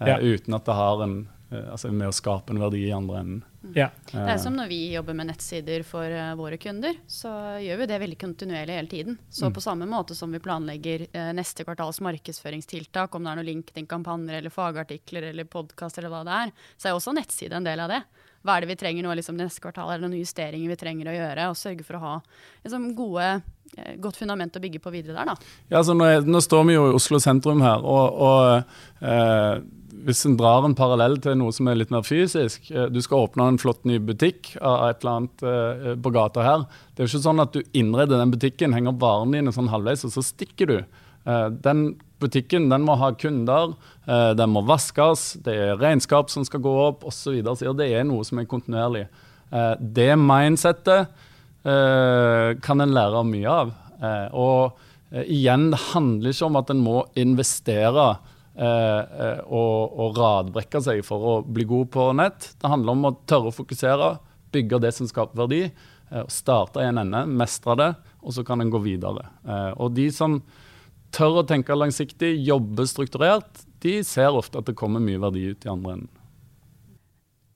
eh, 0.00 0.08
Ja. 0.08 0.16
uten 0.22 0.56
at 0.56 0.64
det 0.64 0.76
har 0.78 1.02
en, 1.04 1.16
altså 1.52 1.90
med 1.92 2.08
å 2.08 2.16
skape 2.16 2.54
en 2.54 2.62
verdi 2.62 2.86
i 2.86 2.94
andre 2.96 3.18
enden. 3.20 3.42
Ja. 3.74 3.90
Det 4.10 4.24
er 4.34 4.40
som 4.42 4.56
når 4.58 4.66
vi 4.68 4.78
jobber 4.92 5.14
med 5.14 5.28
nettsider 5.30 5.84
for 5.86 6.10
uh, 6.10 6.32
våre 6.38 6.58
kunder, 6.58 6.96
så 7.06 7.30
gjør 7.62 7.78
vi 7.82 7.86
det 7.86 7.98
veldig 8.02 8.18
kontinuerlig 8.18 8.74
hele 8.74 8.90
tiden. 8.90 9.18
Så 9.30 9.46
Mm. 9.46 9.54
på 9.54 9.62
samme 9.62 9.86
måte 9.86 10.16
som 10.18 10.32
vi 10.32 10.40
planlegger 10.42 11.06
uh, 11.14 11.30
neste 11.32 11.64
kvartals 11.64 12.00
markedsføringstiltak, 12.02 13.14
om 13.14 13.22
det 13.22 13.30
er 13.30 13.38
noe 13.38 13.46
LinkedIn-kampanjer 13.46 14.40
eller 14.40 14.50
fagartikler 14.50 15.30
eller 15.30 15.44
podkast 15.44 15.98
eller 15.98 16.10
hva 16.10 16.24
det 16.26 16.36
er, 16.40 16.52
så 16.76 16.88
er 16.90 16.98
også 16.98 17.14
nettside 17.14 17.54
en 17.54 17.64
del 17.64 17.80
av 17.80 17.88
det. 17.94 18.02
Hva 18.42 18.56
er 18.56 18.64
det 18.64 18.72
vi 18.72 18.78
trenger 18.82 19.06
nå 19.06 19.14
liksom, 19.14 19.36
neste 19.38 19.62
kvartal? 19.62 19.92
Er 19.92 20.00
det 20.00 20.08
noen 20.08 20.18
justeringer 20.18 20.68
vi 20.72 20.76
trenger 20.80 21.06
å 21.12 21.14
gjøre? 21.14 21.48
Og 21.52 21.56
sørge 21.60 21.84
for 21.86 22.00
å 22.00 22.02
ha 22.02 22.14
liksom, 22.64 22.88
gode, 22.98 23.28
godt 24.02 24.18
fundament 24.20 24.56
å 24.56 24.62
bygge 24.62 24.80
på 24.82 24.92
videre 24.92 25.20
der, 25.20 25.32
da. 25.32 25.52
Ja, 25.70 25.78
altså 25.80 25.94
nå, 25.96 26.08
er, 26.08 26.26
nå 26.26 26.42
står 26.44 26.66
vi 26.68 26.76
jo 26.76 26.88
i 26.90 26.96
Oslo 26.98 27.20
sentrum 27.22 27.62
her, 27.64 27.84
og, 27.84 28.18
og 28.26 29.06
eh, 29.08 29.62
hvis 30.02 30.24
en 30.26 30.36
drar 30.38 30.66
en 30.66 30.76
parallell 30.76 31.18
til 31.22 31.36
noe 31.38 31.54
som 31.54 31.68
er 31.70 31.78
litt 31.78 31.92
mer 31.94 32.04
fysisk 32.06 32.70
eh, 32.72 32.88
Du 32.92 33.00
skal 33.04 33.26
åpne 33.26 33.48
en 33.52 33.60
flott 33.60 33.84
ny 33.88 33.98
butikk 34.02 34.54
av 34.60 34.88
et 34.90 35.02
eller 35.02 35.18
annet 35.18 35.44
eh, 35.46 35.92
på 36.02 36.14
gata 36.14 36.46
her. 36.46 36.66
Det 36.92 37.02
er 37.02 37.08
jo 37.08 37.12
ikke 37.14 37.26
sånn 37.28 37.44
at 37.44 37.56
du 37.56 37.62
innreder 37.78 38.20
den 38.20 38.34
butikken, 38.34 38.76
henger 38.76 38.94
opp 38.94 39.02
varene 39.04 39.38
dine 39.38 39.54
sånn 39.54 39.70
halvveis, 39.72 40.04
og 40.08 40.14
så 40.14 40.24
stikker 40.26 40.72
du. 40.72 40.78
Eh, 41.24 41.48
den 41.64 41.84
butikken 42.22 42.68
den 42.70 42.86
må 42.86 42.96
ha 43.00 43.12
kunder, 43.18 43.74
eh, 44.06 44.30
den 44.38 44.54
må 44.54 44.64
vaskes, 44.66 45.32
det 45.44 45.56
er 45.58 45.80
regnskap 45.80 46.30
som 46.30 46.46
skal 46.46 46.62
gå 46.64 46.72
opp 46.88 47.04
osv. 47.08 47.22
Så, 47.22 47.36
videre. 47.36 47.76
det 47.78 47.90
er 47.92 48.08
noe 48.08 48.26
som 48.26 48.40
er 48.42 48.50
kontinuerlig. 48.50 49.06
Eh, 49.52 49.74
det 49.80 50.12
mindsettet 50.18 51.06
eh, 51.06 51.28
kan 51.62 52.82
en 52.82 52.94
lære 52.96 53.22
mye 53.28 53.54
av. 53.62 53.72
Eh, 54.02 54.28
og 54.34 54.80
eh, 55.12 55.26
igjen, 55.30 55.70
det 55.72 55.80
handler 55.92 56.34
ikke 56.34 56.48
om 56.48 56.58
at 56.60 56.72
en 56.74 56.82
må 56.82 56.98
investere 57.20 58.06
eh, 58.10 58.66
eh, 58.66 59.40
og, 59.46 59.94
og 59.94 60.18
radbrekke 60.18 60.82
seg 60.84 61.04
for 61.06 61.28
å 61.28 61.34
bli 61.46 61.66
god 61.68 61.92
på 61.94 62.08
nett. 62.18 62.52
Det 62.58 62.70
handler 62.72 62.96
om 62.96 63.08
å 63.10 63.16
tørre 63.30 63.52
å 63.52 63.56
fokusere, 63.56 64.16
bygge 64.52 64.82
det 64.82 64.94
som 64.96 65.08
skaper 65.10 65.44
verdi. 65.44 65.62
eh, 66.10 66.26
starte 66.28 66.82
i 66.82 66.88
en 66.90 67.02
ende, 67.04 67.24
mestre 67.26 67.78
det, 67.78 67.92
og 68.22 68.34
så 68.36 68.44
kan 68.46 68.60
en 68.60 68.72
gå 68.72 68.82
videre. 68.82 69.28
Eh, 69.46 69.70
og 69.78 69.94
de 69.96 70.08
som 70.14 70.40
tør 71.12 71.42
å 71.42 71.46
tenke 71.48 71.76
langsiktig, 71.76 72.34
jobbe 72.46 72.88
strukturert, 72.88 73.66
de 73.84 74.00
ser 74.06 74.32
ofte 74.32 74.60
at 74.60 74.68
det 74.68 74.78
kommer 74.78 75.02
mye 75.02 75.20
verdi 75.20 75.48
ut 75.52 75.66
i 75.66 75.70
andre 75.70 75.98
enden. 75.98 76.10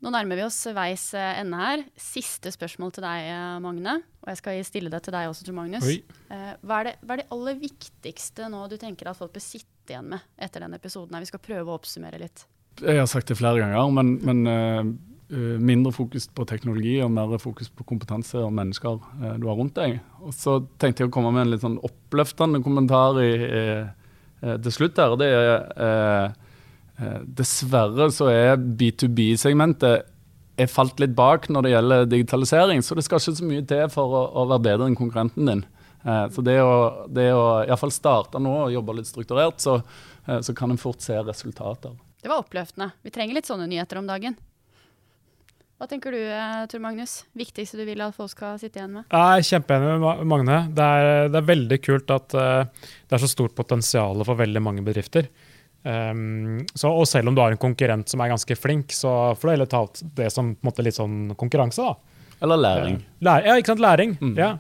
Nå 0.04 0.12
nærmer 0.12 0.37
vi 0.37 0.44
oss 0.44 0.59
veis 0.76 1.06
eh, 1.16 1.38
ende 1.40 1.61
her. 1.61 1.85
Siste 2.00 2.52
spørsmål 2.52 2.92
til 2.92 3.06
deg, 3.06 3.30
eh, 3.32 3.56
Magne. 3.64 3.96
Og 4.24 4.28
jeg 4.32 4.40
skal 4.42 4.61
stille 4.68 4.92
det 4.92 5.00
til 5.06 5.16
deg 5.16 5.30
også, 5.30 5.46
Tor 5.46 5.56
Magnus. 5.56 5.87
Eh, 5.88 6.52
Hva 6.61 6.82
er, 6.82 6.90
det, 6.90 6.94
hva 7.00 7.16
er 7.16 7.22
det 7.22 7.28
aller 7.32 7.59
viktigste 7.62 8.50
nå 8.52 8.66
du 8.68 8.76
tenker 8.80 9.09
at 9.09 9.18
folk 9.18 9.32
bør 9.35 9.44
sitte 9.44 9.94
igjen 9.94 10.12
med 10.12 10.24
etter 10.37 10.66
denne 10.66 10.76
episoden? 10.80 11.16
her? 11.16 11.24
Vi 11.24 11.32
skal 11.32 11.44
prøve 11.46 11.72
å 11.72 11.78
oppsummere 11.80 12.20
litt. 12.20 12.44
Jeg 12.82 13.00
har 13.00 13.09
sagt 13.09 13.32
det 13.32 13.38
flere 13.38 13.62
ganger, 13.62 13.92
men, 13.96 14.16
men 14.20 14.42
eh, 15.32 15.56
mindre 15.59 15.94
fokus 15.96 16.28
på 16.28 16.44
teknologi 16.46 16.98
og 17.02 17.11
mer 17.16 17.38
fokus 17.42 17.72
på 17.72 17.87
kompetanse 17.88 18.38
og 18.38 18.52
mennesker 18.54 19.00
uh, 19.00 19.32
du 19.40 19.48
har 19.48 19.56
rundt 19.59 19.78
deg. 19.78 19.96
Og 20.22 20.35
så 20.37 20.61
tenkte 20.78 21.02
jeg 21.02 21.11
å 21.11 21.14
komme 21.16 21.32
med 21.35 21.46
en 21.46 21.54
litt 21.54 21.64
sånn 21.64 21.80
oppløftende 21.87 22.61
kommentar 22.62 23.18
i, 23.24 23.32
eh, 23.32 24.52
til 24.61 24.74
slutt 24.76 25.00
her. 25.00 25.16
og 25.16 25.22
det 25.24 25.32
er 25.32 26.37
Dessverre 27.37 28.06
så 28.14 28.30
er 28.32 28.54
B2B-segmentet 28.56 30.06
er 30.56 30.72
falt 30.72 31.00
litt 31.02 31.14
bak 31.16 31.50
når 31.52 31.66
det 31.66 31.72
gjelder 31.74 32.11
digitalisering, 32.11 32.82
så 32.82 32.96
det 32.96 33.04
skal 33.04 33.20
ikke 33.20 33.37
så 33.38 33.48
mye 33.48 33.64
til 33.68 33.88
for 33.92 34.16
å, 34.16 34.22
å 34.40 34.46
være 34.52 34.64
bedre 34.70 34.88
enn 34.88 34.98
konkurrenten 34.98 35.50
din. 35.50 35.62
Eh, 36.06 36.24
så 36.32 36.44
det 36.44 36.56
å, 36.64 37.06
det 37.12 37.28
å 37.37 37.46
i 37.64 37.70
hvert 37.70 37.82
fall 37.82 37.94
starte 37.94 38.40
nå 38.42 38.54
og 38.64 38.74
jobbe 38.74 38.96
litt 38.96 39.11
strukturert, 39.11 39.61
så, 39.62 39.78
eh, 40.26 40.40
så 40.40 40.56
kan 40.56 40.72
en 40.72 40.80
fort 40.80 41.04
se 41.04 41.18
resultater. 41.20 41.96
Det 42.22 42.32
var 42.32 42.42
oppløftende. 42.42 42.92
Vi 43.04 43.12
trenger 43.14 43.37
litt 43.37 43.48
sånne 43.48 43.68
nyheter 43.70 44.00
om 44.00 44.09
dagen. 44.09 44.38
Hva 45.76 45.85
tenker 45.90 46.14
du, 46.14 46.22
eh, 46.24 46.62
Tor 46.72 46.80
Magnus? 46.80 47.18
Viktigste 47.37 47.76
du 47.76 47.85
vil 47.85 48.00
at 48.00 48.16
folk 48.16 48.32
skal 48.32 48.56
sitte 48.59 48.80
igjen 48.80 48.94
med? 48.96 49.04
Jeg 49.12 49.42
er 49.42 49.48
kjempeenig 49.50 49.98
med 50.00 50.22
Magne. 50.24 50.61
Det 50.72 50.87
er, 50.87 51.28
det 51.28 51.42
er 51.42 51.50
veldig 51.50 51.78
kult 51.85 52.14
at 52.14 52.32
eh, 52.32 52.87
det 53.04 53.18
er 53.18 53.20
så 53.20 53.28
stort 53.28 53.54
potensial 53.59 54.24
for 54.24 54.40
veldig 54.40 54.62
mange 54.64 54.87
bedrifter. 54.87 55.28
Um, 55.87 56.64
så, 56.75 56.90
og 56.90 57.07
selv 57.07 57.31
om 57.31 57.37
du 57.37 57.40
har 57.44 57.55
en 57.55 57.61
konkurrent 57.62 58.11
som 58.11 58.22
er 58.22 58.33
ganske 58.33 58.59
flink, 58.59 58.90
så 58.96 59.37
får 59.38 59.46
du 59.46 59.53
heller 59.53 59.70
ta 59.70 59.85
det 60.18 60.33
som 60.35 60.57
måte, 60.66 60.83
litt 60.83 60.99
sånn 60.99 61.37
konkurranse. 61.38 61.85
da. 61.85 62.33
Eller 62.42 62.61
læring. 62.61 62.99
Lær, 63.25 63.46
ja, 63.46 63.55
ikke 63.57 63.72
sant? 63.75 63.85
Læring. 63.85 64.16
Mm. 64.20 64.35
Ja. 64.40 64.51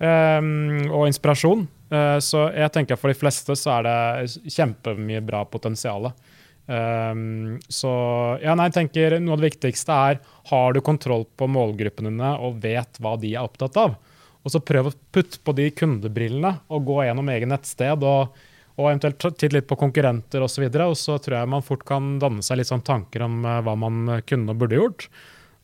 Um, 0.00 0.88
og 0.88 1.06
inspirasjon. 1.10 1.66
Uh, 1.92 2.16
så 2.22 2.48
jeg 2.54 2.72
tenker 2.72 2.98
for 2.98 3.12
de 3.12 3.18
fleste 3.18 3.56
så 3.58 3.76
er 3.76 3.88
det 3.88 4.52
kjempemye 4.56 5.20
bra 5.26 5.44
potensial. 5.44 6.10
Um, 6.70 7.58
så 7.68 7.90
ja, 8.40 8.54
nei, 8.54 8.68
jeg 8.70 8.76
tenker 8.78 9.18
noe 9.20 9.34
av 9.36 9.42
det 9.42 9.50
viktigste 9.50 9.96
er 10.10 10.20
har 10.52 10.72
du 10.72 10.80
kontroll 10.86 11.26
på 11.36 11.48
målgruppene 11.50 12.12
dine 12.12 12.36
og 12.38 12.60
vet 12.62 13.00
hva 13.02 13.16
de 13.20 13.34
er 13.34 13.44
opptatt 13.44 13.76
av. 13.80 13.98
Og 14.40 14.54
så 14.54 14.62
prøv 14.64 14.88
å 14.88 14.94
putte 15.12 15.42
på 15.44 15.52
de 15.58 15.66
kundebrillene 15.76 16.54
og 16.72 16.86
gå 16.88 17.02
gjennom 17.04 17.28
egen 17.34 17.52
nettsted 17.52 18.06
og, 18.06 18.38
og 18.76 18.86
eventuelt 18.86 19.18
titte 19.20 19.50
litt 19.54 19.68
på 19.68 19.78
konkurrenter 19.80 20.44
osv. 20.44 20.64
Og, 20.68 20.78
så 20.78 20.86
og 20.86 20.96
så 20.98 21.18
tror 21.18 21.40
jeg 21.40 21.52
man 21.56 21.66
fort 21.66 21.84
kan 21.88 22.14
danne 22.22 22.44
seg 22.46 22.60
litt 22.60 22.70
sånn 22.70 22.86
tanker 22.86 23.26
om 23.26 23.42
eh, 23.44 23.60
hva 23.66 23.76
man 23.78 24.16
kunne 24.28 24.54
og 24.54 24.62
burde 24.62 24.78
gjort. 24.78 25.10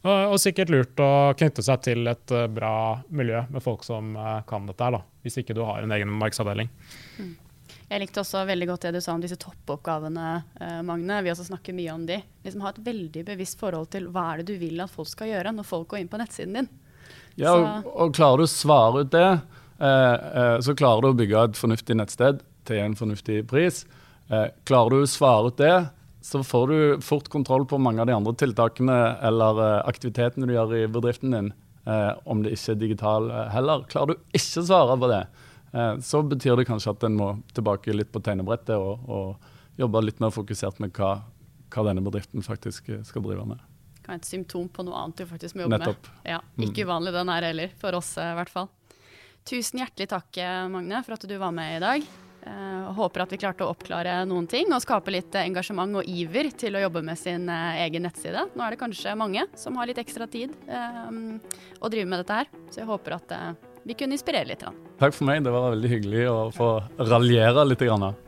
Og, 0.06 0.34
og 0.34 0.36
sikkert 0.38 0.70
lurt 0.70 1.00
å 1.02 1.32
knytte 1.38 1.64
seg 1.66 1.82
til 1.86 2.06
et 2.10 2.34
eh, 2.34 2.46
bra 2.52 3.00
miljø 3.08 3.42
med 3.50 3.64
folk 3.64 3.86
som 3.86 4.14
eh, 4.14 4.38
kan 4.48 4.68
dette 4.68 4.86
her, 4.86 4.98
da. 4.98 5.02
Hvis 5.26 5.40
ikke 5.42 5.56
du 5.56 5.64
har 5.66 5.82
en 5.82 5.94
egen 5.96 6.12
markedsavdeling. 6.20 6.70
Jeg 7.86 8.02
likte 8.02 8.22
også 8.22 8.42
veldig 8.48 8.66
godt 8.66 8.88
det 8.88 8.96
du 8.96 9.00
sa 9.02 9.14
om 9.14 9.22
disse 9.22 9.38
toppoppgavene, 9.38 10.30
eh, 10.60 10.80
Magne. 10.86 11.20
Vi 11.22 11.30
også 11.32 11.48
snakker 11.48 11.74
mye 11.76 11.92
om 11.94 12.06
de. 12.08 12.18
Liksom 12.46 12.64
Ha 12.64 12.72
et 12.74 12.82
veldig 12.86 13.22
bevisst 13.28 13.60
forhold 13.60 13.90
til 13.94 14.08
hva 14.14 14.32
er 14.32 14.42
det 14.42 14.50
du 14.50 14.58
vil 14.62 14.82
at 14.82 14.92
folk 14.92 15.10
skal 15.10 15.30
gjøre 15.30 15.54
når 15.54 15.68
folk 15.68 15.88
går 15.92 16.02
inn 16.02 16.10
på 16.10 16.20
nettsiden 16.22 16.60
din. 16.60 16.72
Ja, 17.38 17.54
og, 17.54 17.86
og 17.94 18.14
klarer 18.16 18.42
du 18.42 18.46
å 18.46 18.50
svare 18.50 19.04
ut 19.04 19.12
det, 19.14 19.28
eh, 19.78 20.14
eh, 20.42 20.56
så 20.66 20.74
klarer 20.78 21.04
du 21.04 21.12
å 21.12 21.18
bygge 21.18 21.48
et 21.50 21.58
fornuftig 21.58 21.98
nettsted 21.98 22.42
til 22.66 22.82
en 22.82 22.96
fornuftig 22.98 23.42
pris. 23.50 23.84
Eh, 24.28 24.48
klarer 24.66 24.90
du 24.90 25.04
å 25.04 25.10
svare 25.10 25.52
ut 25.52 25.60
det, 25.60 25.74
så 26.26 26.40
får 26.42 26.64
du 26.72 26.78
fort 27.06 27.28
kontroll 27.30 27.66
på 27.70 27.78
mange 27.78 28.02
av 28.02 28.08
de 28.08 28.14
andre 28.16 28.32
tiltakene 28.34 28.96
eller 29.28 29.60
eh, 29.62 29.82
aktivitetene 29.86 30.48
du 30.48 30.56
gjør 30.56 30.72
i 30.80 30.86
bedriften 30.90 31.36
din, 31.36 31.52
eh, 31.86 32.12
om 32.26 32.42
det 32.42 32.56
ikke 32.56 32.74
er 32.74 32.80
digital 32.80 33.30
eh, 33.30 33.44
heller. 33.54 33.84
Klarer 33.92 34.16
du 34.16 34.34
ikke 34.34 34.64
å 34.64 34.66
svare 34.66 34.96
på 34.98 35.10
det, 35.12 35.20
eh, 35.70 35.92
så 36.02 36.24
betyr 36.26 36.58
det 36.58 36.66
kanskje 36.66 36.96
at 36.96 37.06
en 37.06 37.20
må 37.20 37.30
tilbake 37.54 37.94
litt 37.94 38.10
på 38.10 38.24
tegnebrettet 38.26 38.74
og, 38.74 39.06
og 39.06 39.78
jobbe 39.78 40.02
litt 40.08 40.18
mer 40.24 40.34
fokusert 40.34 40.82
med 40.82 40.90
hva, 40.98 41.12
hva 41.70 41.86
denne 41.86 42.02
bedriften 42.02 42.42
faktisk 42.42 42.90
eh, 42.90 43.06
skal 43.06 43.22
drive 43.28 43.46
med. 43.54 43.62
Kan 44.02 44.16
være 44.16 44.24
et 44.24 44.32
symptom 44.34 44.66
på 44.70 44.82
noe 44.86 44.98
annet 45.04 45.22
du 45.22 45.30
faktisk 45.30 45.54
må 45.54 45.68
jobbe 45.68 45.78
Nettopp. 45.78 46.10
med. 46.10 46.34
Ja, 46.34 46.42
ikke 46.66 46.90
uvanlig 46.90 47.14
den 47.14 47.30
her 47.30 47.50
heller, 47.52 47.78
for 47.78 48.02
oss 48.02 48.16
i 48.18 48.28
hvert 48.38 48.50
fall. 48.50 48.68
Tusen 49.46 49.78
hjertelig 49.78 50.10
takk, 50.10 50.38
Magne, 50.74 51.06
for 51.06 51.14
at 51.14 51.26
du 51.30 51.34
var 51.38 51.52
med 51.54 51.76
i 51.78 51.82
dag. 51.82 52.06
Eh, 52.46 52.92
håper 52.94 53.24
at 53.24 53.32
vi 53.34 53.38
klarte 53.42 53.66
å 53.66 53.72
oppklare 53.72 54.20
noen 54.28 54.46
ting 54.50 54.70
og 54.70 54.82
skape 54.84 55.10
litt 55.10 55.34
engasjement 55.40 55.98
og 55.98 56.06
iver 56.06 56.52
til 56.54 56.78
å 56.78 56.82
jobbe 56.84 57.02
med 57.06 57.18
sin 57.18 57.48
eh, 57.50 57.80
egen 57.86 58.06
nettside. 58.06 58.46
Nå 58.54 58.62
er 58.62 58.74
det 58.74 58.82
kanskje 58.82 59.16
mange 59.18 59.48
som 59.58 59.78
har 59.80 59.90
litt 59.90 59.98
ekstra 60.02 60.28
tid 60.30 60.54
eh, 60.70 61.08
å 61.80 61.90
drive 61.90 62.06
med 62.06 62.22
dette 62.22 62.42
her, 62.42 62.52
så 62.70 62.84
jeg 62.84 62.90
håper 62.92 63.18
at 63.18 63.34
vi 63.86 63.94
kunne 63.98 64.14
inspirere 64.18 64.50
litt. 64.50 64.62
Takk 65.00 65.14
for 65.14 65.26
meg, 65.28 65.42
det 65.46 65.54
var 65.54 65.74
veldig 65.74 65.90
hyggelig 65.90 66.24
å 66.30 66.38
få 66.54 66.70
raljere 67.02 67.66
litt. 67.66 68.25